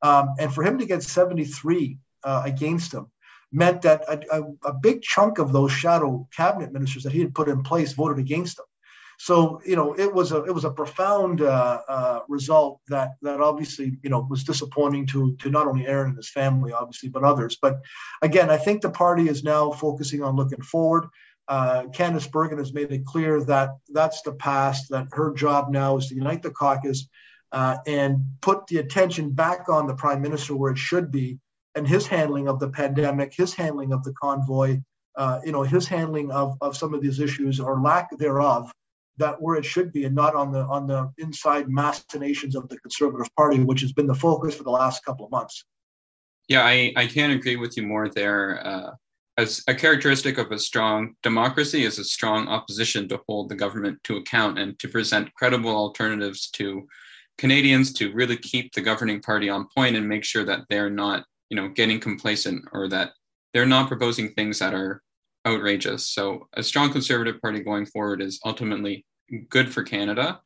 Um, 0.00 0.30
and 0.38 0.54
for 0.54 0.64
him 0.64 0.78
to 0.78 0.86
get 0.86 1.02
73 1.02 1.98
uh, 2.24 2.42
against 2.46 2.94
him 2.94 3.08
meant 3.52 3.82
that 3.82 4.00
a, 4.08 4.38
a, 4.38 4.70
a, 4.70 4.72
big 4.72 5.02
chunk 5.02 5.38
of 5.38 5.52
those 5.52 5.70
shadow 5.70 6.26
cabinet 6.34 6.72
ministers 6.72 7.02
that 7.02 7.12
he 7.12 7.20
had 7.20 7.34
put 7.34 7.48
in 7.50 7.62
place 7.62 7.92
voted 7.92 8.18
against 8.18 8.58
him. 8.58 8.64
So 9.22 9.60
you 9.66 9.76
know 9.76 9.92
it 10.04 10.12
was 10.12 10.32
a 10.32 10.44
it 10.44 10.54
was 10.54 10.64
a 10.64 10.70
profound 10.70 11.42
uh, 11.42 11.80
uh, 11.96 12.20
result 12.28 12.80
that 12.88 13.10
that 13.22 13.40
obviously 13.40 13.98
you 14.02 14.10
know 14.10 14.26
was 14.30 14.44
disappointing 14.44 15.06
to 15.08 15.36
to 15.40 15.50
not 15.50 15.66
only 15.66 15.86
Erin 15.86 16.08
and 16.08 16.16
his 16.16 16.30
family 16.30 16.72
obviously 16.72 17.10
but 17.10 17.22
others. 17.22 17.58
But 17.60 17.74
again, 18.22 18.48
I 18.48 18.56
think 18.56 18.80
the 18.80 18.90
party 18.90 19.28
is 19.28 19.44
now 19.44 19.72
focusing 19.72 20.22
on 20.22 20.36
looking 20.36 20.62
forward 20.62 21.04
uh, 21.50 21.86
Candice 21.92 22.30
Bergen 22.30 22.58
has 22.58 22.72
made 22.72 22.92
it 22.92 23.04
clear 23.04 23.42
that 23.42 23.70
that's 23.88 24.22
the 24.22 24.32
past, 24.32 24.88
that 24.90 25.08
her 25.10 25.34
job 25.34 25.68
now 25.68 25.96
is 25.96 26.06
to 26.06 26.14
unite 26.14 26.42
the 26.42 26.50
caucus 26.52 27.08
uh, 27.50 27.76
and 27.88 28.24
put 28.40 28.68
the 28.68 28.78
attention 28.78 29.30
back 29.30 29.68
on 29.68 29.88
the 29.88 29.94
prime 29.94 30.22
minister 30.22 30.54
where 30.54 30.70
it 30.70 30.78
should 30.78 31.10
be 31.10 31.40
and 31.74 31.88
his 31.88 32.06
handling 32.06 32.46
of 32.46 32.60
the 32.60 32.68
pandemic, 32.68 33.34
his 33.34 33.52
handling 33.52 33.92
of 33.92 34.04
the 34.04 34.12
convoy, 34.12 34.80
uh, 35.16 35.40
you 35.44 35.50
know, 35.50 35.62
his 35.62 35.88
handling 35.88 36.30
of, 36.30 36.56
of 36.60 36.76
some 36.76 36.94
of 36.94 37.02
these 37.02 37.18
issues 37.18 37.58
or 37.58 37.80
lack 37.80 38.16
thereof 38.16 38.72
that 39.20 39.40
where 39.40 39.56
it 39.56 39.64
should 39.64 39.92
be 39.92 40.04
and 40.04 40.14
not 40.14 40.34
on 40.34 40.52
the 40.52 40.62
on 40.64 40.86
the 40.86 41.10
inside 41.18 41.68
machinations 41.68 42.56
of 42.56 42.68
the 42.68 42.78
conservative 42.80 43.34
party 43.36 43.60
which 43.60 43.80
has 43.80 43.92
been 43.92 44.06
the 44.06 44.14
focus 44.14 44.54
for 44.54 44.64
the 44.64 44.70
last 44.70 45.04
couple 45.04 45.24
of 45.24 45.30
months. 45.30 45.64
Yeah 46.48 46.64
i 46.64 46.92
i 46.96 47.06
can't 47.06 47.32
agree 47.32 47.56
with 47.56 47.76
you 47.76 47.84
more 47.84 48.08
there. 48.08 48.66
Uh, 48.66 48.90
as 49.38 49.62
a 49.68 49.74
characteristic 49.74 50.36
of 50.36 50.52
a 50.52 50.58
strong 50.58 51.14
democracy 51.22 51.84
is 51.84 51.98
a 51.98 52.04
strong 52.04 52.46
opposition 52.48 53.08
to 53.08 53.20
hold 53.26 53.48
the 53.48 53.54
government 53.54 53.98
to 54.04 54.16
account 54.16 54.58
and 54.58 54.78
to 54.78 54.88
present 54.88 55.32
credible 55.34 55.74
alternatives 55.74 56.50
to 56.50 56.86
Canadians 57.38 57.94
to 57.94 58.12
really 58.12 58.36
keep 58.36 58.74
the 58.74 58.82
governing 58.82 59.22
party 59.22 59.48
on 59.48 59.66
point 59.74 59.96
and 59.96 60.06
make 60.06 60.24
sure 60.24 60.44
that 60.44 60.60
they're 60.68 60.90
not, 60.90 61.24
you 61.48 61.56
know, 61.56 61.68
getting 61.68 61.98
complacent 61.98 62.62
or 62.72 62.86
that 62.88 63.12
they're 63.54 63.64
not 63.64 63.88
proposing 63.88 64.28
things 64.28 64.58
that 64.58 64.74
are 64.74 65.02
outrageous. 65.46 66.08
So 66.08 66.48
a 66.54 66.62
strong 66.62 66.92
conservative 66.92 67.40
party 67.40 67.60
going 67.60 67.86
forward 67.86 68.22
is 68.22 68.40
ultimately 68.44 69.04
good 69.48 69.72
for 69.72 69.82
Canada. 69.82 70.40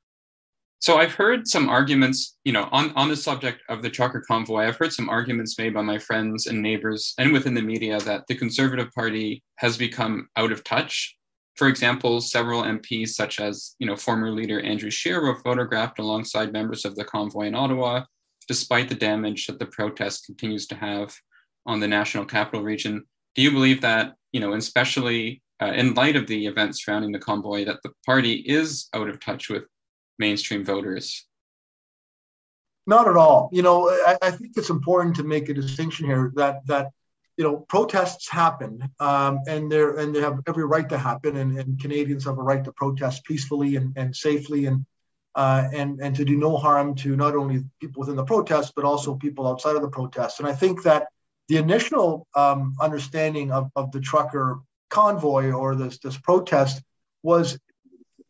So 0.84 0.98
I've 0.98 1.14
heard 1.14 1.48
some 1.48 1.70
arguments, 1.70 2.36
you 2.44 2.52
know, 2.52 2.68
on, 2.70 2.90
on 2.90 3.08
the 3.08 3.16
subject 3.16 3.62
of 3.70 3.80
the 3.80 3.88
trucker 3.88 4.22
convoy, 4.28 4.64
I've 4.64 4.76
heard 4.76 4.92
some 4.92 5.08
arguments 5.08 5.58
made 5.58 5.72
by 5.72 5.80
my 5.80 5.98
friends 5.98 6.46
and 6.46 6.60
neighbors 6.60 7.14
and 7.16 7.32
within 7.32 7.54
the 7.54 7.62
media 7.62 7.98
that 8.00 8.26
the 8.26 8.34
Conservative 8.34 8.92
Party 8.92 9.42
has 9.56 9.78
become 9.78 10.28
out 10.36 10.52
of 10.52 10.62
touch. 10.62 11.16
For 11.56 11.68
example, 11.68 12.20
several 12.20 12.64
MPs, 12.64 13.10
such 13.10 13.40
as, 13.40 13.76
you 13.78 13.86
know, 13.86 13.96
former 13.96 14.30
leader 14.30 14.60
Andrew 14.60 14.90
Scheer 14.90 15.22
were 15.22 15.40
photographed 15.40 16.00
alongside 16.00 16.52
members 16.52 16.84
of 16.84 16.96
the 16.96 17.04
convoy 17.04 17.46
in 17.46 17.54
Ottawa, 17.54 18.02
despite 18.46 18.90
the 18.90 18.94
damage 18.94 19.46
that 19.46 19.58
the 19.58 19.66
protest 19.66 20.26
continues 20.26 20.66
to 20.66 20.74
have 20.74 21.14
on 21.64 21.80
the 21.80 21.88
national 21.88 22.26
capital 22.26 22.62
region. 22.62 23.04
Do 23.34 23.42
you 23.42 23.52
believe 23.52 23.80
that, 23.80 24.16
you 24.34 24.40
know, 24.40 24.52
especially 24.54 25.40
uh, 25.62 25.72
in 25.76 25.94
light 25.94 26.16
of 26.16 26.26
the 26.26 26.46
events 26.46 26.84
surrounding 26.84 27.12
the 27.12 27.20
convoy, 27.20 27.64
that 27.64 27.78
the 27.84 27.92
party 28.04 28.32
is 28.34 28.88
out 28.92 29.08
of 29.08 29.20
touch 29.20 29.48
with 29.48 29.62
mainstream 30.18 30.64
voters? 30.64 31.26
Not 32.84 33.06
at 33.06 33.16
all. 33.16 33.48
You 33.52 33.62
know, 33.62 33.88
I, 33.88 34.18
I 34.20 34.30
think 34.32 34.50
it's 34.56 34.70
important 34.70 35.14
to 35.16 35.22
make 35.22 35.48
a 35.48 35.54
distinction 35.54 36.06
here 36.06 36.32
that 36.34 36.66
that 36.66 36.88
you 37.36 37.44
know 37.44 37.64
protests 37.68 38.28
happen 38.28 38.90
um, 38.98 39.38
and 39.46 39.70
they're 39.70 39.98
and 39.98 40.12
they 40.12 40.20
have 40.20 40.40
every 40.48 40.66
right 40.66 40.88
to 40.88 40.98
happen 40.98 41.36
and, 41.36 41.56
and 41.56 41.80
Canadians 41.80 42.24
have 42.24 42.38
a 42.38 42.42
right 42.42 42.64
to 42.64 42.72
protest 42.72 43.24
peacefully 43.24 43.76
and, 43.76 43.92
and 43.96 44.14
safely 44.14 44.66
and 44.66 44.84
uh, 45.36 45.68
and 45.72 46.00
and 46.00 46.16
to 46.16 46.24
do 46.24 46.36
no 46.36 46.56
harm 46.56 46.96
to 46.96 47.14
not 47.14 47.36
only 47.36 47.64
people 47.80 48.00
within 48.00 48.16
the 48.16 48.24
protest 48.24 48.72
but 48.74 48.84
also 48.84 49.14
people 49.14 49.46
outside 49.46 49.76
of 49.76 49.82
the 49.82 49.88
protest. 49.88 50.40
And 50.40 50.48
I 50.48 50.54
think 50.54 50.82
that 50.82 51.06
the 51.48 51.56
initial 51.58 52.26
um, 52.34 52.74
understanding 52.80 53.52
of, 53.52 53.70
of 53.76 53.92
the 53.92 54.00
trucker 54.00 54.60
convoy 54.90 55.50
or 55.50 55.74
this 55.74 55.98
this 55.98 56.16
protest 56.16 56.82
was 57.22 57.58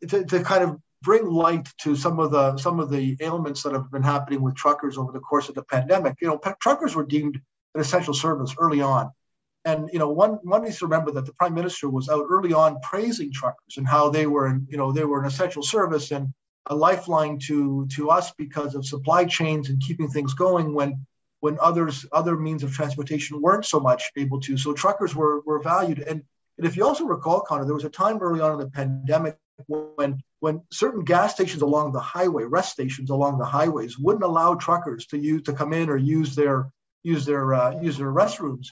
to, 0.07 0.25
to 0.25 0.43
kind 0.43 0.63
of 0.63 0.79
bring 1.01 1.25
light 1.27 1.69
to 1.77 1.95
some 1.95 2.19
of 2.19 2.31
the 2.31 2.57
some 2.57 2.79
of 2.79 2.89
the 2.89 3.15
ailments 3.21 3.63
that 3.63 3.73
have 3.73 3.91
been 3.91 4.03
happening 4.03 4.41
with 4.41 4.55
truckers 4.55 4.97
over 4.97 5.11
the 5.11 5.19
course 5.19 5.49
of 5.49 5.55
the 5.55 5.63
pandemic. 5.63 6.15
You 6.21 6.27
know, 6.27 6.37
pe- 6.37 6.53
truckers 6.61 6.95
were 6.95 7.05
deemed 7.05 7.39
an 7.75 7.81
essential 7.81 8.13
service 8.13 8.55
early 8.59 8.81
on. 8.81 9.11
And 9.65 9.89
you 9.93 9.99
know, 9.99 10.09
one 10.09 10.39
one 10.43 10.63
needs 10.63 10.79
to 10.79 10.85
remember 10.85 11.11
that 11.11 11.25
the 11.25 11.33
prime 11.33 11.53
minister 11.53 11.89
was 11.89 12.09
out 12.09 12.25
early 12.29 12.53
on 12.53 12.79
praising 12.81 13.31
truckers 13.31 13.77
and 13.77 13.87
how 13.87 14.09
they 14.09 14.27
were, 14.27 14.59
you 14.67 14.77
know, 14.77 14.91
they 14.91 15.05
were 15.05 15.19
an 15.19 15.27
essential 15.27 15.63
service 15.63 16.11
and 16.11 16.33
a 16.67 16.75
lifeline 16.75 17.39
to 17.47 17.87
to 17.95 18.09
us 18.09 18.31
because 18.37 18.75
of 18.75 18.85
supply 18.85 19.25
chains 19.25 19.69
and 19.69 19.81
keeping 19.81 20.09
things 20.09 20.33
going 20.33 20.73
when 20.73 21.05
when 21.39 21.57
others 21.61 22.05
other 22.11 22.37
means 22.37 22.63
of 22.63 22.73
transportation 22.73 23.41
weren't 23.41 23.65
so 23.65 23.79
much 23.79 24.11
able 24.15 24.39
to. 24.41 24.57
So 24.57 24.73
truckers 24.73 25.15
were 25.15 25.41
were 25.41 25.59
valued. 25.59 25.99
And 25.99 26.23
and 26.57 26.65
if 26.65 26.77
you 26.77 26.85
also 26.85 27.05
recall, 27.05 27.41
Connor, 27.41 27.65
there 27.65 27.73
was 27.73 27.83
a 27.83 27.89
time 27.89 28.19
early 28.21 28.39
on 28.39 28.53
in 28.53 28.59
the 28.59 28.69
pandemic 28.69 29.37
when 29.67 30.21
when 30.39 30.61
certain 30.71 31.03
gas 31.03 31.33
stations 31.33 31.61
along 31.61 31.91
the 31.91 31.99
highway, 31.99 32.43
rest 32.43 32.73
stations 32.73 33.09
along 33.09 33.37
the 33.37 33.45
highways, 33.45 33.97
wouldn't 33.97 34.23
allow 34.23 34.55
truckers 34.55 35.05
to 35.07 35.17
use 35.17 35.43
to 35.43 35.53
come 35.53 35.73
in 35.73 35.89
or 35.89 35.97
use 35.97 36.35
their 36.35 36.71
use 37.03 37.25
their 37.25 37.53
uh, 37.53 37.79
use 37.81 37.97
their 37.97 38.11
restrooms, 38.11 38.67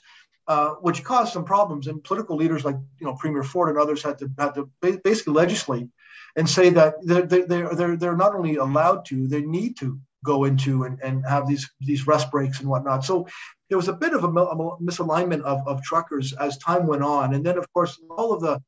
uh, 0.48 0.72
which 0.82 1.04
caused 1.04 1.34
some 1.34 1.46
problems. 1.46 1.88
And 1.88 2.04
political 2.04 2.36
leaders 2.36 2.66
like 2.66 2.78
you 3.00 3.08
know 3.08 3.16
Premier 3.16 3.44
Ford 3.44 3.70
and 3.70 3.78
others 3.78 4.04
had 4.04 4.18
to 4.20 4.30
had 4.38 4.56
to 4.56 4.70
basically 4.82 5.34
legislate 5.34 5.88
and 6.36 6.50
say 6.50 6.70
that 6.70 6.96
they're 7.04 7.26
they're 7.26 7.76
they're, 7.76 7.98
they're 7.98 8.18
not 8.18 8.36
only 8.36 8.56
allowed 8.58 9.06
to, 9.06 9.28
they 9.28 9.42
need 9.42 9.78
to 9.78 10.00
go 10.24 10.46
into 10.46 10.84
and, 10.84 11.00
and 11.02 11.26
have 11.28 11.48
these 11.48 11.70
these 11.82 12.08
rest 12.08 12.32
breaks 12.32 12.60
and 12.60 12.70
whatnot. 12.70 13.06
So 13.06 13.28
there 13.70 13.78
was 13.78 13.88
a 13.88 13.94
bit 13.94 14.14
of 14.14 14.24
a, 14.24 14.28
a 14.28 14.82
misalignment 14.82 15.42
of, 15.42 15.68
of 15.68 15.84
truckers 15.84 16.34
as 16.34 16.58
time 16.58 16.88
went 16.88 17.04
on. 17.04 17.34
And 17.34 17.46
then 17.46 17.58
of 17.58 17.72
course 17.74 18.00
all 18.10 18.34
of 18.34 18.42
the 18.42 18.62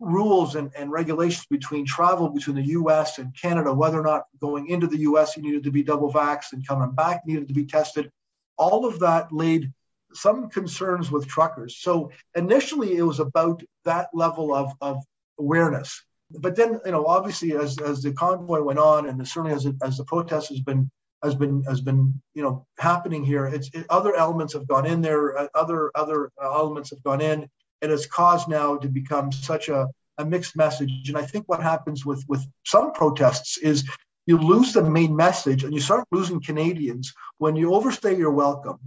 rules 0.00 0.54
and, 0.54 0.70
and 0.76 0.92
regulations 0.92 1.46
between 1.50 1.84
travel 1.84 2.28
between 2.28 2.56
the 2.56 2.68
US 2.78 3.18
and 3.18 3.34
Canada, 3.40 3.72
whether 3.72 3.98
or 3.98 4.04
not 4.04 4.24
going 4.40 4.68
into 4.68 4.86
the 4.86 5.00
US 5.00 5.36
you 5.36 5.42
needed 5.42 5.64
to 5.64 5.72
be 5.72 5.82
double 5.82 6.12
vaxxed 6.12 6.52
and 6.52 6.66
coming 6.66 6.94
back 6.94 7.22
needed 7.26 7.48
to 7.48 7.54
be 7.54 7.66
tested. 7.66 8.10
All 8.56 8.86
of 8.86 9.00
that 9.00 9.32
laid 9.32 9.72
some 10.12 10.48
concerns 10.48 11.10
with 11.10 11.28
truckers. 11.28 11.78
So 11.78 12.10
initially 12.34 12.96
it 12.96 13.02
was 13.02 13.20
about 13.20 13.62
that 13.84 14.08
level 14.14 14.54
of, 14.54 14.72
of 14.80 15.02
awareness. 15.38 16.02
But 16.30 16.56
then, 16.56 16.80
you 16.84 16.92
know, 16.92 17.06
obviously 17.06 17.56
as, 17.56 17.78
as 17.78 18.02
the 18.02 18.12
convoy 18.12 18.62
went 18.62 18.78
on 18.78 19.08
and 19.08 19.26
certainly 19.26 19.54
as, 19.54 19.64
it, 19.66 19.76
as 19.82 19.96
the 19.96 20.04
protest 20.04 20.50
has 20.50 20.60
been 20.60 20.90
has 21.24 21.34
been 21.34 21.64
has 21.64 21.80
been 21.80 22.14
you 22.34 22.44
know 22.44 22.64
happening 22.78 23.24
here 23.24 23.46
it's 23.46 23.68
it, 23.74 23.84
other 23.90 24.14
elements 24.14 24.52
have 24.52 24.68
gone 24.68 24.86
in 24.86 25.00
there 25.00 25.36
uh, 25.36 25.48
other 25.56 25.90
other 25.96 26.30
elements 26.40 26.90
have 26.90 27.02
gone 27.02 27.20
in 27.20 27.48
and 27.82 27.92
it's 27.92 28.06
caused 28.06 28.48
now 28.48 28.76
to 28.76 28.88
become 28.88 29.30
such 29.32 29.68
a, 29.68 29.88
a 30.18 30.24
mixed 30.24 30.56
message. 30.56 31.08
And 31.08 31.16
I 31.16 31.22
think 31.22 31.48
what 31.48 31.62
happens 31.62 32.04
with 32.04 32.24
with 32.28 32.44
some 32.64 32.92
protests 32.92 33.58
is 33.58 33.88
you 34.26 34.36
lose 34.38 34.72
the 34.72 34.82
main 34.82 35.14
message 35.16 35.64
and 35.64 35.72
you 35.72 35.80
start 35.80 36.06
losing 36.10 36.42
Canadians 36.42 37.12
when 37.38 37.56
you 37.56 37.74
overstay 37.74 38.16
your 38.16 38.32
welcome. 38.32 38.78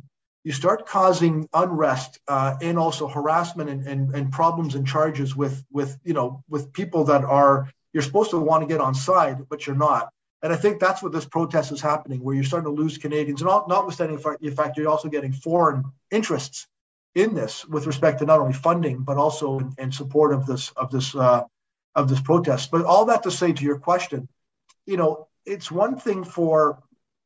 You 0.44 0.52
start 0.52 0.88
causing 0.88 1.48
unrest 1.54 2.20
uh, 2.28 2.56
and 2.62 2.78
also 2.80 3.08
harassment 3.08 3.70
and, 3.70 3.88
and, 3.88 4.16
and 4.16 4.32
problems 4.32 4.76
and 4.76 4.88
charges 4.88 5.36
with 5.36 5.64
with 5.72 5.98
you 6.04 6.14
know 6.14 6.44
with 6.50 6.74
people 6.74 7.04
that 7.06 7.24
are 7.24 7.70
you're 7.94 8.04
supposed 8.04 8.32
to 8.32 8.40
want 8.40 8.62
to 8.62 8.68
get 8.68 8.82
on 8.82 8.96
side, 8.96 9.50
but 9.50 9.68
you're 9.68 9.76
not. 9.76 10.10
And 10.44 10.52
I 10.52 10.56
think 10.56 10.80
that's 10.80 11.04
what 11.04 11.12
this 11.12 11.26
protest 11.26 11.72
is 11.72 11.82
happening, 11.82 12.24
where 12.24 12.34
you're 12.34 12.44
starting 12.44 12.74
to 12.74 12.82
lose 12.82 12.98
Canadians, 12.98 13.42
and 13.42 13.50
not, 13.50 13.68
notwithstanding 13.68 14.18
the 14.18 14.52
fact 14.52 14.78
you're 14.78 14.90
also 14.90 15.08
getting 15.08 15.32
foreign 15.32 15.84
interests 16.10 16.68
in 17.14 17.36
this 17.36 17.66
with 17.66 17.86
respect 17.86 18.20
to 18.20 18.26
not 18.26 18.40
only 18.40 18.54
funding 18.54 19.04
but 19.04 19.18
also 19.18 19.60
in, 19.60 19.74
in 19.78 19.92
support 19.92 20.34
of 20.34 20.46
this 20.46 20.72
of 20.72 20.90
this 20.90 21.14
uh, 21.14 21.44
of 21.96 22.10
this 22.10 22.22
protest. 22.22 22.72
But 22.72 22.86
all 22.86 23.06
that 23.06 23.24
to 23.24 23.32
say 23.32 23.52
to 23.52 23.64
your 23.64 23.78
question, 23.78 24.28
you 24.86 24.98
know, 24.98 25.28
it's 25.46 25.70
one 25.70 25.98
thing 25.98 26.24
for 26.24 26.82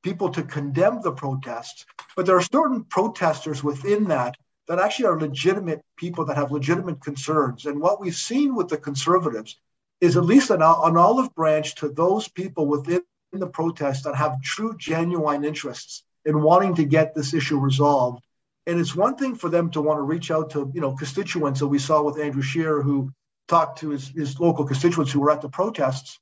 people 0.05 0.29
to 0.29 0.43
condemn 0.43 1.01
the 1.01 1.11
protests, 1.11 1.83
but 2.15 2.27
there 2.27 2.37
are 2.37 2.53
certain 2.59 2.83
protesters 2.83 3.63
within 3.63 4.03
that 4.03 4.35
that 4.67 4.77
actually 4.77 5.07
are 5.07 5.19
legitimate 5.19 5.81
people 5.97 6.23
that 6.25 6.37
have 6.37 6.51
legitimate 6.51 7.01
concerns. 7.01 7.65
And 7.65 7.81
what 7.81 7.99
we've 7.99 8.15
seen 8.31 8.53
with 8.53 8.67
the 8.67 8.77
conservatives 8.77 9.59
is 10.01 10.15
at 10.15 10.31
least 10.33 10.51
an, 10.51 10.61
an 10.61 10.97
olive 11.07 11.33
branch 11.33 11.73
to 11.75 11.89
those 11.89 12.27
people 12.27 12.67
within 12.67 13.01
the 13.31 13.47
protest 13.47 14.03
that 14.03 14.15
have 14.15 14.39
true, 14.43 14.75
genuine 14.77 15.43
interests 15.43 16.03
in 16.23 16.39
wanting 16.39 16.75
to 16.75 16.85
get 16.85 17.15
this 17.15 17.33
issue 17.33 17.57
resolved. 17.57 18.23
And 18.67 18.79
it's 18.79 18.95
one 18.95 19.15
thing 19.15 19.33
for 19.33 19.49
them 19.49 19.71
to 19.71 19.81
want 19.81 19.97
to 19.97 20.03
reach 20.03 20.29
out 20.29 20.51
to, 20.51 20.71
you 20.75 20.81
know, 20.81 20.95
constituents 20.95 21.59
that 21.61 21.67
we 21.67 21.79
saw 21.79 22.03
with 22.03 22.19
Andrew 22.19 22.43
Scheer, 22.43 22.83
who 22.83 23.11
talked 23.47 23.79
to 23.79 23.89
his, 23.89 24.09
his 24.09 24.39
local 24.39 24.65
constituents 24.65 25.11
who 25.11 25.19
were 25.19 25.31
at 25.31 25.41
the 25.41 25.49
protests. 25.49 26.19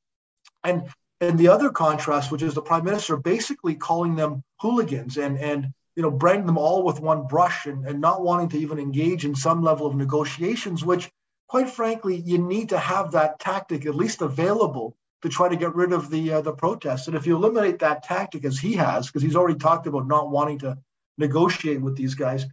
And 0.64 0.84
and 1.24 1.40
the 1.40 1.48
other 1.48 1.70
contrast, 1.70 2.32
which 2.32 2.42
is 2.42 2.54
the 2.54 2.62
prime 2.62 2.84
minister 2.84 3.18
basically 3.18 3.76
calling 3.76 4.16
them 4.16 4.44
hooligans 4.60 5.18
and 5.18 5.38
and 5.40 5.68
you 5.96 6.04
know 6.04 6.12
branding 6.12 6.46
them 6.46 6.58
all 6.58 6.84
with 6.84 7.00
one 7.00 7.28
brush 7.28 7.66
and, 7.66 7.86
and 7.86 8.00
not 8.02 8.24
wanting 8.24 8.50
to 8.50 8.58
even 8.58 8.80
engage 8.80 9.26
in 9.26 9.36
some 9.36 9.62
level 9.62 9.86
of 9.86 9.96
negotiations, 9.96 10.84
which 10.84 11.10
quite 11.48 11.70
frankly, 11.70 12.16
you 12.16 12.40
need 12.40 12.70
to 12.70 12.80
have 12.80 13.12
that 13.12 13.40
tactic 13.40 13.86
at 13.86 13.96
least 13.96 14.24
available 14.24 14.98
to 15.22 15.30
try 15.30 15.48
to 15.48 15.56
get 15.56 15.76
rid 15.76 15.94
of 15.94 16.10
the 16.10 16.34
uh, 16.34 16.42
the 16.42 16.52
protests. 16.52 17.08
And 17.08 17.16
if 17.16 17.28
you 17.28 17.36
eliminate 17.36 17.80
that 17.80 18.04
tactic 18.04 18.44
as 18.44 18.58
he 18.58 18.74
has, 18.74 19.08
because 19.08 19.22
he's 19.22 19.36
already 19.36 19.60
talked 19.60 19.88
about 19.88 20.08
not 20.08 20.32
wanting 20.32 20.60
to 20.60 20.78
negotiate 21.20 21.80
with 21.80 21.96
these 21.96 22.16
guys, 22.16 22.46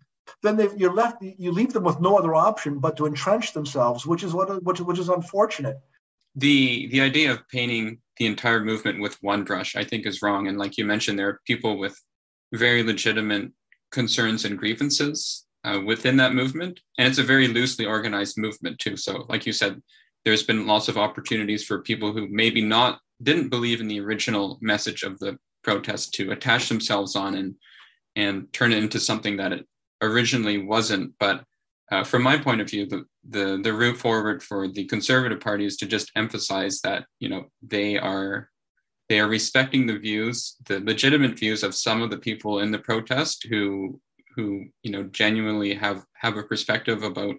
then 0.43 0.61
you're 0.77 0.93
left 0.93 1.23
you 1.23 1.51
leave 1.51 1.73
them 1.73 1.85
with 1.85 1.99
no 2.01 2.19
other 2.19 2.35
option 2.35 2.79
but 2.79 2.97
to 2.99 3.07
entrench 3.07 3.53
themselves, 3.53 4.07
which 4.07 4.23
is 4.23 4.35
what 4.35 4.63
which, 4.63 4.81
which 4.81 4.99
is 4.99 5.09
unfortunate. 5.09 5.79
The 6.37 6.89
the 6.89 7.01
idea 7.01 7.33
of 7.33 7.49
painting 7.49 7.99
the 8.21 8.27
entire 8.27 8.63
movement 8.63 9.01
with 9.01 9.17
one 9.23 9.45
brush, 9.45 9.75
I 9.75 9.83
think, 9.83 10.07
is 10.07 10.21
wrong. 10.21 10.47
And 10.47 10.59
like 10.59 10.77
you 10.77 10.85
mentioned, 10.85 11.19
there 11.19 11.31
are 11.31 11.41
people 11.47 11.79
with 11.79 11.99
very 12.53 12.83
legitimate 12.83 13.51
concerns 13.91 14.45
and 14.45 14.59
grievances 14.59 15.47
uh, 15.65 15.81
within 15.85 16.19
that 16.19 16.35
movement. 16.35 16.81
And 16.99 17.09
it's 17.09 17.19
a 17.19 17.23
very 17.23 17.49
loosely 17.49 17.87
organized 17.87 18.37
movement, 18.37 18.79
too. 18.79 18.99
So, 18.99 19.25
like 19.31 19.47
you 19.47 19.55
said, 19.55 19.81
there's 20.27 20.43
been 20.43 20.67
lots 20.67 20.89
of 20.89 20.99
opportunities 20.99 21.65
for 21.65 21.81
people 21.81 22.13
who 22.13 22.29
maybe 22.29 22.61
not 22.61 23.01
didn't 23.23 23.49
believe 23.49 23.81
in 23.81 23.89
the 23.89 24.01
original 24.01 24.59
message 24.61 25.03
of 25.03 25.19
the 25.19 25.39
protest 25.65 26.13
to 26.15 26.33
attach 26.33 26.69
themselves 26.69 27.17
on 27.17 27.35
and 27.35 27.55
and 28.17 28.53
turn 28.53 28.73
it 28.73 28.83
into 28.83 29.01
something 29.01 29.39
that 29.39 29.53
it 29.53 29.67
originally 30.03 30.59
wasn't. 30.59 31.15
But 31.19 31.43
uh, 31.91 32.05
from 32.05 32.23
my 32.23 32.39
point 32.39 32.61
of 32.61 32.71
view, 32.71 32.87
the, 32.87 33.05
the 33.29 33.61
the 33.63 33.73
route 33.73 33.97
forward 33.97 34.43
for 34.43 34.69
the 34.69 34.85
Conservative 34.85 35.41
Party 35.41 35.65
is 35.65 35.77
to 35.79 35.87
just 35.87 36.13
emphasize 36.17 36.81
that 36.83 37.05
you 37.19 37.29
know 37.29 37.47
they 37.63 37.99
are 37.99 38.49
they 39.09 39.19
are 39.19 39.29
respecting 39.29 39.87
the 39.87 39.99
views, 39.99 40.57
the 40.67 40.81
legitimate 40.81 41.37
views 41.37 41.65
of 41.65 41.75
some 41.75 42.01
of 42.01 42.11
the 42.11 42.19
people 42.19 42.61
in 42.61 42.71
the 42.71 42.79
protest 42.79 43.47
who 43.51 44.01
who 44.37 44.65
you 44.83 44.93
know 44.93 45.03
genuinely 45.05 45.75
have 45.75 46.05
have 46.15 46.37
a 46.37 46.45
perspective 46.45 47.03
about 47.03 47.35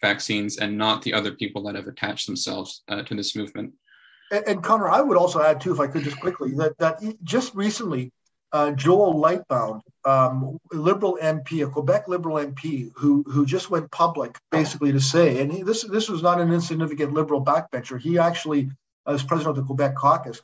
vaccines 0.00 0.56
and 0.56 0.78
not 0.78 1.02
the 1.02 1.12
other 1.12 1.32
people 1.32 1.62
that 1.62 1.74
have 1.74 1.86
attached 1.86 2.26
themselves 2.26 2.82
uh, 2.88 3.02
to 3.02 3.14
this 3.14 3.36
movement. 3.36 3.72
And, 4.32 4.44
and, 4.46 4.62
Connor, 4.62 4.88
I 4.88 5.02
would 5.02 5.18
also 5.18 5.42
add 5.42 5.60
too, 5.60 5.74
if 5.74 5.80
I 5.80 5.88
could 5.88 6.04
just 6.04 6.20
quickly, 6.20 6.52
that 6.54 6.78
that 6.78 7.02
just 7.22 7.54
recently, 7.54 8.12
uh, 8.52 8.72
Joel 8.72 9.14
Lightbound, 9.14 9.82
um, 10.04 10.58
Liberal 10.72 11.18
MP, 11.22 11.64
a 11.64 11.70
Quebec 11.70 12.08
Liberal 12.08 12.36
MP, 12.36 12.90
who 12.96 13.22
who 13.28 13.46
just 13.46 13.70
went 13.70 13.90
public 13.90 14.38
basically 14.50 14.92
to 14.92 15.00
say, 15.00 15.40
and 15.40 15.52
he, 15.52 15.62
this 15.62 15.84
this 15.84 16.08
was 16.08 16.22
not 16.22 16.40
an 16.40 16.52
insignificant 16.52 17.12
Liberal 17.12 17.44
backbencher. 17.44 18.00
He 18.00 18.18
actually, 18.18 18.70
as 19.06 19.22
president 19.22 19.56
of 19.56 19.62
the 19.62 19.66
Quebec 19.66 19.94
caucus, 19.94 20.40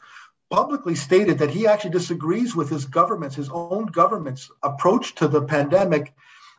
publicly 0.51 0.95
stated 0.95 1.39
that 1.39 1.51
he 1.51 1.67
actually 1.67 1.91
disagrees 1.91 2.55
with 2.55 2.69
his 2.69 2.85
government's, 2.85 3.35
his 3.35 3.51
own 3.51 3.87
government's 3.87 4.51
approach 4.63 5.15
to 5.17 5.27
the 5.27 5.43
pandemic, 5.43 6.15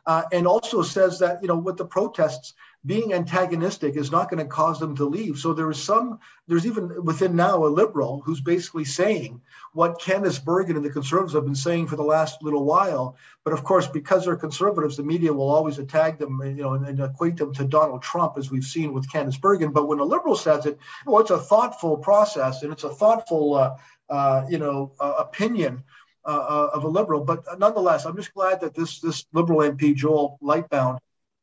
uh, 0.06 0.24
and 0.32 0.46
also 0.46 0.82
says 0.82 1.18
that 1.20 1.40
you 1.40 1.48
know 1.48 1.56
with 1.56 1.76
the 1.76 1.86
protests, 1.86 2.54
being 2.86 3.12
antagonistic 3.12 3.96
is 3.96 4.12
not 4.12 4.30
going 4.30 4.42
to 4.42 4.48
cause 4.48 4.78
them 4.78 4.94
to 4.96 5.04
leave. 5.04 5.38
So 5.38 5.52
there 5.52 5.70
is 5.70 5.82
some, 5.82 6.20
there's 6.46 6.64
even 6.64 7.04
within 7.04 7.34
now 7.34 7.64
a 7.64 7.66
liberal 7.66 8.22
who's 8.24 8.40
basically 8.40 8.84
saying 8.84 9.40
what 9.72 10.00
Candice 10.00 10.42
Bergen 10.42 10.76
and 10.76 10.84
the 10.84 10.90
conservatives 10.90 11.34
have 11.34 11.44
been 11.44 11.54
saying 11.56 11.88
for 11.88 11.96
the 11.96 12.04
last 12.04 12.42
little 12.42 12.64
while. 12.64 13.16
But 13.44 13.52
of 13.52 13.64
course, 13.64 13.88
because 13.88 14.24
they're 14.24 14.36
conservatives, 14.36 14.96
the 14.96 15.02
media 15.02 15.32
will 15.32 15.50
always 15.50 15.78
attack 15.78 16.18
them, 16.18 16.40
you 16.44 16.62
know, 16.62 16.74
and, 16.74 16.86
and 16.86 17.00
equate 17.00 17.36
them 17.36 17.52
to 17.54 17.64
Donald 17.64 18.02
Trump, 18.02 18.38
as 18.38 18.50
we've 18.50 18.64
seen 18.64 18.92
with 18.92 19.10
Candice 19.10 19.40
Bergen. 19.40 19.72
But 19.72 19.88
when 19.88 19.98
a 19.98 20.04
liberal 20.04 20.36
says 20.36 20.64
it, 20.64 20.78
well, 21.04 21.20
it's 21.20 21.30
a 21.30 21.38
thoughtful 21.38 21.96
process 21.96 22.62
and 22.62 22.72
it's 22.72 22.84
a 22.84 22.94
thoughtful, 22.94 23.54
uh, 23.54 23.76
uh, 24.08 24.46
you 24.48 24.58
know, 24.58 24.92
uh, 25.00 25.14
opinion. 25.18 25.82
Uh, 26.24 26.30
uh, 26.30 26.70
of 26.74 26.84
a 26.84 26.88
liberal, 26.88 27.24
but 27.24 27.42
nonetheless, 27.58 28.04
I'm 28.04 28.14
just 28.14 28.34
glad 28.34 28.60
that 28.60 28.74
this 28.74 29.00
this 29.00 29.24
liberal 29.32 29.60
MP 29.60 29.94
Joel 29.94 30.38
Lightbound 30.42 30.98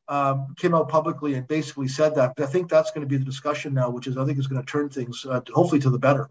um, 0.08 0.54
came 0.56 0.74
out 0.74 0.88
publicly 0.88 1.34
and 1.34 1.46
basically 1.48 1.88
said 1.88 2.14
that. 2.14 2.34
But 2.36 2.44
I 2.44 2.46
think 2.46 2.68
that's 2.68 2.90
going 2.90 3.06
to 3.06 3.08
be 3.08 3.16
the 3.16 3.24
discussion 3.24 3.74
now, 3.74 3.90
which 3.90 4.06
is 4.06 4.16
I 4.16 4.24
think 4.24 4.38
is 4.38 4.46
going 4.46 4.62
to 4.62 4.70
turn 4.70 4.88
things 4.88 5.26
uh, 5.28 5.40
hopefully 5.52 5.80
to 5.80 5.90
the 5.90 5.98
better. 5.98 6.30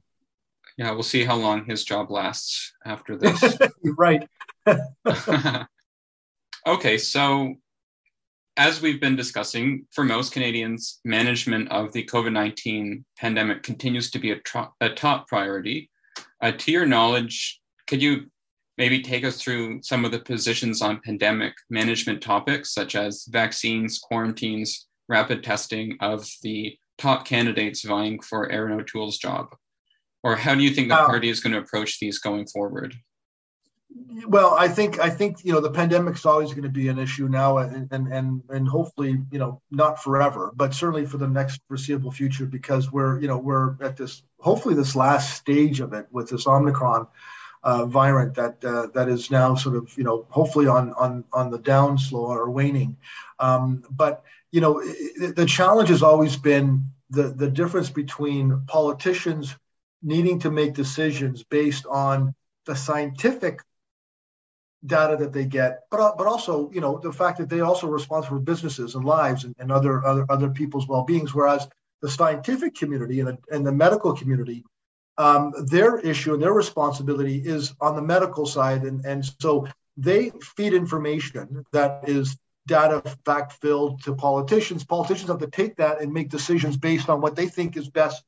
Yeah, 0.78 0.92
we'll 0.92 1.04
see 1.04 1.24
how 1.24 1.36
long 1.36 1.66
his 1.66 1.84
job 1.84 2.12
lasts 2.12 2.74
after 2.86 3.18
this. 3.18 3.58
right. 3.98 4.28
okay, 6.68 6.98
so 6.98 7.56
as 8.58 8.82
we've 8.82 9.02
been 9.02 9.16
discussing, 9.16 9.86
for 9.92 10.04
most 10.04 10.32
Canadians, 10.32 11.00
management 11.04 11.70
of 11.72 11.92
the 11.94 12.06
COVID 12.06 12.32
19 12.32 13.06
pandemic 13.18 13.64
continues 13.64 14.12
to 14.12 14.20
be 14.20 14.32
a, 14.32 14.40
tro- 14.40 14.74
a 14.82 14.90
top 14.90 15.28
priority. 15.28 15.90
Uh, 16.42 16.52
to 16.52 16.72
your 16.72 16.86
knowledge, 16.86 17.62
could 17.88 18.02
you 18.02 18.30
maybe 18.78 19.02
take 19.02 19.24
us 19.24 19.42
through 19.42 19.82
some 19.82 20.06
of 20.06 20.12
the 20.12 20.20
positions 20.20 20.82
on 20.82 21.02
pandemic 21.04 21.54
management 21.70 22.22
topics 22.22 22.74
such 22.74 22.96
as 22.96 23.26
vaccines, 23.30 24.00
quarantines, 24.00 24.88
rapid 25.08 25.44
testing 25.44 25.98
of 26.02 26.28
the 26.42 26.78
top 26.98 27.26
candidates 27.26 27.84
vying 27.84 28.20
for 28.22 28.50
Erin 28.52 28.80
O'Toole's 28.80 29.18
job? 29.18 29.56
Or 30.24 30.36
how 30.36 30.56
do 30.56 30.64
you 30.64 30.72
think 30.72 30.90
the 30.90 31.00
uh, 31.00 31.06
party 31.06 31.30
is 31.30 31.40
going 31.40 31.54
to 31.54 31.60
approach 31.60 32.00
these 32.00 32.20
going 32.20 32.48
forward? 32.48 32.96
Well, 34.28 34.56
I 34.56 34.68
think 34.68 35.00
I 35.00 35.10
think 35.10 35.46
you 35.46 35.54
know 35.54 35.62
the 35.62 35.72
pandemic 35.72 36.16
is 36.16 36.26
always 36.26 36.50
going 36.50 36.64
to 36.64 36.70
be 36.70 36.90
an 36.90 37.00
issue 37.00 37.30
now, 37.30 37.60
and 37.60 37.88
and 37.92 38.12
and 38.12 38.42
and 38.50 38.68
hopefully 38.68 39.20
you 39.32 39.40
know 39.40 39.62
not 39.72 40.04
forever, 40.04 40.52
but 40.56 40.74
certainly 40.74 41.06
for 41.06 41.18
the 41.18 41.28
next 41.28 41.62
foreseeable 41.68 42.12
future, 42.12 42.46
because 42.46 42.92
we're 42.92 43.22
you 43.22 43.28
know 43.28 43.38
we're 43.38 43.82
at 43.82 43.96
this 43.96 44.24
hopefully 44.40 44.76
this 44.76 44.96
last 44.96 45.38
stage 45.38 45.80
of 45.80 45.94
it 45.94 46.08
with 46.12 46.30
this 46.30 46.46
Omicron 46.46 47.08
uh, 47.66 47.86
variant 47.88 48.36
that 48.36 48.64
uh, 48.64 48.88
that 48.94 49.10
is 49.10 49.32
now 49.32 49.56
sort 49.56 49.76
of 49.76 49.92
you 49.98 50.04
know 50.04 50.26
hopefully 50.30 50.68
on 50.68 50.94
on 50.94 51.26
on 51.34 51.50
the 51.50 51.60
downslow 51.60 52.30
or 52.30 52.50
waning. 52.50 52.96
Um, 53.40 53.84
but 53.90 54.24
you 54.52 54.62
know 54.62 54.82
the 54.82 55.46
challenge 55.48 55.90
has 55.90 56.04
always 56.04 56.38
been 56.38 56.86
the 57.10 57.24
the 57.24 57.50
difference 57.50 57.90
between 57.90 58.62
politicians 58.68 59.56
needing 60.04 60.40
to 60.40 60.52
make 60.52 60.76
decisions 60.76 61.44
based 61.44 61.88
on 61.88 62.36
the 62.68 62.76
scientific 62.76 63.62
data 64.86 65.18
that 65.18 65.34
they 65.34 65.46
get, 65.46 65.86
but 65.90 66.18
but 66.18 66.28
also 66.28 66.70
you 66.72 66.82
know 66.82 67.00
the 67.00 67.12
fact 67.12 67.40
that 67.40 67.50
they 67.50 67.62
also 67.62 67.88
responsible 67.88 68.38
for 68.38 68.44
businesses 68.44 68.94
and 68.94 69.04
lives 69.04 69.44
and, 69.44 69.56
and 69.58 69.72
other 69.72 70.06
other 70.06 70.26
other 70.30 70.50
people's 70.52 70.88
well 70.88 71.04
beings, 71.04 71.34
whereas 71.34 71.68
the 72.04 72.10
scientific 72.10 72.76
community 72.76 73.22
and 73.22 73.30
the, 73.30 73.38
and 73.52 73.66
the 73.66 73.72
medical 73.72 74.14
community 74.14 74.64
um, 75.18 75.54
their 75.68 76.00
issue 76.00 76.34
and 76.34 76.42
their 76.44 76.54
responsibility 76.54 77.38
is 77.38 77.74
on 77.80 77.96
the 77.96 78.02
medical 78.02 78.46
side. 78.46 78.84
And, 78.84 79.06
and 79.06 79.26
so 79.40 79.68
they 79.98 80.32
feed 80.42 80.74
information 80.74 81.66
that 81.72 82.08
is 82.08 82.38
data 82.68 83.02
fact 83.26 83.54
filled 83.54 84.04
to 84.04 84.16
politicians. 84.16 84.84
Politicians 84.84 85.30
have 85.30 85.40
to 85.40 85.48
take 85.48 85.76
that 85.78 86.02
and 86.02 86.12
make 86.12 86.30
decisions 86.30 86.76
based 86.78 87.10
on 87.10 87.22
what 87.22 87.36
they 87.36 87.48
think 87.48 87.78
is 87.78 87.88
best, 87.88 88.24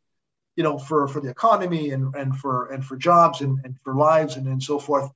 you 0.56 0.64
know, 0.64 0.78
for, 0.78 1.08
for 1.08 1.20
the 1.20 1.30
economy 1.30 1.92
and, 1.92 2.16
and 2.16 2.38
for 2.38 2.68
and 2.72 2.86
for 2.86 2.96
jobs 2.96 3.42
and, 3.42 3.60
and 3.66 3.76
for 3.84 3.96
lives 3.96 4.38
and, 4.38 4.48
and 4.48 4.62
so 4.62 4.80
forth. 4.80 5.12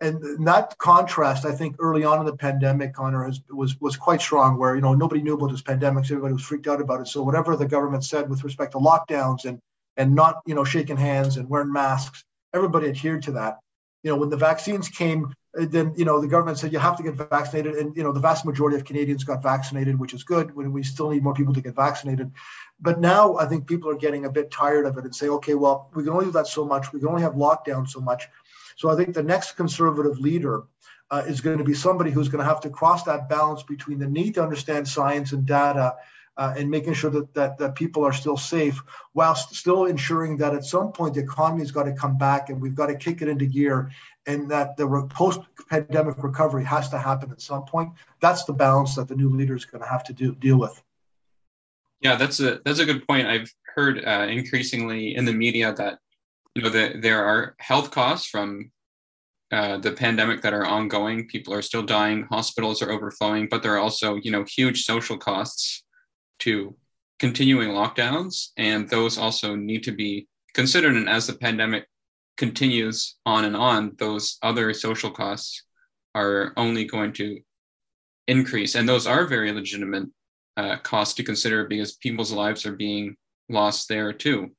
and 0.00 0.46
that 0.46 0.76
contrast, 0.78 1.44
I 1.44 1.52
think, 1.52 1.76
early 1.78 2.02
on 2.02 2.18
in 2.18 2.26
the 2.26 2.36
pandemic, 2.36 2.94
Connor 2.94 3.24
has, 3.24 3.40
was 3.48 3.80
was 3.80 3.96
quite 3.96 4.20
strong. 4.20 4.58
Where 4.58 4.74
you 4.74 4.80
know 4.80 4.94
nobody 4.94 5.22
knew 5.22 5.34
about 5.34 5.52
this 5.52 5.62
pandemic, 5.62 6.04
so 6.04 6.14
everybody 6.14 6.34
was 6.34 6.42
freaked 6.42 6.66
out 6.66 6.80
about 6.80 7.00
it. 7.00 7.06
So 7.06 7.22
whatever 7.22 7.56
the 7.56 7.66
government 7.66 8.04
said 8.04 8.28
with 8.28 8.42
respect 8.42 8.72
to 8.72 8.78
lockdowns 8.78 9.44
and 9.44 9.60
and 9.96 10.14
not 10.14 10.36
you 10.46 10.54
know 10.54 10.64
shaking 10.64 10.96
hands 10.96 11.36
and 11.36 11.48
wearing 11.48 11.72
masks, 11.72 12.24
everybody 12.52 12.88
adhered 12.88 13.22
to 13.24 13.32
that. 13.32 13.58
You 14.02 14.10
know 14.10 14.16
when 14.16 14.30
the 14.30 14.36
vaccines 14.36 14.88
came, 14.88 15.32
then 15.54 15.94
you 15.96 16.04
know 16.04 16.20
the 16.20 16.28
government 16.28 16.58
said 16.58 16.72
you 16.72 16.78
have 16.78 16.96
to 16.96 17.02
get 17.02 17.14
vaccinated, 17.14 17.74
and 17.76 17.96
you 17.96 18.02
know 18.02 18.12
the 18.12 18.20
vast 18.20 18.44
majority 18.44 18.76
of 18.76 18.84
Canadians 18.84 19.24
got 19.24 19.42
vaccinated, 19.42 19.98
which 19.98 20.14
is 20.14 20.24
good. 20.24 20.54
When 20.54 20.72
we 20.72 20.82
still 20.82 21.10
need 21.10 21.22
more 21.22 21.34
people 21.34 21.54
to 21.54 21.60
get 21.60 21.76
vaccinated, 21.76 22.32
but 22.80 23.00
now 23.00 23.36
I 23.36 23.46
think 23.46 23.66
people 23.66 23.90
are 23.90 23.96
getting 23.96 24.24
a 24.24 24.30
bit 24.30 24.50
tired 24.50 24.86
of 24.86 24.98
it 24.98 25.04
and 25.04 25.14
say, 25.14 25.28
okay, 25.28 25.54
well 25.54 25.90
we 25.94 26.02
can 26.02 26.12
only 26.12 26.26
do 26.26 26.32
that 26.32 26.46
so 26.46 26.64
much. 26.64 26.92
We 26.92 27.00
can 27.00 27.08
only 27.08 27.22
have 27.22 27.34
lockdown 27.34 27.88
so 27.88 28.00
much 28.00 28.28
so 28.76 28.88
I 28.88 28.96
think 28.96 29.14
the 29.14 29.22
next 29.22 29.52
conservative 29.52 30.18
leader 30.18 30.64
uh, 31.10 31.22
is 31.26 31.40
going 31.40 31.58
to 31.58 31.64
be 31.64 31.74
somebody 31.74 32.10
who's 32.10 32.28
going 32.28 32.42
to 32.42 32.48
have 32.48 32.60
to 32.62 32.70
cross 32.70 33.04
that 33.04 33.28
balance 33.28 33.62
between 33.62 33.98
the 33.98 34.08
need 34.08 34.34
to 34.34 34.42
understand 34.42 34.88
science 34.88 35.32
and 35.32 35.46
data 35.46 35.94
uh, 36.36 36.54
and 36.56 36.70
making 36.70 36.94
sure 36.94 37.10
that, 37.10 37.34
that, 37.34 37.58
that 37.58 37.74
people 37.74 38.04
are 38.04 38.12
still 38.12 38.36
safe 38.36 38.82
whilst 39.14 39.54
still 39.54 39.84
ensuring 39.84 40.36
that 40.36 40.54
at 40.54 40.64
some 40.64 40.92
point 40.92 41.14
the 41.14 41.20
economy's 41.20 41.70
got 41.70 41.84
to 41.84 41.92
come 41.92 42.16
back 42.16 42.48
and 42.48 42.60
we've 42.60 42.74
got 42.74 42.86
to 42.86 42.94
kick 42.94 43.22
it 43.22 43.28
into 43.28 43.46
gear 43.46 43.90
and 44.26 44.50
that 44.50 44.76
the 44.76 44.86
re- 44.86 45.06
post-pandemic 45.08 46.22
recovery 46.22 46.64
has 46.64 46.88
to 46.88 46.98
happen 46.98 47.30
at 47.30 47.40
some 47.40 47.64
point. 47.64 47.90
That's 48.20 48.44
the 48.44 48.52
balance 48.52 48.94
that 48.96 49.08
the 49.08 49.16
new 49.16 49.28
leader 49.28 49.56
is 49.56 49.64
going 49.64 49.82
to 49.82 49.88
have 49.88 50.04
to 50.04 50.12
do, 50.12 50.34
deal 50.34 50.58
with. 50.58 50.82
Yeah, 52.00 52.16
that's 52.16 52.40
a 52.40 52.60
that's 52.64 52.80
a 52.80 52.84
good 52.84 53.06
point. 53.06 53.28
I've 53.28 53.52
heard 53.76 54.04
uh, 54.04 54.26
increasingly 54.28 55.14
in 55.14 55.24
the 55.24 55.32
media 55.32 55.72
that 55.74 55.98
you 56.54 56.62
know, 56.62 56.68
the, 56.68 56.98
there 57.00 57.24
are 57.24 57.54
health 57.58 57.90
costs 57.92 58.28
from 58.28 58.72
uh, 59.52 59.78
the 59.78 59.92
pandemic 59.92 60.42
that 60.42 60.52
are 60.52 60.66
ongoing. 60.66 61.28
People 61.28 61.54
are 61.54 61.62
still 61.62 61.82
dying. 61.82 62.24
Hospitals 62.24 62.82
are 62.82 62.90
overflowing, 62.90 63.48
but 63.48 63.62
there 63.62 63.74
are 63.74 63.78
also, 63.78 64.16
you 64.16 64.30
know, 64.30 64.44
huge 64.44 64.84
social 64.84 65.16
costs 65.16 65.81
to 66.42 66.74
continuing 67.18 67.70
lockdowns, 67.70 68.48
and 68.56 68.88
those 68.88 69.18
also 69.18 69.54
need 69.54 69.84
to 69.84 69.92
be 69.92 70.26
considered. 70.54 70.94
And 70.96 71.08
as 71.08 71.26
the 71.26 71.34
pandemic 71.34 71.86
continues 72.36 73.16
on 73.24 73.44
and 73.44 73.56
on, 73.56 73.92
those 73.98 74.38
other 74.42 74.74
social 74.74 75.10
costs 75.10 75.64
are 76.14 76.52
only 76.56 76.84
going 76.84 77.12
to 77.14 77.40
increase, 78.28 78.74
and 78.74 78.88
those 78.88 79.06
are 79.06 79.26
very 79.26 79.52
legitimate 79.52 80.08
uh, 80.56 80.76
costs 80.78 81.14
to 81.14 81.24
consider 81.24 81.64
because 81.66 81.92
people's 81.92 82.32
lives 82.32 82.66
are 82.66 82.76
being 82.76 83.16
lost 83.48 83.88
there 83.88 84.12
too. 84.12 84.50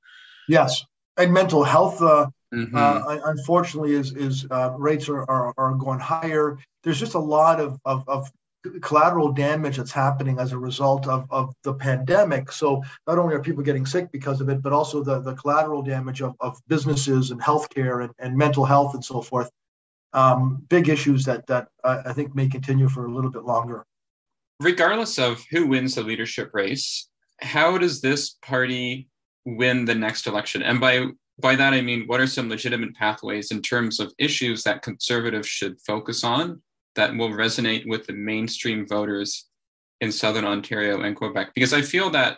Yes, 0.47 0.83
and 1.17 1.33
mental 1.33 1.63
health 1.63 2.01
uh, 2.01 2.27
mm-hmm. 2.53 2.75
uh, 2.75 3.17
unfortunately 3.25 3.93
is 3.93 4.13
is 4.15 4.47
uh, 4.49 4.71
rates 4.77 5.09
are, 5.09 5.29
are, 5.29 5.53
are 5.57 5.73
going 5.75 5.99
higher 5.99 6.57
there's 6.83 6.99
just 6.99 7.15
a 7.15 7.19
lot 7.19 7.59
of, 7.59 7.79
of, 7.85 8.07
of 8.07 8.29
collateral 8.81 9.31
damage 9.31 9.77
that's 9.77 9.91
happening 9.91 10.39
as 10.39 10.51
a 10.51 10.57
result 10.57 11.07
of, 11.07 11.25
of 11.29 11.53
the 11.63 11.73
pandemic. 11.73 12.51
So 12.51 12.81
not 13.07 13.17
only 13.17 13.35
are 13.35 13.41
people 13.41 13.63
getting 13.63 13.85
sick 13.85 14.11
because 14.11 14.41
of 14.41 14.49
it 14.49 14.61
but 14.61 14.73
also 14.73 15.03
the, 15.03 15.19
the 15.19 15.35
collateral 15.35 15.81
damage 15.81 16.21
of, 16.21 16.35
of 16.39 16.57
businesses 16.67 17.31
and 17.31 17.41
healthcare 17.41 18.03
and, 18.03 18.13
and 18.19 18.37
mental 18.37 18.65
health 18.65 18.93
and 18.93 19.03
so 19.03 19.21
forth. 19.21 19.49
Um, 20.13 20.63
big 20.69 20.89
issues 20.89 21.25
that 21.25 21.47
that 21.47 21.69
I 21.83 22.13
think 22.13 22.35
may 22.35 22.47
continue 22.47 22.87
for 22.87 23.07
a 23.07 23.11
little 23.11 23.31
bit 23.31 23.43
longer. 23.43 23.85
Regardless 24.59 25.17
of 25.17 25.43
who 25.49 25.67
wins 25.67 25.95
the 25.95 26.03
leadership 26.03 26.51
race 26.53 27.09
how 27.41 27.77
does 27.77 27.99
this 27.99 28.37
party 28.41 29.07
win 29.45 29.85
the 29.85 29.95
next 29.95 30.27
election. 30.27 30.63
And 30.63 30.79
by 30.79 31.07
by 31.39 31.55
that 31.55 31.73
I 31.73 31.81
mean 31.81 32.03
what 32.05 32.21
are 32.21 32.27
some 32.27 32.49
legitimate 32.49 32.95
pathways 32.95 33.51
in 33.51 33.61
terms 33.61 33.99
of 33.99 34.13
issues 34.17 34.63
that 34.63 34.83
conservatives 34.83 35.47
should 35.47 35.81
focus 35.81 36.23
on 36.23 36.61
that 36.95 37.15
will 37.15 37.29
resonate 37.29 37.87
with 37.87 38.05
the 38.05 38.13
mainstream 38.13 38.87
voters 38.87 39.47
in 40.01 40.11
southern 40.11 40.45
Ontario 40.45 41.01
and 41.01 41.15
Quebec? 41.15 41.51
Because 41.53 41.73
I 41.73 41.81
feel 41.81 42.09
that, 42.11 42.37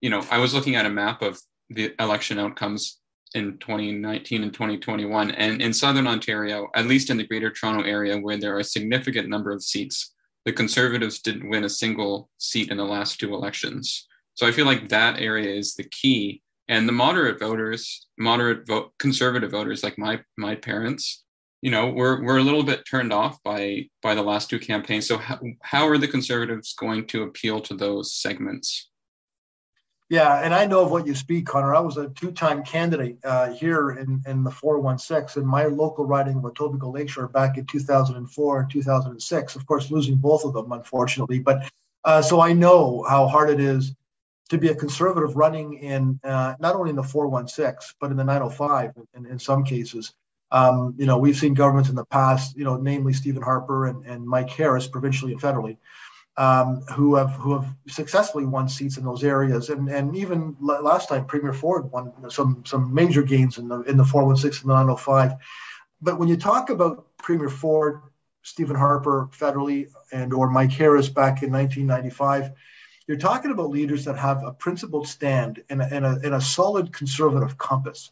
you 0.00 0.10
know, 0.10 0.24
I 0.30 0.38
was 0.38 0.54
looking 0.54 0.76
at 0.76 0.86
a 0.86 0.90
map 0.90 1.22
of 1.22 1.40
the 1.70 1.94
election 1.98 2.38
outcomes 2.38 3.00
in 3.34 3.58
2019 3.58 4.42
and 4.42 4.52
2021. 4.52 5.32
And 5.32 5.60
in 5.60 5.72
Southern 5.72 6.06
Ontario, 6.06 6.68
at 6.74 6.86
least 6.86 7.10
in 7.10 7.16
the 7.16 7.26
Greater 7.26 7.50
Toronto 7.50 7.82
area, 7.82 8.18
where 8.18 8.36
there 8.36 8.54
are 8.54 8.60
a 8.60 8.64
significant 8.64 9.28
number 9.28 9.50
of 9.50 9.62
seats, 9.62 10.14
the 10.44 10.52
Conservatives 10.52 11.20
didn't 11.20 11.48
win 11.48 11.64
a 11.64 11.68
single 11.68 12.30
seat 12.38 12.70
in 12.70 12.76
the 12.76 12.84
last 12.84 13.18
two 13.18 13.34
elections. 13.34 14.06
So 14.34 14.46
I 14.46 14.52
feel 14.52 14.66
like 14.66 14.88
that 14.88 15.18
area 15.18 15.52
is 15.54 15.74
the 15.74 15.84
key. 15.84 16.42
And 16.68 16.88
the 16.88 16.92
moderate 16.92 17.38
voters, 17.38 18.06
moderate 18.18 18.66
vote, 18.66 18.92
conservative 18.98 19.50
voters 19.50 19.82
like 19.82 19.98
my 19.98 20.20
my 20.38 20.54
parents, 20.54 21.24
you 21.64 21.70
know, 21.70 21.88
we're 21.88 22.22
we're 22.22 22.36
a 22.36 22.42
little 22.42 22.62
bit 22.62 22.84
turned 22.84 23.10
off 23.10 23.42
by 23.42 23.88
by 24.02 24.14
the 24.14 24.22
last 24.22 24.50
two 24.50 24.58
campaigns. 24.58 25.08
So 25.08 25.16
how, 25.16 25.40
how 25.62 25.88
are 25.88 25.96
the 25.96 26.06
conservatives 26.06 26.74
going 26.74 27.06
to 27.06 27.22
appeal 27.22 27.58
to 27.62 27.74
those 27.74 28.12
segments? 28.12 28.90
Yeah, 30.10 30.42
and 30.44 30.52
I 30.52 30.66
know 30.66 30.82
of 30.82 30.90
what 30.90 31.06
you 31.06 31.14
speak, 31.14 31.46
Connor. 31.46 31.74
I 31.74 31.80
was 31.80 31.96
a 31.96 32.10
two-time 32.10 32.62
candidate 32.64 33.16
uh, 33.24 33.50
here 33.50 33.92
in, 33.92 34.22
in 34.26 34.44
the 34.44 34.50
416 34.50 35.42
in 35.42 35.48
my 35.48 35.64
local 35.64 36.04
riding 36.04 36.36
of 36.36 36.42
Etobicoke 36.42 36.92
Lakeshore 36.92 37.28
back 37.28 37.56
in 37.56 37.64
2004 37.64 38.60
and 38.60 38.70
2006. 38.70 39.56
Of 39.56 39.66
course, 39.66 39.90
losing 39.90 40.16
both 40.16 40.44
of 40.44 40.52
them, 40.52 40.70
unfortunately. 40.70 41.38
But 41.38 41.70
uh, 42.04 42.20
so 42.20 42.42
I 42.42 42.52
know 42.52 43.06
how 43.08 43.26
hard 43.26 43.48
it 43.48 43.58
is 43.58 43.94
to 44.50 44.58
be 44.58 44.68
a 44.68 44.74
conservative 44.74 45.34
running 45.34 45.78
in 45.78 46.20
uh, 46.24 46.56
not 46.60 46.76
only 46.76 46.90
in 46.90 46.96
the 46.96 47.02
416 47.02 47.96
but 47.98 48.10
in 48.10 48.18
the 48.18 48.24
905 48.24 48.92
in, 49.14 49.24
in 49.24 49.38
some 49.38 49.64
cases 49.64 50.12
um, 50.54 50.94
you 50.96 51.04
know 51.04 51.18
we've 51.18 51.36
seen 51.36 51.52
governments 51.52 51.90
in 51.90 51.96
the 51.96 52.04
past 52.04 52.56
you 52.56 52.64
know 52.64 52.76
namely 52.76 53.12
stephen 53.12 53.42
harper 53.42 53.86
and, 53.86 54.06
and 54.06 54.24
mike 54.24 54.48
harris 54.48 54.86
provincially 54.86 55.32
and 55.32 55.40
federally 55.40 55.76
um, 56.36 56.82
who 56.92 57.14
have 57.16 57.30
who 57.32 57.52
have 57.54 57.66
successfully 57.88 58.46
won 58.46 58.68
seats 58.68 58.96
in 58.96 59.04
those 59.04 59.24
areas 59.24 59.68
and 59.68 59.88
and 59.88 60.16
even 60.16 60.56
last 60.60 61.08
time 61.08 61.24
premier 61.26 61.52
ford 61.52 61.90
won 61.90 62.12
some 62.30 62.62
some 62.64 62.94
major 62.94 63.22
gains 63.22 63.58
in 63.58 63.68
the 63.68 63.80
in 63.82 63.96
the 63.96 64.04
416 64.04 64.62
and 64.62 64.70
the 64.70 64.74
905 64.74 65.32
but 66.00 66.18
when 66.18 66.28
you 66.28 66.36
talk 66.36 66.70
about 66.70 67.06
premier 67.18 67.48
ford 67.48 68.00
stephen 68.42 68.76
harper 68.76 69.28
federally 69.32 69.88
and 70.12 70.32
or 70.32 70.48
mike 70.48 70.72
harris 70.72 71.08
back 71.08 71.42
in 71.42 71.50
1995 71.50 72.52
you're 73.06 73.18
talking 73.18 73.50
about 73.50 73.70
leaders 73.70 74.04
that 74.06 74.16
have 74.16 74.42
a 74.42 74.52
principled 74.52 75.06
stand 75.06 75.62
and 75.68 75.82
a, 75.82 75.94
and 75.94 76.06
a, 76.06 76.20
and 76.24 76.34
a 76.34 76.40
solid 76.40 76.92
conservative 76.92 77.58
compass. 77.58 78.10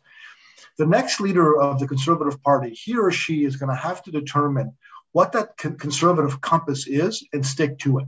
The 0.79 0.87
next 0.87 1.21
leader 1.21 1.61
of 1.61 1.79
the 1.79 1.87
Conservative 1.87 2.43
Party, 2.43 2.71
he 2.71 2.97
or 2.97 3.11
she 3.11 3.45
is 3.45 3.57
going 3.57 3.71
to 3.71 3.77
have 3.77 4.03
to 4.05 4.11
determine 4.11 4.75
what 5.13 5.33
that 5.33 5.57
conservative 5.57 6.41
compass 6.41 6.87
is 6.87 7.27
and 7.33 7.45
stick 7.45 7.79
to 7.81 7.99
it. 7.99 8.07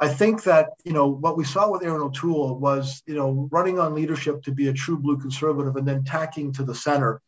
I 0.00 0.08
think 0.08 0.44
that 0.44 0.70
you 0.84 0.92
know 0.92 1.08
what 1.08 1.36
we 1.36 1.44
saw 1.44 1.70
with 1.70 1.82
Erin 1.82 2.00
O'Toole 2.00 2.58
was 2.58 3.02
you 3.06 3.14
know 3.14 3.48
running 3.50 3.80
on 3.80 3.94
leadership 3.94 4.42
to 4.44 4.52
be 4.52 4.68
a 4.68 4.72
true 4.72 4.96
blue 4.96 5.18
conservative 5.18 5.74
and 5.76 5.86
then 5.86 6.04
tacking 6.04 6.52
to 6.52 6.62
the 6.62 6.74
center, 6.74 7.20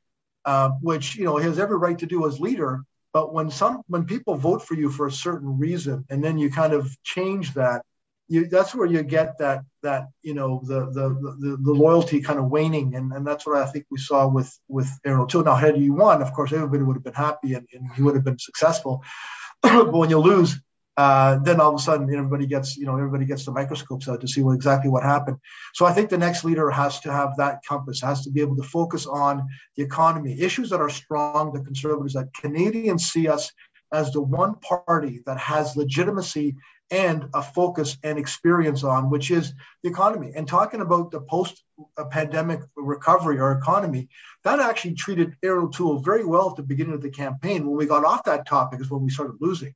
uh, 0.45 0.71
which 0.81 1.17
you 1.17 1.25
know 1.25 1.37
he 1.37 1.45
has 1.45 1.59
every 1.59 1.77
right 1.77 1.99
to 1.99 2.07
do 2.07 2.27
as 2.27 2.39
leader. 2.39 2.85
But 3.13 3.35
when 3.35 3.51
some 3.51 3.83
when 3.89 4.05
people 4.05 4.37
vote 4.37 4.63
for 4.65 4.75
you 4.75 4.89
for 4.89 5.09
a 5.09 5.13
certain 5.13 5.59
reason 5.59 6.05
and 6.11 6.23
then 6.23 6.39
you 6.39 6.49
kind 6.51 6.73
of 6.73 6.97
change 7.03 7.55
that, 7.55 7.85
you, 8.31 8.47
that's 8.47 8.77
where 8.77 8.87
you 8.87 9.03
get 9.03 9.39
that 9.39 9.65
that 9.83 10.09
you 10.23 10.35
know 10.35 10.63
the 10.65 10.87
the 10.93 11.09
the, 11.41 11.59
the 11.61 11.73
loyalty 11.73 12.21
kind 12.21 12.39
of 12.39 12.47
waning, 12.47 12.95
and, 12.95 13.13
and 13.13 13.27
that's 13.27 13.45
what 13.45 13.59
I 13.59 13.67
think 13.67 13.87
we 13.91 13.99
saw 13.99 14.29
with 14.29 14.57
with 14.69 14.89
Erin 15.05 15.21
O'Toole. 15.23 15.43
Now, 15.43 15.57
had 15.57 15.77
you 15.77 15.95
won, 15.95 16.23
of 16.23 16.33
course, 16.33 16.53
everybody 16.53 16.85
would 16.85 16.95
have 16.95 17.03
been 17.03 17.13
happy 17.13 17.55
and, 17.55 17.67
and 17.73 17.93
he 17.97 18.03
would 18.03 18.15
have 18.15 18.23
been 18.25 18.39
successful. 18.39 19.03
but 19.63 19.93
when 19.93 20.11
you 20.11 20.19
lose, 20.19 20.61
uh, 20.97 21.41
then 21.41 21.61
all 21.61 21.71
of 21.71 21.75
a 21.75 21.83
sudden 21.83 22.09
everybody 22.15 22.47
gets 22.47 22.77
you 22.77 22.87
know 22.87 22.97
everybody 22.97 23.25
gets 23.25 23.45
the 23.45 23.51
microscopes 23.51 24.09
out 24.09 24.21
to 24.21 24.29
see 24.29 24.43
what 24.43 24.53
exactly 24.53 24.89
what 24.89 25.03
happened. 25.03 25.37
So 25.75 25.85
I 25.85 25.93
think 25.93 26.09
the 26.09 26.17
next 26.17 26.45
leader 26.45 26.71
has 26.71 27.01
to 27.01 27.13
have 27.13 27.37
that 27.39 27.59
compass, 27.69 28.01
has 28.01 28.23
to 28.23 28.31
be 28.31 28.41
able 28.41 28.57
to 28.59 28.63
focus 28.63 29.07
on 29.07 29.45
the 29.77 29.83
economy, 29.83 30.41
issues 30.41 30.71
that 30.71 30.81
are 30.81 30.89
strong, 30.89 31.53
the 31.53 31.65
conservatives, 31.65 32.15
that 32.15 32.33
Canadians 32.35 33.11
see 33.11 33.27
us 33.27 33.51
as 33.93 34.13
the 34.13 34.23
one 34.23 34.55
party 34.61 35.21
that 35.27 35.39
has 35.39 35.77
legitimacy 35.77 36.55
and 36.91 37.29
a 37.35 37.43
focus 37.43 37.97
and 38.03 38.19
experience 38.19 38.83
on, 38.83 39.11
which 39.11 39.31
is 39.31 39.53
the 39.83 39.91
economy. 39.91 40.33
And 40.35 40.47
talking 40.47 40.81
about 40.81 41.11
the 41.11 41.21
post 41.21 41.63
pandemic 42.11 42.61
recovery 42.77 43.39
or 43.39 43.53
economy, 43.53 44.09
that 44.43 44.59
actually 44.59 44.95
treated 44.95 45.37
Erin 45.43 45.67
O'Toole 45.67 46.01
very 46.01 46.25
well 46.25 46.51
at 46.51 46.57
the 46.57 46.63
beginning 46.63 46.95
of 46.95 47.03
the 47.03 47.11
campaign. 47.11 47.67
When 47.67 47.77
we 47.77 47.87
got 47.87 48.05
off 48.05 48.25
that 48.25 48.47
topic 48.47 48.81
is 48.81 48.91
when 48.91 49.03
we 49.03 49.11
started 49.11 49.37
losing. 49.41 49.75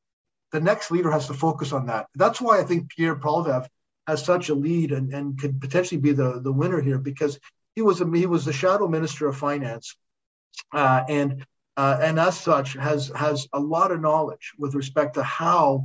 The 0.51 0.61
next 0.61 0.91
leader 0.91 1.11
has 1.11 1.27
to 1.29 1.35
focus 1.35 1.73
on 1.73 1.87
that. 1.87 2.07
That's 2.15 2.41
why 2.41 2.61
I 2.61 2.65
think 2.65 2.91
Pierre 2.91 3.17
Poilievre 3.17 3.69
has 4.07 4.25
such 4.25 4.49
a 4.49 4.55
lead 4.55 4.93
and, 4.93 5.13
and 5.13 5.39
could 5.39 5.61
potentially 5.61 6.01
be 6.01 6.13
the, 6.13 6.41
the 6.41 6.53
winner 6.53 6.81
here 6.81 6.99
because 6.99 7.39
he 7.75 7.83
was 7.83 8.01
a, 8.01 8.11
he 8.13 8.27
was 8.27 8.45
the 8.45 8.53
shadow 8.53 8.89
minister 8.89 9.27
of 9.27 9.37
finance. 9.37 9.97
Uh, 10.73 11.03
and 11.09 11.45
uh, 11.77 11.99
and 12.01 12.21
as 12.21 12.39
such 12.39 12.75
has 12.75 13.11
has 13.17 13.49
a 13.53 13.59
lot 13.59 13.91
of 13.91 14.01
knowledge 14.01 14.53
with 14.59 14.75
respect 14.75 15.15
to 15.15 15.23
how 15.25 15.85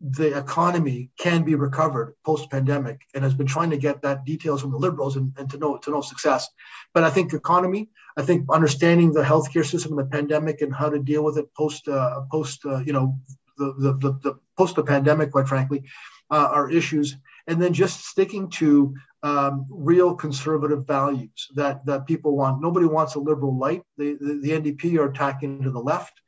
the 0.00 0.36
economy 0.36 1.10
can 1.18 1.42
be 1.42 1.54
recovered 1.54 2.14
post 2.24 2.50
pandemic 2.50 3.00
and 3.14 3.24
has 3.24 3.34
been 3.34 3.46
trying 3.46 3.70
to 3.70 3.78
get 3.78 4.02
that 4.02 4.24
details 4.24 4.60
from 4.60 4.70
the 4.70 4.76
liberals 4.76 5.16
and, 5.16 5.32
and 5.38 5.50
to 5.50 5.58
know 5.58 5.78
to 5.78 5.90
no 5.90 6.00
success. 6.02 6.48
But 6.92 7.04
I 7.04 7.10
think 7.10 7.32
economy, 7.32 7.88
I 8.16 8.22
think 8.22 8.46
understanding 8.52 9.12
the 9.12 9.22
healthcare 9.22 9.64
system 9.64 9.98
and 9.98 10.06
the 10.06 10.10
pandemic 10.10 10.60
and 10.60 10.74
how 10.74 10.90
to 10.90 10.98
deal 10.98 11.24
with 11.24 11.38
it 11.38 11.52
post 11.54 11.88
uh, 11.88 12.22
post 12.30 12.64
uh, 12.66 12.80
you 12.80 12.92
know 12.92 13.18
the 13.56 13.74
the, 13.78 13.92
the, 13.94 14.12
the 14.22 14.38
post 14.56 14.76
the 14.76 14.82
pandemic, 14.82 15.32
quite 15.32 15.48
frankly, 15.48 15.84
uh, 16.30 16.48
are 16.52 16.70
issues. 16.70 17.16
And 17.46 17.62
then 17.62 17.72
just 17.72 18.04
sticking 18.04 18.50
to 18.50 18.94
um, 19.22 19.66
real 19.70 20.14
conservative 20.14 20.86
values 20.86 21.48
that 21.54 21.86
that 21.86 22.06
people 22.06 22.36
want. 22.36 22.60
Nobody 22.60 22.86
wants 22.86 23.14
a 23.14 23.20
liberal 23.20 23.56
light. 23.56 23.82
The, 23.96 24.16
the, 24.20 24.40
the 24.42 24.50
NDP 24.50 24.98
are 24.98 25.08
attacking 25.10 25.62
to 25.62 25.70
the 25.70 25.80
left. 25.80 26.20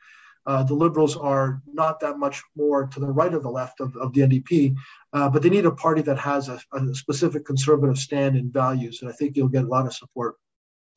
Uh, 0.47 0.63
the 0.63 0.75
Liberals 0.75 1.17
are 1.17 1.63
not 1.67 2.01
that 2.01 2.19
much 2.19 2.43
more 2.57 2.87
to 2.87 3.01
the 3.01 3.07
right 3.07 3.35
of 3.35 3.43
the 3.43 3.51
left 3.51 3.81
of, 3.81 3.95
of 3.97 4.13
the 4.13 4.23
NDP, 4.23 4.75
uh, 5.13 5.29
but 5.29 5.43
they 5.43 5.51
need 5.51 5.67
a 5.67 5.71
party 5.71 6.03
that 6.03 6.19
has 6.19 6.49
a, 6.49 6.61
a, 6.73 6.95
specific 6.95 7.45
conservative 7.45 7.99
stand 7.99 8.37
and 8.37 8.53
values, 8.53 9.03
and 9.03 9.11
I 9.11 9.15
think 9.15 9.37
you'll 9.37 9.49
get 9.49 9.65
a 9.65 9.69
lot 9.69 9.87
of 9.87 9.95
support. 9.95 10.37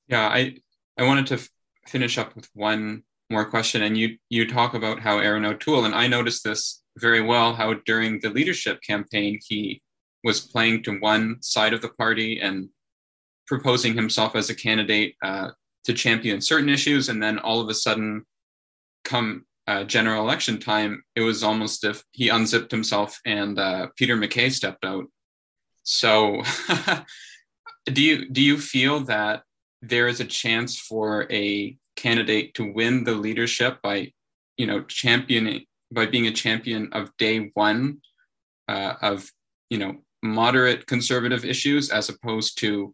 Yeah, 0.08 0.28
I 0.28 0.56
I 0.98 1.04
wanted 1.04 1.28
to 1.28 1.36
f- 1.36 1.50
finish 1.88 2.18
up 2.18 2.36
with 2.36 2.50
one 2.54 3.04
more 3.30 3.46
question, 3.46 3.84
and 3.84 3.98
you 3.98 4.18
you 4.30 4.48
talk 4.48 4.74
about 4.74 5.00
how 5.00 5.20
Erin 5.20 5.46
O'Toole, 5.46 5.86
and 5.86 5.96
I 5.96 6.08
noticed 6.08 6.44
this 6.44 6.82
very 6.98 7.22
well, 7.22 7.54
how 7.54 7.74
during 7.86 8.20
the 8.20 8.30
leadership 8.30 8.82
campaign 8.82 9.40
he 9.48 9.82
was 10.24 10.42
playing 10.42 10.84
to 10.84 11.00
one 11.00 11.42
side 11.42 11.74
of 11.74 11.82
the 11.82 11.90
party 11.90 12.40
and 12.42 12.70
proposing 13.48 13.96
himself 13.96 14.36
as 14.36 14.50
a 14.50 14.56
candidate 14.56 15.16
uh, 15.24 15.50
to 15.86 15.94
champion 15.94 16.42
certain 16.42 16.70
issues, 16.70 17.10
and 17.10 17.22
then 17.22 17.40
all 17.40 17.60
of 17.60 17.70
a 17.70 17.74
sudden 17.74 18.26
come 19.04 19.46
uh, 19.68 19.84
general 19.84 20.24
election 20.24 20.60
time, 20.60 21.04
it 21.16 21.22
was 21.22 21.44
almost 21.44 21.84
if 21.84 22.04
he 22.12 22.30
unzipped 22.30 22.72
himself 22.72 23.20
and 23.26 23.60
uh, 23.60 23.88
Peter 23.96 24.16
MacKay 24.16 24.50
stepped 24.50 24.84
out. 24.84 25.06
So, 25.84 26.42
do 27.86 28.02
you 28.02 28.30
do 28.30 28.42
you 28.42 28.58
feel 28.58 29.02
that 29.02 29.44
there 29.82 30.08
is 30.08 30.20
a 30.20 30.26
chance 30.26 30.78
for 30.78 31.28
a 31.32 31.78
candidate 31.96 32.54
to 32.56 32.72
win 32.72 33.04
the 33.04 33.14
leadership 33.16 33.82
by, 33.82 34.12
you 34.58 34.68
know, 34.68 34.84
championing 34.84 35.66
by 35.92 36.06
being 36.06 36.28
a 36.28 36.32
champion 36.32 36.90
of 36.94 37.16
day 37.18 37.52
one 37.54 38.00
uh, 38.68 38.96
of 39.02 39.30
you 39.70 39.78
know 39.78 39.96
moderate 40.24 40.86
conservative 40.88 41.44
issues 41.44 41.90
as 41.90 42.10
opposed 42.10 42.58
to 42.60 42.94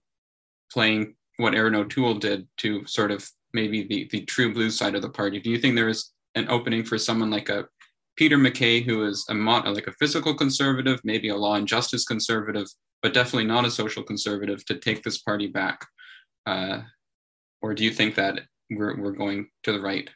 playing 0.72 1.16
what 1.38 1.54
Erin 1.54 1.76
O'Toole 1.76 2.16
did 2.16 2.48
to 2.58 2.86
sort 2.86 3.12
of 3.12 3.30
maybe 3.54 3.84
the, 3.84 4.08
the 4.12 4.22
true 4.26 4.54
blue 4.54 4.70
side 4.70 4.96
of 4.96 5.02
the 5.02 5.10
party. 5.10 5.40
Do 5.40 5.50
you 5.50 5.60
think 5.60 5.76
there 5.76 5.90
is 5.90 6.12
an 6.36 6.48
opening 6.50 6.84
for 6.84 6.98
someone 6.98 7.30
like 7.30 7.50
a 7.50 7.66
Peter 8.16 8.38
MacKay, 8.38 8.82
who 8.82 9.06
is 9.06 9.26
a 9.30 9.34
like 9.34 9.88
a 9.88 9.94
physical 9.94 10.34
conservative, 10.34 11.00
maybe 11.04 11.30
a 11.30 11.36
law 11.36 11.56
and 11.56 11.68
justice 11.68 12.04
conservative, 12.04 12.68
but 13.02 13.14
definitely 13.14 13.46
not 13.46 13.66
a 13.66 13.72
social 13.72 14.04
conservative, 14.04 14.66
to 14.66 14.76
take 14.76 15.04
this 15.04 15.20
party 15.20 15.48
back? 15.48 15.86
Uh, 16.46 16.82
or 17.62 17.74
do 17.74 17.84
you 17.84 17.92
think 17.92 18.16
that 18.16 18.42
we're, 18.72 19.00
we're 19.00 19.12
going 19.12 19.48
to 19.64 19.72
the 19.72 19.82
right? 19.82 20.10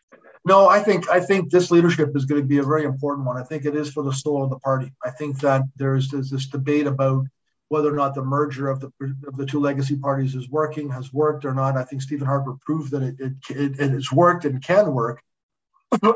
No, 0.43 0.67
I 0.67 0.79
think 0.79 1.07
I 1.09 1.19
think 1.19 1.51
this 1.51 1.69
leadership 1.69 2.09
is 2.15 2.25
going 2.25 2.41
to 2.41 2.47
be 2.47 2.57
a 2.57 2.63
very 2.63 2.84
important 2.84 3.27
one. 3.27 3.38
I 3.38 3.43
think 3.43 3.65
it 3.65 3.75
is 3.75 3.91
for 3.91 4.03
the 4.03 4.13
soul 4.13 4.43
of 4.43 4.49
the 4.49 4.59
party. 4.59 4.91
I 5.05 5.11
think 5.11 5.39
that 5.41 5.61
there's, 5.75 6.09
there's 6.09 6.32
this 6.32 6.47
debate 6.47 6.88
about 6.88 7.25
whether 7.72 7.89
or 7.89 7.95
not 7.95 8.13
the 8.13 8.22
merger 8.22 8.69
of 8.69 8.82
the 8.82 8.91
of 9.26 9.38
the 9.38 9.45
two 9.45 9.61
legacy 9.61 9.95
parties 9.95 10.36
is 10.36 10.49
working, 10.49 10.89
has 10.89 11.13
worked 11.13 11.45
or 11.45 11.53
not. 11.53 11.78
I 11.78 11.86
think 11.86 12.01
Stephen 12.01 12.28
Harper 12.28 12.57
proved 12.65 12.91
that 12.91 13.01
it 13.01 13.15
it, 13.17 13.34
it, 13.49 13.80
it 13.80 13.91
has 13.91 14.11
worked 14.11 14.43
and 14.43 14.61
can 14.61 14.93
work. 14.93 15.24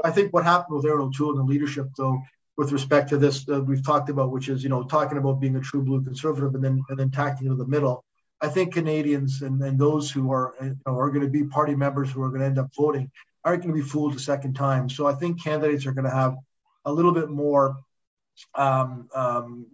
I 0.03 0.11
think 0.11 0.33
what 0.33 0.43
happened 0.43 0.75
with 0.75 0.85
Erin 0.85 1.03
O'Toole 1.03 1.29
and 1.29 1.39
the 1.39 1.43
leadership, 1.43 1.87
though, 1.97 2.21
with 2.57 2.73
respect 2.73 3.07
to 3.09 3.17
this, 3.17 3.47
uh, 3.47 3.61
we've 3.61 3.85
talked 3.85 4.09
about, 4.09 4.31
which 4.31 4.49
is 4.49 4.63
you 4.63 4.69
know 4.69 4.83
talking 4.83 5.17
about 5.17 5.39
being 5.39 5.55
a 5.55 5.61
true 5.61 5.81
blue 5.81 6.03
conservative 6.03 6.55
and 6.55 6.63
then 6.63 6.83
and 6.89 6.99
then 6.99 7.09
tacking 7.09 7.47
to 7.47 7.55
the 7.55 7.65
middle. 7.65 8.03
I 8.41 8.49
think 8.49 8.73
Canadians 8.73 9.41
and, 9.41 9.61
and 9.61 9.79
those 9.79 10.11
who 10.11 10.33
are 10.33 10.55
you 10.61 10.77
know, 10.85 10.99
are 10.99 11.09
going 11.09 11.23
to 11.23 11.31
be 11.31 11.45
party 11.45 11.73
members 11.73 12.11
who 12.11 12.21
are 12.21 12.29
going 12.29 12.41
to 12.41 12.47
end 12.47 12.59
up 12.59 12.69
voting 12.75 13.09
aren't 13.45 13.63
going 13.63 13.73
to 13.73 13.81
be 13.81 13.87
fooled 13.87 14.13
a 14.13 14.19
second 14.19 14.55
time. 14.55 14.89
So 14.89 15.07
I 15.07 15.13
think 15.13 15.41
candidates 15.41 15.85
are 15.85 15.93
going 15.93 16.03
to 16.03 16.11
have 16.11 16.35
a 16.83 16.91
little 16.91 17.13
bit 17.13 17.29
more 17.29 17.77
um, 18.55 19.07
um, 19.15 19.67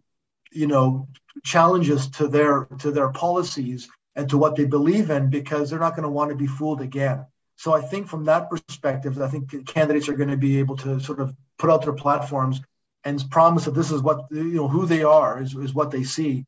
you 0.51 0.67
know 0.67 1.07
challenges 1.43 2.07
to 2.07 2.27
their 2.27 2.65
to 2.79 2.91
their 2.91 3.09
policies 3.09 3.89
and 4.15 4.29
to 4.29 4.37
what 4.37 4.55
they 4.55 4.65
believe 4.65 5.09
in 5.09 5.29
because 5.29 5.69
they're 5.69 5.79
not 5.79 5.95
going 5.95 6.03
to 6.03 6.09
want 6.09 6.29
to 6.29 6.35
be 6.35 6.47
fooled 6.47 6.81
again. 6.81 7.25
So 7.55 7.73
I 7.73 7.81
think 7.81 8.07
from 8.07 8.25
that 8.25 8.49
perspective, 8.49 9.21
I 9.21 9.27
think 9.27 9.65
candidates 9.67 10.09
are 10.09 10.15
going 10.15 10.29
to 10.29 10.37
be 10.37 10.59
able 10.59 10.75
to 10.77 10.99
sort 10.99 11.19
of 11.19 11.35
put 11.57 11.69
out 11.69 11.83
their 11.83 11.93
platforms 11.93 12.59
and 13.03 13.23
promise 13.29 13.65
that 13.65 13.75
this 13.75 13.91
is 13.91 14.01
what 14.01 14.25
you 14.31 14.55
know 14.55 14.67
who 14.67 14.85
they 14.85 15.03
are 15.03 15.41
is, 15.41 15.55
is 15.55 15.73
what 15.73 15.91
they 15.91 16.03
see. 16.03 16.45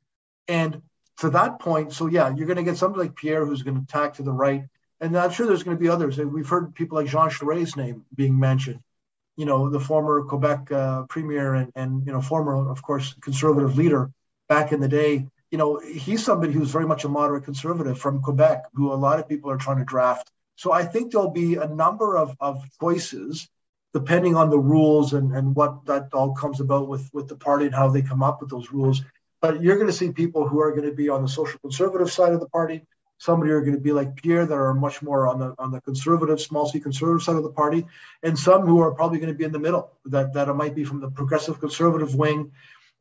And 0.48 0.82
to 1.20 1.30
that 1.30 1.60
point, 1.60 1.94
so 1.94 2.08
yeah, 2.08 2.34
you're 2.36 2.48
going 2.48 2.58
to 2.58 2.64
get 2.64 2.78
somebody 2.78 3.08
like 3.08 3.16
Pierre 3.16 3.46
who's 3.46 3.64
going 3.64 3.78
to 3.78 3.84
attack 3.84 4.16
to 4.16 4.24
the 4.24 4.32
right. 4.32 4.66
And 5.00 5.18
I'm 5.18 5.32
sure 5.32 5.46
there's 5.46 5.64
going 5.64 5.78
to 5.78 5.82
be 5.82 5.90
others. 5.90 6.18
We've 6.18 6.48
heard 6.48 6.76
people 6.76 6.98
like 6.98 7.08
Jean 7.08 7.30
Charest's 7.30 7.76
name 7.76 8.06
being 8.16 8.40
mentioned 8.40 8.80
you 9.36 9.46
know, 9.46 9.70
the 9.70 9.80
former 9.80 10.24
Quebec 10.24 10.72
uh, 10.72 11.04
premier 11.04 11.56
and, 11.56 11.72
and, 11.76 12.06
you 12.06 12.12
know, 12.12 12.22
former, 12.22 12.70
of 12.70 12.82
course, 12.82 13.16
conservative 13.22 13.78
leader 13.78 14.12
back 14.48 14.72
in 14.72 14.80
the 14.80 14.88
day. 14.88 15.28
You 15.52 15.58
know, 15.58 15.80
he's 15.80 16.24
somebody 16.24 16.54
who's 16.54 16.72
very 16.72 16.86
much 16.86 17.04
a 17.04 17.10
moderate 17.10 17.46
conservative 17.46 18.00
from 18.00 18.22
Quebec, 18.22 18.66
who 18.74 18.92
a 18.92 18.96
lot 18.96 19.20
of 19.20 19.28
people 19.28 19.50
are 19.52 19.58
trying 19.58 19.78
to 19.78 19.86
draft. 19.86 20.32
So 20.56 20.72
I 20.72 20.84
think 20.84 21.12
there'll 21.12 21.32
be 21.32 21.56
a 21.56 21.68
number 21.68 22.18
of, 22.18 22.36
of 22.40 22.64
choices 22.80 23.48
depending 23.94 24.36
on 24.36 24.50
the 24.50 24.58
rules 24.58 25.14
and, 25.14 25.36
and 25.36 25.56
what 25.56 25.86
that 25.86 26.10
all 26.14 26.34
comes 26.34 26.60
about 26.60 26.88
with, 26.88 27.08
with 27.14 27.28
the 27.28 27.36
party 27.36 27.66
and 27.66 27.76
how 27.76 27.90
they 27.90 28.02
come 28.02 28.24
up 28.24 28.42
with 28.42 28.50
those 28.50 28.72
rules. 28.72 29.04
But 29.40 29.62
you're 29.62 29.76
going 29.76 29.88
to 29.88 29.94
see 29.94 30.12
people 30.12 30.48
who 30.48 30.60
are 30.62 30.72
going 30.72 30.90
to 30.90 30.96
be 30.96 31.10
on 31.10 31.22
the 31.22 31.28
social 31.28 31.60
conservative 31.60 32.12
side 32.12 32.34
of 32.34 32.40
the 32.40 32.50
party 32.50 32.86
somebody 33.18 33.52
are 33.52 33.62
going 33.62 33.74
to 33.74 33.80
be 33.80 33.92
like 33.92 34.16
Pierre 34.16 34.46
that 34.46 34.54
are 34.54 34.74
much 34.74 35.02
more 35.02 35.28
on 35.28 35.40
the 35.40 35.56
on 35.58 35.72
the 35.72 35.82
conservative, 35.82 36.42
small 36.42 36.68
c 36.68 36.80
conservative 36.80 37.24
side 37.24 37.36
of 37.36 37.44
the 37.44 37.50
party, 37.50 37.86
and 38.24 38.38
some 38.38 38.66
who 38.66 38.80
are 38.80 38.92
probably 38.92 39.20
going 39.20 39.32
to 39.32 39.38
be 39.38 39.46
in 39.46 39.52
the 39.52 39.60
middle 39.60 39.92
that 40.06 40.34
that 40.34 40.54
might 40.56 40.76
be 40.76 40.84
from 40.84 41.00
the 41.00 41.10
progressive 41.10 41.60
conservative 41.60 42.16
wing. 42.16 42.52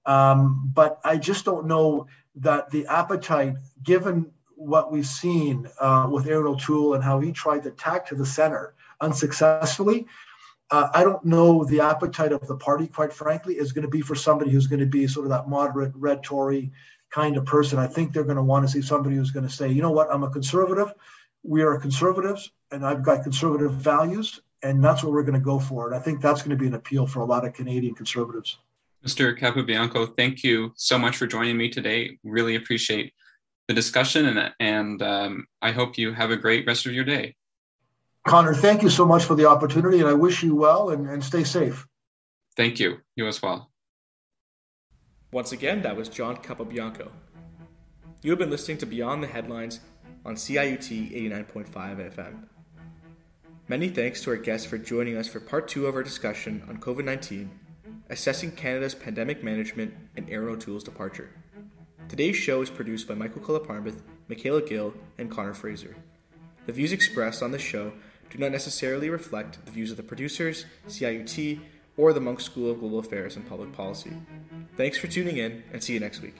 Um, 0.06 0.70
but 0.74 1.00
I 1.04 1.16
just 1.16 1.44
don't 1.44 1.66
know 1.66 2.06
that 2.36 2.70
the 2.70 2.86
appetite, 2.86 3.54
given 3.82 4.30
what 4.56 4.92
we've 4.92 5.06
seen 5.06 5.68
uh, 5.80 6.08
with 6.10 6.26
Erin 6.26 6.46
O'Toole 6.46 6.94
and 6.94 7.02
how 7.02 7.20
he 7.20 7.32
tried 7.32 7.62
to 7.64 7.70
tack 7.70 8.06
to 8.06 8.14
the 8.14 8.26
center 8.26 8.74
unsuccessfully. 9.00 10.06
Uh, 10.70 10.88
I 10.94 11.04
don't 11.04 11.22
know 11.24 11.64
the 11.64 11.80
appetite 11.80 12.32
of 12.32 12.46
the 12.46 12.56
party, 12.56 12.86
quite 12.86 13.12
frankly, 13.12 13.58
is 13.58 13.72
going 13.72 13.82
to 13.82 13.90
be 13.90 14.00
for 14.00 14.14
somebody 14.14 14.50
who's 14.50 14.66
going 14.66 14.80
to 14.80 14.86
be 14.86 15.06
sort 15.06 15.26
of 15.26 15.30
that 15.30 15.48
moderate 15.48 15.92
red 15.94 16.22
Tory 16.22 16.72
kind 17.12 17.36
of 17.36 17.44
person. 17.44 17.78
I 17.78 17.86
think 17.86 18.12
they're 18.12 18.24
going 18.24 18.36
to 18.36 18.42
want 18.42 18.66
to 18.66 18.72
see 18.72 18.82
somebody 18.82 19.16
who's 19.16 19.30
going 19.30 19.46
to 19.46 19.52
say, 19.52 19.70
you 19.70 19.82
know 19.82 19.90
what, 19.90 20.08
I'm 20.10 20.24
a 20.24 20.30
conservative. 20.30 20.92
We 21.44 21.62
are 21.62 21.78
conservatives, 21.78 22.50
and 22.70 22.84
I've 22.84 23.02
got 23.02 23.22
conservative 23.22 23.72
values, 23.72 24.40
and 24.62 24.82
that's 24.82 25.02
what 25.02 25.12
we're 25.12 25.22
going 25.22 25.38
to 25.38 25.44
go 25.44 25.58
for. 25.58 25.86
And 25.86 25.94
I 25.94 25.98
think 25.98 26.20
that's 26.20 26.40
going 26.40 26.50
to 26.50 26.56
be 26.56 26.66
an 26.66 26.74
appeal 26.74 27.06
for 27.06 27.20
a 27.20 27.24
lot 27.24 27.44
of 27.44 27.52
Canadian 27.52 27.94
conservatives. 27.94 28.58
Mr. 29.04 29.36
Capobianco, 29.38 30.16
thank 30.16 30.44
you 30.44 30.72
so 30.76 30.98
much 30.98 31.16
for 31.16 31.26
joining 31.26 31.56
me 31.56 31.68
today. 31.68 32.18
Really 32.22 32.54
appreciate 32.54 33.12
the 33.68 33.74
discussion, 33.74 34.26
and, 34.26 34.52
and 34.60 35.02
um, 35.02 35.46
I 35.60 35.72
hope 35.72 35.98
you 35.98 36.12
have 36.12 36.30
a 36.30 36.36
great 36.36 36.66
rest 36.66 36.86
of 36.86 36.92
your 36.92 37.04
day. 37.04 37.34
Connor, 38.26 38.54
thank 38.54 38.82
you 38.82 38.88
so 38.88 39.04
much 39.04 39.24
for 39.24 39.34
the 39.34 39.46
opportunity, 39.46 39.98
and 39.98 40.08
I 40.08 40.14
wish 40.14 40.42
you 40.44 40.54
well 40.54 40.90
and, 40.90 41.08
and 41.08 41.22
stay 41.22 41.42
safe. 41.42 41.86
Thank 42.56 42.78
you. 42.78 42.98
You 43.16 43.26
as 43.26 43.42
well. 43.42 43.71
Once 45.32 45.50
again, 45.50 45.80
that 45.80 45.96
was 45.96 46.10
John 46.10 46.36
Capobianco. 46.36 47.08
You 48.20 48.32
have 48.32 48.38
been 48.38 48.50
listening 48.50 48.76
to 48.78 48.86
Beyond 48.86 49.22
the 49.22 49.28
Headlines 49.28 49.80
on 50.26 50.34
CIUT 50.34 51.10
89.5 51.10 52.14
FM. 52.14 52.44
Many 53.66 53.88
thanks 53.88 54.22
to 54.22 54.30
our 54.30 54.36
guests 54.36 54.66
for 54.66 54.76
joining 54.76 55.16
us 55.16 55.28
for 55.28 55.40
part 55.40 55.68
two 55.68 55.86
of 55.86 55.94
our 55.94 56.02
discussion 56.02 56.62
on 56.68 56.76
COVID 56.76 57.06
19, 57.06 57.50
assessing 58.10 58.52
Canada's 58.52 58.94
pandemic 58.94 59.42
management, 59.42 59.94
and 60.18 60.28
Erin 60.28 60.54
O'Toole's 60.54 60.84
departure. 60.84 61.30
Today's 62.10 62.36
show 62.36 62.60
is 62.60 62.68
produced 62.68 63.08
by 63.08 63.14
Michael 63.14 63.40
Kolaparmith, 63.40 64.02
Michaela 64.28 64.60
Gill, 64.60 64.92
and 65.16 65.30
Connor 65.30 65.54
Fraser. 65.54 65.96
The 66.66 66.74
views 66.74 66.92
expressed 66.92 67.42
on 67.42 67.52
this 67.52 67.62
show 67.62 67.94
do 68.28 68.36
not 68.36 68.52
necessarily 68.52 69.08
reflect 69.08 69.64
the 69.64 69.72
views 69.72 69.90
of 69.90 69.96
the 69.96 70.02
producers, 70.02 70.66
CIUT, 70.88 71.58
or 71.96 72.12
the 72.12 72.20
Munk 72.20 72.40
School 72.40 72.70
of 72.70 72.80
Global 72.80 72.98
Affairs 72.98 73.36
and 73.36 73.48
Public 73.48 73.72
Policy. 73.72 74.12
Thanks 74.76 74.98
for 74.98 75.06
tuning 75.06 75.36
in, 75.36 75.62
and 75.72 75.82
see 75.82 75.94
you 75.94 76.00
next 76.00 76.22
week. 76.22 76.36